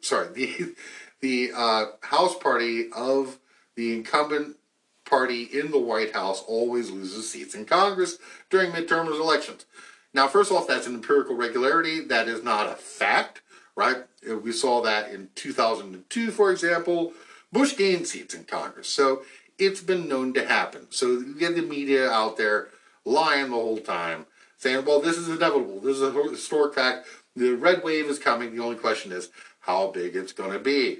[0.01, 0.75] sorry, the
[1.21, 3.39] the uh, House party of
[3.75, 4.57] the incumbent
[5.05, 8.17] party in the White House always loses seats in Congress
[8.49, 9.65] during midterm elections.
[10.13, 12.01] Now, first off, that's an empirical regularity.
[12.01, 13.41] That is not a fact,
[13.75, 14.03] right?
[14.43, 17.13] We saw that in 2002, for example.
[17.51, 18.87] Bush gained seats in Congress.
[18.87, 19.23] So
[19.57, 20.87] it's been known to happen.
[20.89, 22.69] So you get the media out there
[23.05, 24.25] lying the whole time,
[24.57, 25.79] saying, well, this is inevitable.
[25.79, 27.07] This is a historic fact.
[27.35, 28.55] The red wave is coming.
[28.55, 29.29] The only question is
[29.59, 30.99] how big it's going to be.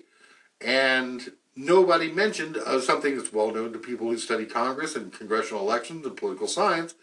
[0.62, 5.62] And nobody mentioned uh, something that's well known to people who study Congress and congressional
[5.62, 6.96] elections and political science,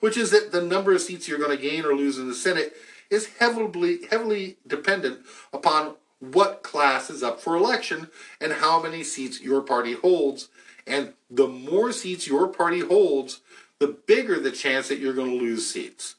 [0.00, 2.34] which is that the number of seats you're going to gain or lose in the
[2.34, 2.74] Senate
[3.10, 5.20] is heavily heavily dependent
[5.52, 8.08] upon what class is up for election
[8.40, 10.48] and how many seats your party holds.
[10.86, 13.40] And the more seats your party holds,
[13.78, 16.16] the bigger the chance that you're going to lose seats.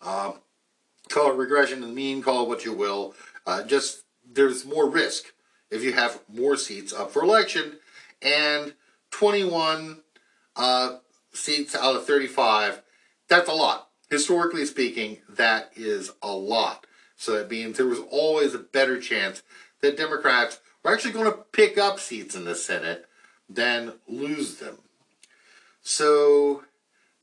[0.00, 0.32] Uh,
[1.08, 3.14] call it regression and mean, call it what you will.
[3.46, 5.32] Uh, just there's more risk
[5.70, 7.78] if you have more seats up for election,
[8.22, 8.74] and
[9.10, 10.00] 21
[10.56, 10.96] uh,
[11.32, 12.82] seats out of 35,
[13.28, 13.88] that's a lot.
[14.10, 16.86] Historically speaking, that is a lot.
[17.16, 19.42] So that means there was always a better chance
[19.82, 23.06] that Democrats were actually going to pick up seats in the Senate
[23.48, 24.78] than lose them.
[25.82, 26.64] So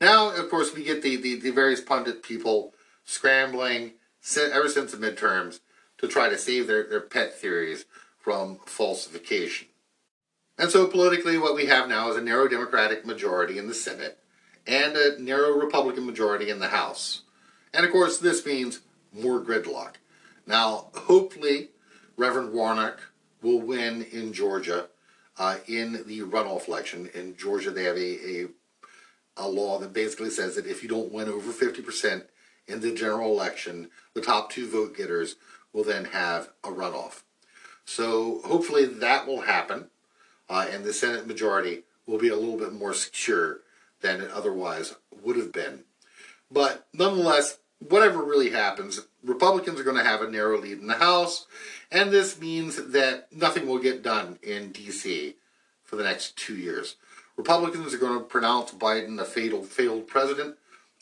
[0.00, 3.92] now, of course, we get the, the, the various pundit people scrambling
[4.36, 5.60] ever since the midterms
[5.98, 7.84] to try to save their, their pet theories
[8.28, 9.68] from falsification.
[10.58, 14.18] And so politically, what we have now is a narrow Democratic majority in the Senate
[14.66, 17.22] and a narrow Republican majority in the House.
[17.72, 18.80] And of course, this means
[19.14, 19.94] more gridlock.
[20.46, 21.70] Now, hopefully,
[22.18, 23.00] Reverend Warnock
[23.40, 24.88] will win in Georgia
[25.38, 27.08] uh, in the runoff election.
[27.14, 28.46] In Georgia, they have a, a,
[29.38, 32.24] a law that basically says that if you don't win over 50%
[32.66, 35.36] in the general election, the top two vote getters
[35.72, 37.22] will then have a runoff.
[37.88, 39.86] So hopefully that will happen,
[40.50, 43.60] uh, and the Senate majority will be a little bit more secure
[44.02, 45.84] than it otherwise would have been.
[46.50, 50.96] But nonetheless, whatever really happens, Republicans are going to have a narrow lead in the
[50.96, 51.46] House,
[51.90, 55.36] and this means that nothing will get done in D.C.
[55.82, 56.96] for the next two years.
[57.38, 60.56] Republicans are going to pronounce Biden a fatal, failed president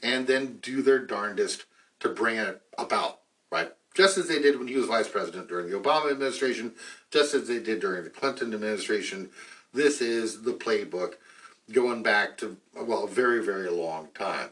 [0.04, 1.64] and then do their darndest
[1.98, 3.18] to bring it about,
[3.50, 3.72] right?
[3.96, 6.74] Just as they did when he was vice president during the Obama administration,
[7.10, 9.30] just as they did during the Clinton administration.
[9.72, 11.14] This is the playbook
[11.72, 14.50] going back to, well, a very, very long time.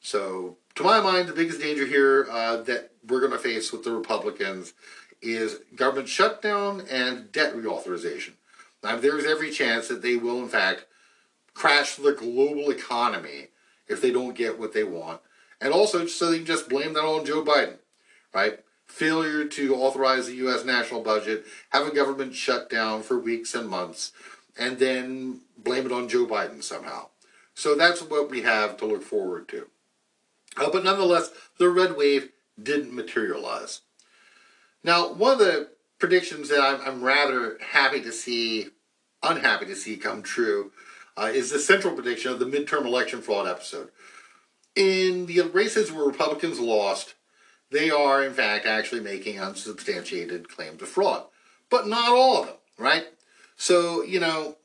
[0.00, 3.84] So, to my mind, the biggest danger here uh, that we're going to face with
[3.84, 4.74] the Republicans
[5.22, 8.32] is government shutdown and debt reauthorization.
[8.82, 10.84] Now, there is every chance that they will, in fact,
[11.54, 13.48] crash the global economy
[13.86, 15.20] if they don't get what they want.
[15.60, 17.78] And also, so they can just blame that on Joe Biden,
[18.38, 18.60] right?
[18.86, 20.64] Failure to authorize the U.S.
[20.64, 24.12] national budget, have a government shut down for weeks and months,
[24.56, 27.08] and then blame it on Joe Biden somehow.
[27.54, 29.68] So that's what we have to look forward to.
[30.56, 33.80] Uh, but nonetheless, the red wave didn't materialize.
[34.84, 38.68] Now, one of the predictions that I'm, I'm rather happy to see,
[39.22, 40.70] unhappy to see come true,
[41.16, 43.88] uh, is the central prediction of the midterm election fraud episode.
[44.76, 47.14] In the races where Republicans lost,
[47.70, 51.24] they are, in fact, actually making unsubstantiated claims of fraud.
[51.70, 53.04] But not all of them, right?
[53.56, 54.56] So, you know,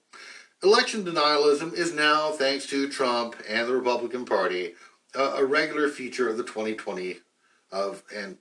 [0.64, 4.74] election denialism is now, thanks to Trump and the Republican Party,
[5.16, 7.18] uh, a regular feature of the 2020
[7.72, 8.38] of and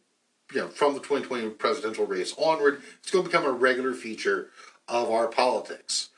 [0.52, 2.82] you know from the 2020 presidential race onward.
[3.00, 4.50] It's going to become a regular feature
[4.88, 6.10] of our politics.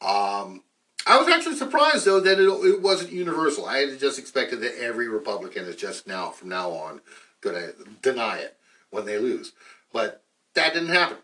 [0.00, 0.62] Um,
[1.06, 3.66] I was actually surprised though that it, it wasn't universal.
[3.66, 7.00] I had just expected that every Republican is just now from now on
[7.40, 8.56] going to deny it
[8.90, 9.52] when they lose,
[9.92, 10.22] but
[10.54, 11.18] that didn't happen.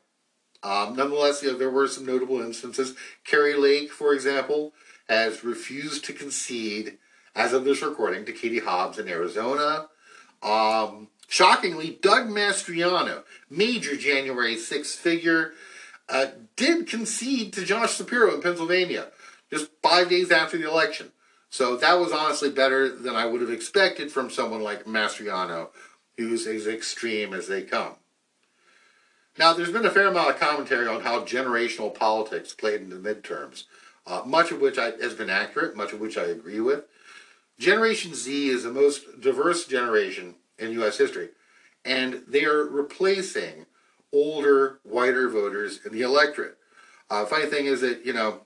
[0.63, 2.95] Um, nonetheless, you know, there were some notable instances.
[3.25, 4.73] Kari Lake, for example,
[5.09, 6.99] has refused to concede,
[7.35, 9.89] as of this recording, to Katie Hobbs in Arizona.
[10.43, 15.53] Um, shockingly, Doug Mastriano, major January 6th figure,
[16.09, 16.27] uh,
[16.57, 19.09] did concede to Josh Shapiro in Pennsylvania
[19.51, 21.13] just five days after the election.
[21.49, 25.69] So that was honestly better than I would have expected from someone like Mastriano,
[26.17, 27.95] who's as extreme as they come.
[29.39, 32.97] Now, there's been a fair amount of commentary on how generational politics played in the
[32.97, 33.65] midterms,
[34.07, 36.85] uh, much of which I, has been accurate, much of which I agree with.
[37.59, 40.97] Generation Z is the most diverse generation in U.S.
[40.97, 41.31] history,
[41.85, 43.67] and they are replacing
[44.13, 46.57] older, whiter voters in the electorate.
[47.11, 48.43] Uh, funny thing is that, you know,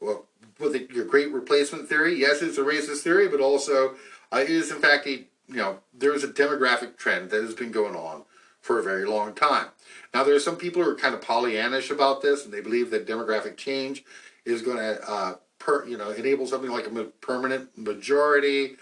[0.00, 0.26] well,
[0.58, 3.94] with your great replacement theory, yes, it's a racist theory, but also
[4.32, 7.54] uh, it is in fact a you know there is a demographic trend that has
[7.54, 8.24] been going on
[8.60, 9.68] for a very long time.
[10.12, 12.90] Now, there are some people who are kind of Pollyannish about this, and they believe
[12.90, 14.04] that demographic change
[14.44, 18.76] is going to, uh, per, you know, enable something like a permanent majority.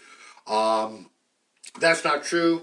[0.46, 1.10] Um,
[1.78, 2.62] that's not true.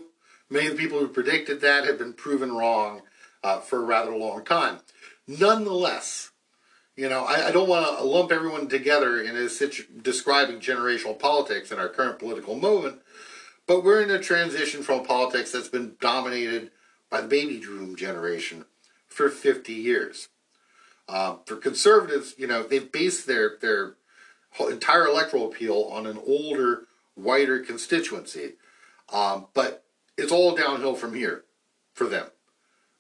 [0.50, 3.02] Many of the people who predicted that have been proven wrong
[3.44, 4.80] uh, for a rather long time.
[5.28, 6.32] Nonetheless,
[6.96, 11.18] you know, I, I don't want to lump everyone together in a situ- describing generational
[11.18, 13.02] politics in our current political moment,
[13.68, 16.72] but we're in a transition from politics that's been dominated
[17.10, 18.66] by the baby boom generation
[19.08, 20.30] for 50 years.
[21.08, 23.96] Uh, for conservatives, you know, they've based their their
[24.70, 26.84] entire electoral appeal on an older,
[27.16, 28.54] whiter constituency,
[29.12, 29.84] um, but
[30.18, 31.44] it's all downhill from here
[31.94, 32.28] for them.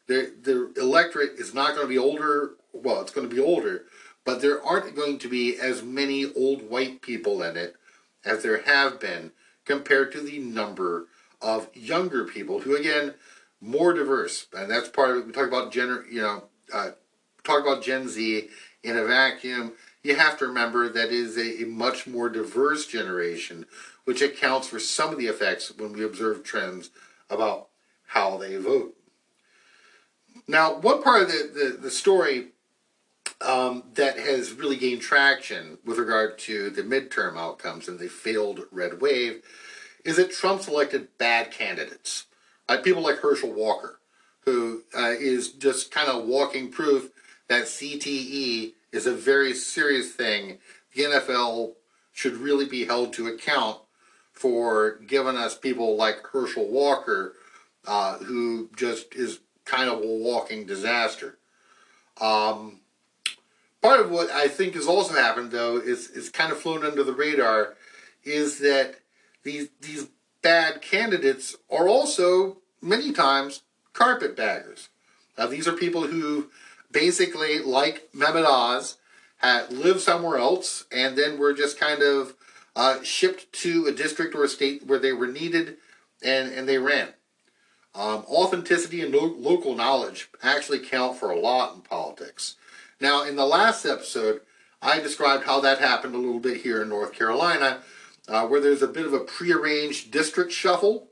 [0.07, 2.51] The the electorate is not going to be older.
[2.73, 3.85] Well, it's going to be older,
[4.25, 7.75] but there aren't going to be as many old white people in it
[8.25, 9.31] as there have been
[9.65, 11.07] compared to the number
[11.41, 13.13] of younger people who, again,
[13.61, 15.25] more diverse, and that's part of it.
[15.27, 16.91] We talk about gener, you know, uh,
[17.43, 18.49] talk about Gen Z
[18.83, 19.73] in a vacuum.
[20.03, 23.65] You have to remember that is a, a much more diverse generation,
[24.03, 26.89] which accounts for some of the effects when we observe trends
[27.29, 27.69] about
[28.07, 28.95] how they vote.
[30.47, 32.47] Now, one part of the, the, the story
[33.43, 38.61] um, that has really gained traction with regard to the midterm outcomes and the failed
[38.71, 39.43] red wave
[40.05, 42.25] is that Trump selected bad candidates
[42.69, 43.99] uh, people like Herschel Walker,
[44.41, 47.09] who uh, is just kind of walking proof
[47.47, 50.59] that CTE is a very serious thing.
[50.95, 51.73] The NFL
[52.11, 53.79] should really be held to account
[54.31, 57.33] for giving us people like Herschel Walker,
[57.85, 61.37] uh, who just is kind of a walking disaster.
[62.19, 62.79] Um,
[63.83, 67.03] part of what I think has also happened, though, is is kind of flown under
[67.03, 67.75] the radar,
[68.23, 68.95] is that
[69.43, 70.07] these these
[70.41, 73.61] bad candidates are also many times
[73.93, 74.89] carpetbaggers.
[75.37, 76.49] Now, these are people who
[76.91, 78.97] basically, like Mehmet Oz,
[79.37, 82.35] had lived somewhere else and then were just kind of
[82.75, 85.77] uh, shipped to a district or a state where they were needed
[86.23, 87.09] and, and they ran.
[87.95, 92.55] Um, authenticity and lo- local knowledge actually count for a lot in politics.
[93.03, 94.39] Now, in the last episode,
[94.81, 97.79] I described how that happened a little bit here in North Carolina
[98.29, 101.09] uh, where there's a bit of a prearranged district shuffle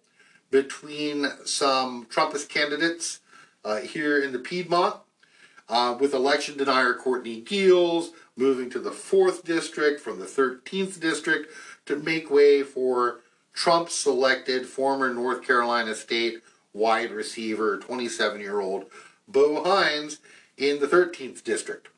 [0.51, 3.19] between some Trumpist candidates
[3.65, 4.95] uh, here in the Piedmont,
[5.67, 11.51] uh, with election denier Courtney Geels moving to the 4th district from the 13th district
[11.87, 13.19] to make way for
[13.51, 16.41] Trump selected former North Carolina State
[16.71, 18.85] wide receiver, 27 year old
[19.27, 20.19] Bo Hines
[20.61, 21.89] in the 13th district.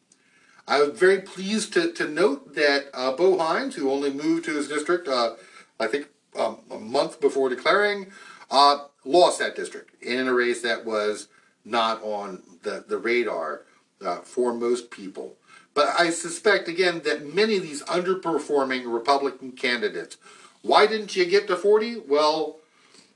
[0.65, 4.55] I was very pleased to, to note that uh, Bo Hines, who only moved to
[4.55, 5.33] his district, uh,
[5.79, 6.07] I think
[6.39, 8.07] um, a month before declaring,
[8.49, 11.27] uh, lost that district in a race that was
[11.65, 13.63] not on the, the radar
[14.03, 15.35] uh, for most people.
[15.73, 20.17] But I suspect, again, that many of these underperforming Republican candidates,
[20.61, 22.03] why didn't you get to 40?
[22.07, 22.59] Well,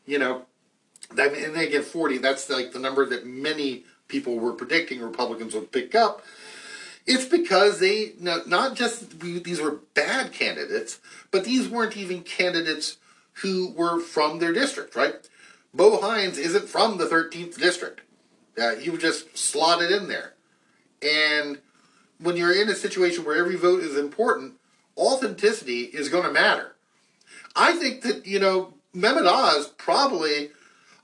[0.06, 0.46] you know,
[1.12, 5.72] and they get 40, that's like the number that many people were predicting Republicans would
[5.72, 6.22] pick up
[7.08, 11.00] it's because they not just these were bad candidates,
[11.32, 12.98] but these weren't even candidates
[13.42, 15.16] who were from their district, right?
[15.74, 18.02] Bo Hines isn't from the 13th district.
[18.62, 20.34] Uh, he was just slotted in there.
[21.02, 21.60] And
[22.20, 24.56] when you're in a situation where every vote is important,
[24.98, 26.76] authenticity is going to matter.
[27.56, 30.50] I think that, you know, Mehmet Oz probably,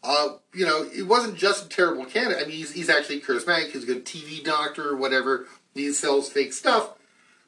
[0.03, 2.43] uh, you know, it wasn't just a terrible candidate.
[2.43, 3.71] I mean, he's, he's actually charismatic.
[3.71, 6.93] He's a good TV doctor or whatever he sells fake stuff.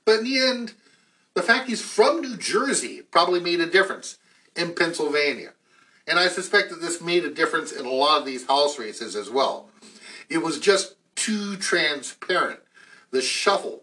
[0.05, 0.73] But in the end,
[1.33, 4.17] the fact he's from New Jersey probably made a difference
[4.55, 5.51] in Pennsylvania.
[6.07, 9.15] And I suspect that this made a difference in a lot of these house races
[9.15, 9.69] as well.
[10.29, 12.59] It was just too transparent.
[13.11, 13.81] The shuffle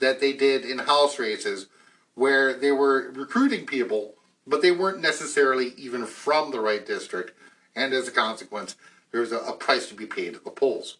[0.00, 1.68] that they did in house races
[2.14, 4.14] where they were recruiting people,
[4.46, 7.32] but they weren't necessarily even from the right district.
[7.74, 8.76] And as a consequence,
[9.10, 10.98] there was a, a price to be paid at the polls.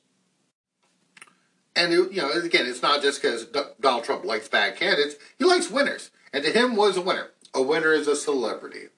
[1.75, 3.47] And it, you know, again, it's not just because
[3.81, 7.29] Donald Trump likes bad candidates; he likes winners, and to him was a winner.
[7.55, 8.89] A winner is a celebrity,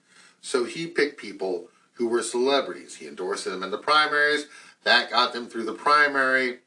[0.40, 2.96] so he picked people who were celebrities.
[2.96, 4.46] He endorsed them in the primaries.
[4.82, 6.58] That got them through the primary,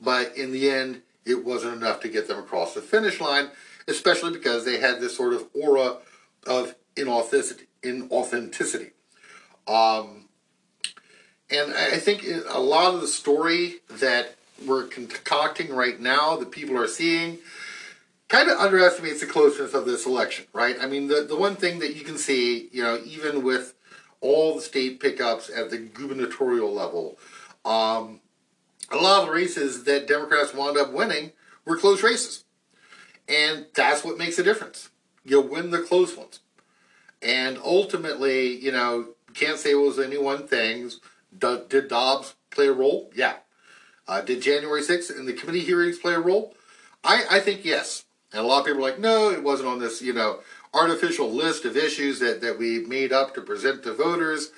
[0.00, 3.48] but in the end, it wasn't enough to get them across the finish line,
[3.88, 5.98] especially because they had this sort of aura
[6.46, 7.66] of inauthenticity.
[7.82, 8.90] inauthenticity.
[9.66, 10.23] Um,
[11.50, 16.78] and I think a lot of the story that we're concocting right now that people
[16.78, 17.38] are seeing
[18.28, 20.76] kind of underestimates the closeness of this election, right?
[20.80, 23.74] I mean, the, the one thing that you can see, you know, even with
[24.20, 27.18] all the state pickups at the gubernatorial level,
[27.64, 28.20] Um,
[28.90, 31.32] a lot of the races that Democrats wound up winning
[31.64, 32.44] were close races.
[33.26, 34.90] And that's what makes a difference.
[35.24, 36.40] You win the close ones.
[37.22, 40.90] And ultimately, you know, can't say it was any one thing.
[41.38, 43.10] Did Dobbs play a role?
[43.14, 43.36] Yeah.
[44.06, 46.54] Uh, did January 6th and the committee hearings play a role?
[47.02, 48.04] I, I think yes.
[48.32, 50.40] And a lot of people are like, no, it wasn't on this, you know,
[50.72, 54.50] artificial list of issues that, that we made up to present to voters.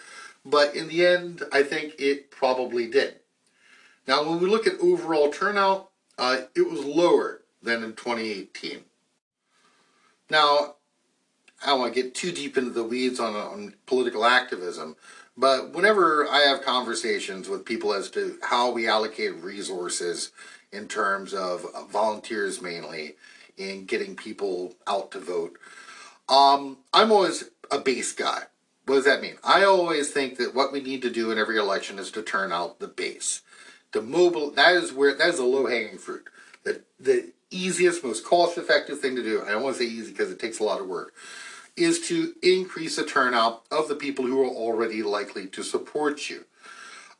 [0.44, 3.16] But in the end, I think it probably did.
[4.06, 8.80] Now, when we look at overall turnout, uh, it was lower than in 2018.
[10.30, 10.76] Now,
[11.62, 14.96] I don't want to get too deep into the weeds on, on political activism,
[15.36, 20.30] but whenever I have conversations with people as to how we allocate resources
[20.72, 23.16] in terms of volunteers mainly
[23.56, 25.58] in getting people out to vote,
[26.28, 28.44] um, I'm always a base guy.
[28.86, 29.36] What does that mean?
[29.42, 32.52] I always think that what we need to do in every election is to turn
[32.52, 33.42] out the base.
[33.92, 36.24] The mobile that is where that is a low hanging fruit.
[36.64, 40.10] The the easiest, most cost effective thing to do, I don't want to say easy
[40.10, 41.14] because it takes a lot of work,
[41.76, 46.44] is to increase the turnout of the people who are already likely to support you.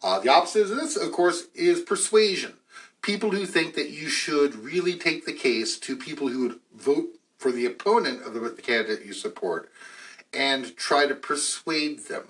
[0.02, 2.54] Uh, the opposite of this, of course, is persuasion.
[3.02, 7.08] People who think that you should really take the case to people who would vote
[7.38, 9.70] for the opponent of the, the candidate you support
[10.32, 12.28] and try to persuade them.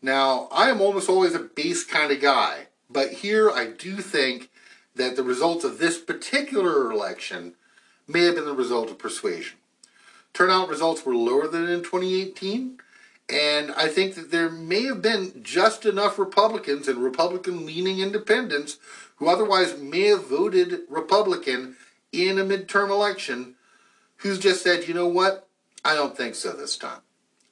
[0.00, 4.50] Now, I am almost always a base kind of guy, but here I do think
[4.94, 7.54] that the results of this particular election
[8.06, 9.58] may have been the result of persuasion.
[10.34, 12.78] Turnout results were lower than in 2018,
[13.28, 18.78] and I think that there may have been just enough Republicans and Republican leaning independents
[19.16, 21.76] who otherwise may have voted Republican
[22.12, 23.54] in a midterm election
[24.16, 25.48] who's just said, you know what?
[25.84, 27.00] I don't think so this time.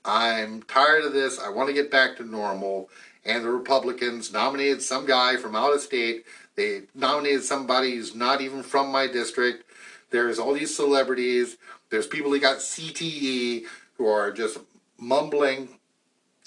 [0.05, 1.39] I'm tired of this.
[1.39, 2.89] I want to get back to normal.
[3.25, 6.25] And the Republicans nominated some guy from out of state.
[6.57, 9.65] They nominated somebody who's not even from my district.
[10.11, 11.57] There's all these celebrities.
[11.91, 13.65] There's people who got CTE
[13.99, 14.59] who are just
[14.99, 15.69] mumbling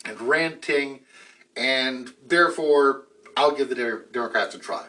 [0.06, 1.02] and ranting,
[1.56, 3.04] and therefore
[3.36, 4.88] I'll give the Democrats a try.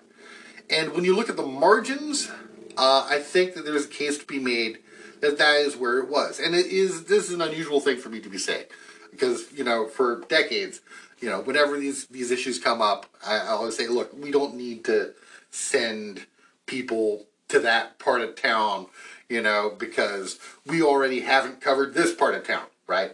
[0.70, 2.30] And when you look at the margins,
[2.76, 4.78] uh, I think that there's a case to be made
[5.20, 6.40] that that is where it was.
[6.40, 8.64] And it is this is an unusual thing for me to be saying
[9.10, 10.80] because you know for decades,
[11.20, 14.54] you know, whenever these these issues come up, I, I always say, look, we don't
[14.54, 15.14] need to
[15.50, 16.26] send
[16.66, 18.86] people to that part of town
[19.28, 23.12] you know, because we already haven't covered this part of town, right?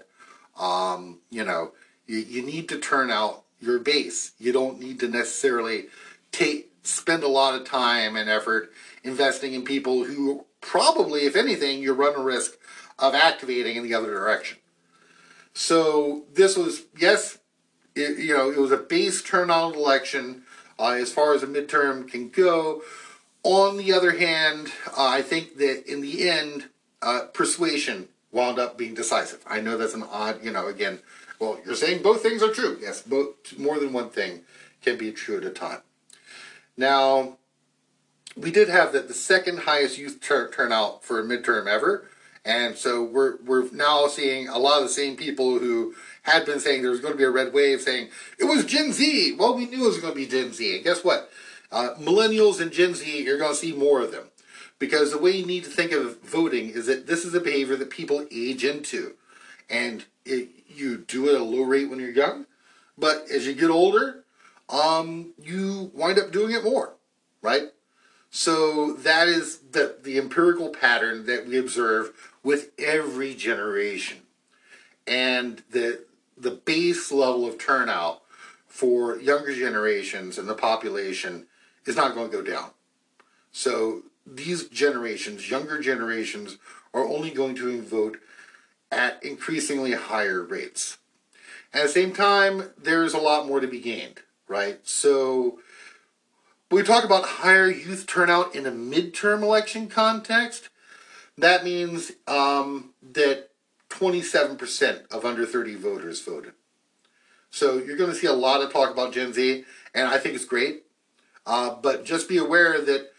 [0.59, 1.73] Um, you know,
[2.07, 4.33] you, you need to turn out your base.
[4.39, 5.87] You don't need to necessarily
[6.33, 8.73] take spend a lot of time and effort
[9.05, 12.53] investing in people who probably, if anything, you run a risk
[12.99, 14.59] of activating in the other direction.
[15.53, 17.39] So this was yes,
[17.95, 20.43] it, you know, it was a base turnout election
[20.79, 22.83] uh, as far as a midterm can go.
[23.43, 26.67] On the other hand, uh, I think that in the end,
[27.01, 29.43] uh, persuasion wound up being decisive.
[29.47, 31.01] I know that's an odd, you know, again,
[31.39, 32.79] well, you're saying both things are true.
[32.81, 34.41] Yes, both more than one thing
[34.83, 35.81] can be true at a time.
[36.77, 37.39] Now,
[38.37, 42.09] we did have the, the second highest youth tur- turnout for a midterm ever,
[42.45, 46.61] and so we're we're now seeing a lot of the same people who had been
[46.61, 48.09] saying there was going to be a red wave, saying
[48.39, 49.37] it was Gen Z.
[49.39, 51.31] Well, we knew it was going to be Gen Z, and guess what?
[51.73, 54.25] Uh, millennials and Gen Z, you're going to see more of them.
[54.79, 57.77] Because the way you need to think of voting is that this is a behavior
[57.77, 59.15] that people age into.
[59.69, 62.47] And it, you do it at a low rate when you're young,
[62.97, 64.25] but as you get older,
[64.69, 66.95] um, you wind up doing it more,
[67.43, 67.69] right?
[68.31, 74.19] So that is the, the empirical pattern that we observe with every generation.
[75.07, 76.05] And the,
[76.37, 78.23] the base level of turnout
[78.67, 81.47] for younger generations in the population
[81.91, 82.71] is not going to go down.
[83.53, 86.57] So these generations, younger generations,
[86.95, 88.19] are only going to vote
[88.91, 90.99] at increasingly higher rates.
[91.73, 94.81] At the same time, there's a lot more to be gained, right?
[94.83, 95.61] So
[96.71, 100.69] we talk about higher youth turnout in a midterm election context.
[101.37, 103.51] That means um, that
[103.89, 106.53] 27% of under 30 voters voted.
[107.51, 109.65] So you're going to see a lot of talk about Gen Z,
[109.95, 110.85] and I think it's great.
[111.51, 113.11] Uh, but just be aware that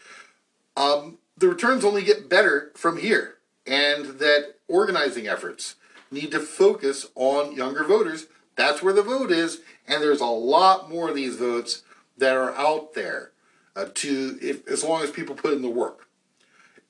[0.74, 3.34] um, the returns only get better from here,
[3.66, 5.74] and that organizing efforts
[6.10, 8.28] need to focus on younger voters.
[8.56, 11.82] That's where the vote is, and there's a lot more of these votes
[12.16, 13.32] that are out there
[13.76, 16.08] uh, to if as long as people put in the work.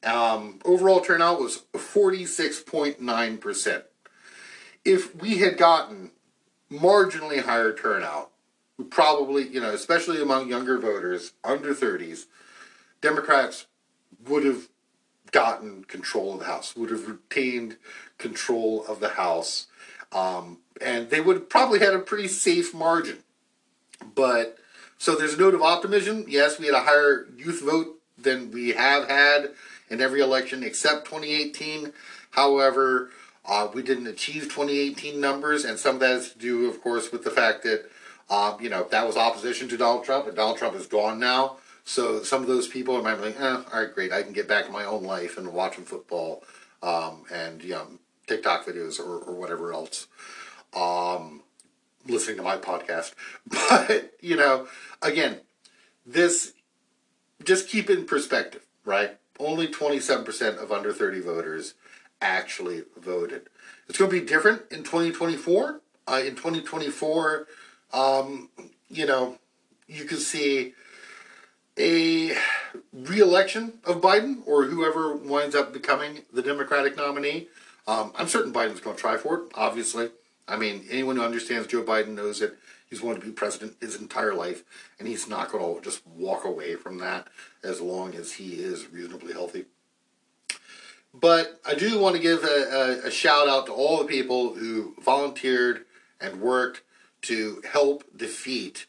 [0.05, 3.82] Um, overall turnout was 46.9%.
[4.85, 6.12] If we had gotten
[6.70, 8.32] marginally higher turnout,
[8.85, 12.27] probably, you know, especially among younger voters under 30s,
[13.01, 13.67] Democrats
[14.27, 14.69] would have
[15.31, 17.77] gotten control of the House, would have retained
[18.19, 19.67] control of the House,
[20.13, 23.19] um, and they would have probably had a pretty safe margin.
[24.15, 24.59] But
[24.99, 26.27] so there's a note of optimism.
[26.29, 29.51] Yes, we had a higher youth vote than we have had
[29.91, 31.93] in every election except 2018.
[32.31, 33.11] However,
[33.45, 37.11] uh, we didn't achieve 2018 numbers, and some of that is to do, of course,
[37.11, 37.91] with the fact that
[38.61, 41.57] you know that was opposition to Donald Trump, and Donald Trump is gone now.
[41.85, 44.67] So some of those people are like, eh, all right, great, I can get back
[44.67, 46.45] in my own life and watching football
[46.83, 47.87] um, and you know
[48.27, 50.07] TikTok videos or, or whatever else.
[50.75, 51.43] Um,
[52.07, 53.15] listening to my podcast,
[53.47, 54.67] but you know,
[55.03, 55.41] again,
[56.07, 56.55] this
[57.45, 59.19] just keep in perspective, right?
[59.39, 61.75] Only 27% of under 30 voters
[62.21, 63.49] actually voted.
[63.89, 65.81] It's going to be different in 2024.
[66.09, 67.47] Uh, in 2024,
[67.93, 68.48] um,
[68.89, 69.39] you know,
[69.86, 70.74] you can see
[71.78, 72.36] a
[72.93, 77.48] re-election of Biden or whoever winds up becoming the Democratic nominee.
[77.86, 79.43] Um, I'm certain Biden's going to try for it.
[79.55, 80.10] Obviously,
[80.47, 82.56] I mean, anyone who understands Joe Biden knows that
[82.89, 84.62] he's going to be president his entire life,
[84.98, 87.28] and he's not going to just walk away from that
[87.64, 89.64] as long as he is reasonably healthy.
[91.14, 94.55] But I do want to give a, a, a shout out to all the people
[94.55, 95.85] who volunteered
[96.20, 96.82] and worked
[97.23, 98.86] to help defeat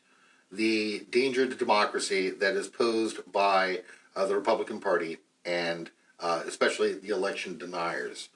[0.52, 3.82] the danger to democracy that is posed by
[4.16, 5.90] uh, the Republican Party and
[6.20, 8.30] uh, especially the election deniers.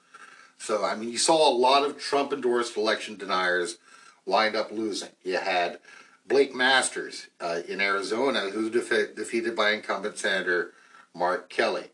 [0.58, 3.78] So, I mean, you saw a lot of Trump endorsed election deniers
[4.26, 5.10] wind up losing.
[5.22, 5.78] You had
[6.26, 10.72] Blake Masters uh, in Arizona, who was defe- defeated by incumbent Senator
[11.14, 11.86] Mark Kelly.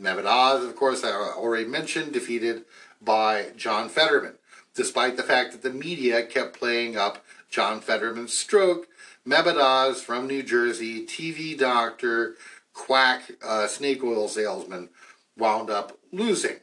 [0.00, 2.64] Mehmet Oz, of course, I already mentioned, defeated
[3.02, 4.34] by John Fetterman,
[4.74, 8.88] despite the fact that the media kept playing up John Fetterman's stroke.
[9.26, 12.36] Oz from New Jersey, TV doctor,
[12.72, 14.88] quack uh, snake oil salesman,
[15.36, 16.56] wound up losing.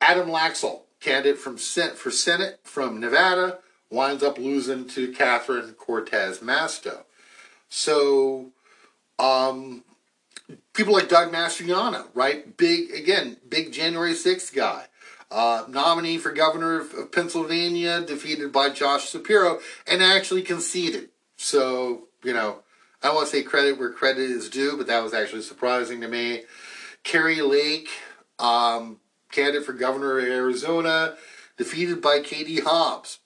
[0.00, 3.58] Adam Laxalt, candidate from for Senate from Nevada,
[3.90, 7.04] winds up losing to Catherine Cortez Masto.
[7.68, 8.52] So,
[9.18, 9.82] um,
[10.74, 12.56] people like Doug Mastriano, right?
[12.56, 14.86] Big, again, big January 6th guy.
[15.34, 21.08] Uh, nominee for governor of, of, Pennsylvania, defeated by Josh Shapiro, and actually conceded.
[21.36, 22.60] So, you know,
[23.02, 26.06] I want to say credit where credit is due, but that was actually surprising to
[26.06, 26.42] me.
[27.02, 27.88] Kari Lake,
[28.38, 29.00] um,
[29.32, 31.16] candidate for governor of Arizona,
[31.56, 33.18] defeated by Katie Hobbs.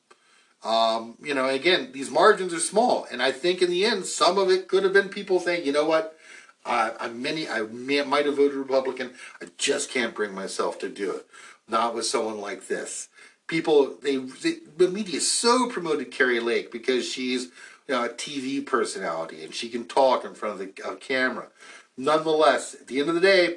[0.65, 4.39] Um, you know, again, these margins are small, and I think in the end, some
[4.39, 6.17] of it could have been people saying, you know what,
[6.65, 9.13] I, I many I may, might have voted Republican.
[9.43, 11.27] I just can't bring myself to do it.
[11.69, 13.09] Not with someone like this.
[13.47, 17.45] People, they, they the media so promoted Kari Lake because she's
[17.87, 21.49] you know, a TV personality and she can talk in front of the camera.
[21.97, 23.57] Nonetheless, at the end of the day,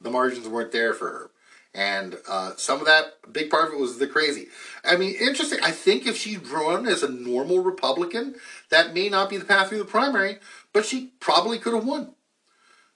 [0.00, 1.30] the margins weren't there for her.
[1.74, 4.48] And uh, some of that, a big part of it was the crazy.
[4.84, 5.58] I mean, interesting.
[5.62, 8.34] I think if she'd run as a normal Republican,
[8.68, 10.38] that may not be the path through the primary,
[10.74, 12.14] but she probably could have won.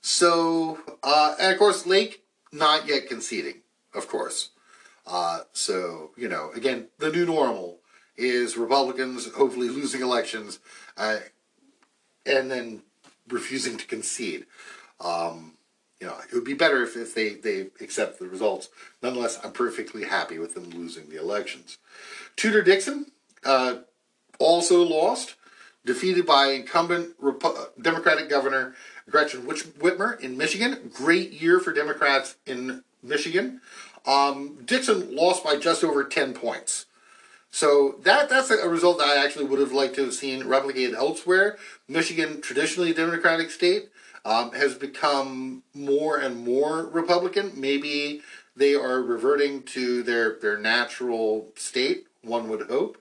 [0.02, 3.62] So, uh, and of course, Lake not yet conceding,
[3.97, 4.51] of course.
[5.06, 7.78] Uh, so, you know, again, the new normal
[8.16, 10.59] is Republicans hopefully losing elections
[10.97, 11.18] uh,
[12.24, 12.82] and then
[13.28, 14.47] refusing to concede.
[15.01, 15.52] Um,
[16.01, 18.68] you know, it would be better if, if they, they accept the results.
[19.02, 21.78] Nonetheless, I'm perfectly happy with them losing the elections.
[22.36, 23.06] Tudor Dixon
[23.44, 23.77] uh,
[24.39, 25.36] also lost,
[25.85, 28.74] defeated by incumbent Rep- Democratic Governor
[29.09, 30.90] Gretchen Whitmer in Michigan.
[30.93, 33.60] Great year for Democrats in Michigan.
[34.07, 36.87] Um, Dixon lost by just over 10 points.
[37.51, 40.95] So that that's a result that I actually would have liked to have seen replicated
[40.95, 41.57] elsewhere.
[41.89, 43.89] Michigan, traditionally a Democratic state,
[44.27, 47.53] um, has become more and more Republican.
[47.57, 48.20] Maybe
[48.55, 52.07] they are reverting to their their natural state.
[52.23, 52.99] One would hope.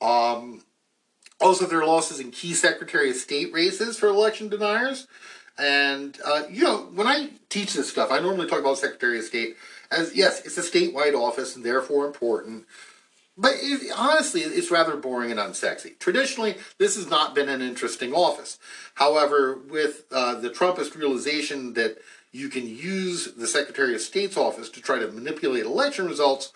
[0.00, 0.62] Um,
[1.40, 5.06] also, there are losses in key Secretary of State races for election deniers.
[5.58, 9.24] And, uh, you know, when I teach this stuff, I normally talk about Secretary of
[9.24, 9.56] State
[9.90, 12.66] as, yes, it's a statewide office and therefore important.
[13.36, 15.98] But it, honestly, it's rather boring and unsexy.
[15.98, 18.58] Traditionally, this has not been an interesting office.
[18.94, 21.98] However, with uh, the Trumpist realization that
[22.32, 26.52] you can use the Secretary of State's office to try to manipulate election results,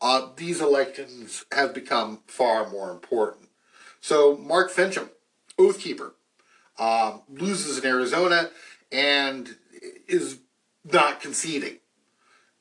[0.00, 3.48] uh, these elections have become far more important.
[4.00, 5.10] So, Mark Finchem,
[5.58, 6.12] Oathkeeper,
[6.80, 8.50] um, loses in Arizona
[8.90, 9.56] and
[10.08, 10.38] is
[10.84, 11.76] not conceding.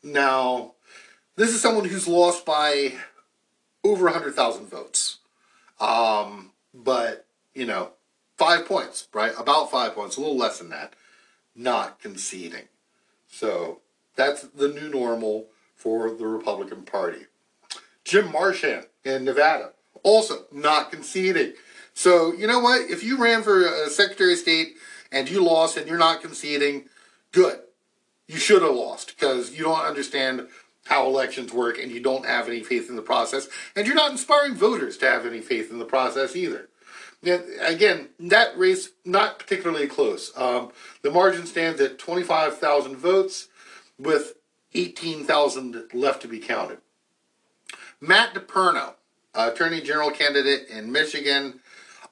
[0.03, 0.73] Now,
[1.35, 2.93] this is someone who's lost by
[3.83, 5.17] over 100,000 votes.
[5.79, 7.91] Um, but you know,
[8.37, 9.33] five points, right?
[9.37, 10.93] About five points, a little less than that,
[11.55, 12.67] not conceding.
[13.27, 13.79] So
[14.15, 17.25] that's the new normal for the Republican Party.
[18.03, 19.71] Jim Marchant in Nevada,
[20.03, 21.53] also not conceding.
[21.99, 22.89] So, you know what?
[22.89, 24.77] If you ran for a Secretary of State
[25.11, 26.85] and you lost and you're not conceding,
[27.33, 27.59] good.
[28.25, 30.47] You should have lost because you don't understand
[30.85, 34.11] how elections work and you don't have any faith in the process and you're not
[34.11, 36.69] inspiring voters to have any faith in the process either.
[37.59, 40.31] Again, that race not particularly close.
[40.37, 40.71] Um,
[41.01, 43.49] the margin stands at 25,000 votes
[43.97, 44.35] with
[44.73, 46.77] 18,000 left to be counted.
[47.99, 48.93] Matt DePerno,
[49.35, 51.59] Attorney General candidate in Michigan,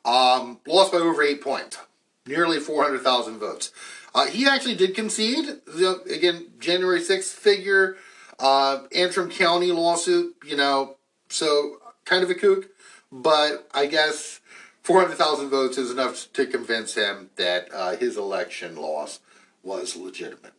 [0.08, 1.78] um, lost by over eight points,
[2.26, 3.72] nearly 400,000 votes.
[4.16, 5.46] Uh, he actually did concede.
[5.68, 7.98] The, again, January 6th figure,
[8.40, 10.96] uh, Antrim County lawsuit, you know,
[11.30, 12.70] so kind of a kook.
[13.12, 14.40] But I guess
[14.84, 19.20] 400,000 votes is enough to convince him that uh, his election loss
[19.62, 20.54] was legitimate.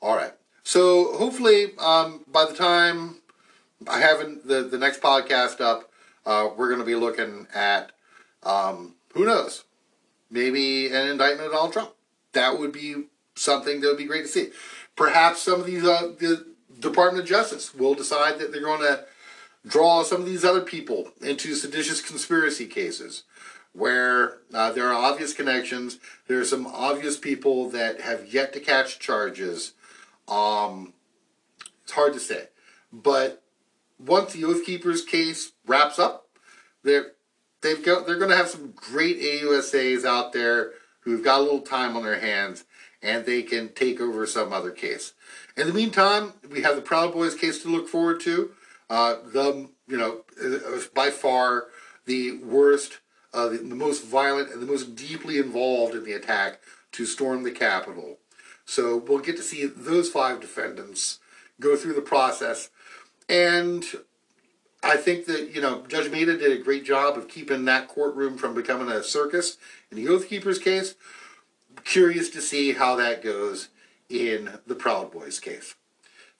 [0.00, 0.32] All right.
[0.62, 3.16] So hopefully, um, by the time
[3.86, 5.90] I have the the next podcast up,
[6.26, 7.92] uh, we're going to be looking at
[8.42, 9.64] um, who knows,
[10.30, 11.92] maybe an indictment of Donald Trump.
[12.32, 14.50] That would be something that would be great to see.
[14.96, 16.46] Perhaps some of these uh, the
[16.78, 19.04] Department of Justice will decide that they're going to
[19.66, 23.24] draw some of these other people into seditious conspiracy cases
[23.72, 25.98] where uh, there are obvious connections.
[26.26, 29.72] There are some obvious people that have yet to catch charges
[30.28, 30.92] um,
[31.82, 32.48] it's hard to say,
[32.92, 33.42] but
[33.98, 36.26] once the Oath Keepers case wraps up,
[36.82, 37.12] they're
[37.62, 41.60] they've got they're going to have some great AUSAs out there who've got a little
[41.60, 42.64] time on their hands,
[43.02, 45.12] and they can take over some other case.
[45.56, 48.50] In the meantime, we have the Proud Boys case to look forward to.
[48.90, 50.22] Uh, the you know
[50.94, 51.68] by far
[52.06, 52.98] the worst,
[53.34, 56.60] uh, the, the most violent, and the most deeply involved in the attack
[56.92, 58.18] to storm the Capitol.
[58.64, 61.20] So we'll get to see those five defendants
[61.60, 62.70] go through the process.
[63.28, 63.84] And
[64.82, 68.38] I think that, you know, Judge Mehta did a great job of keeping that courtroom
[68.38, 69.58] from becoming a circus
[69.90, 70.94] in the Oath Keepers case.
[71.84, 73.68] Curious to see how that goes
[74.08, 75.74] in the Proud Boys case.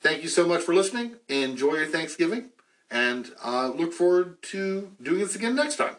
[0.00, 1.16] Thank you so much for listening.
[1.28, 2.50] Enjoy your Thanksgiving.
[2.90, 5.96] And uh, look forward to doing this again next time.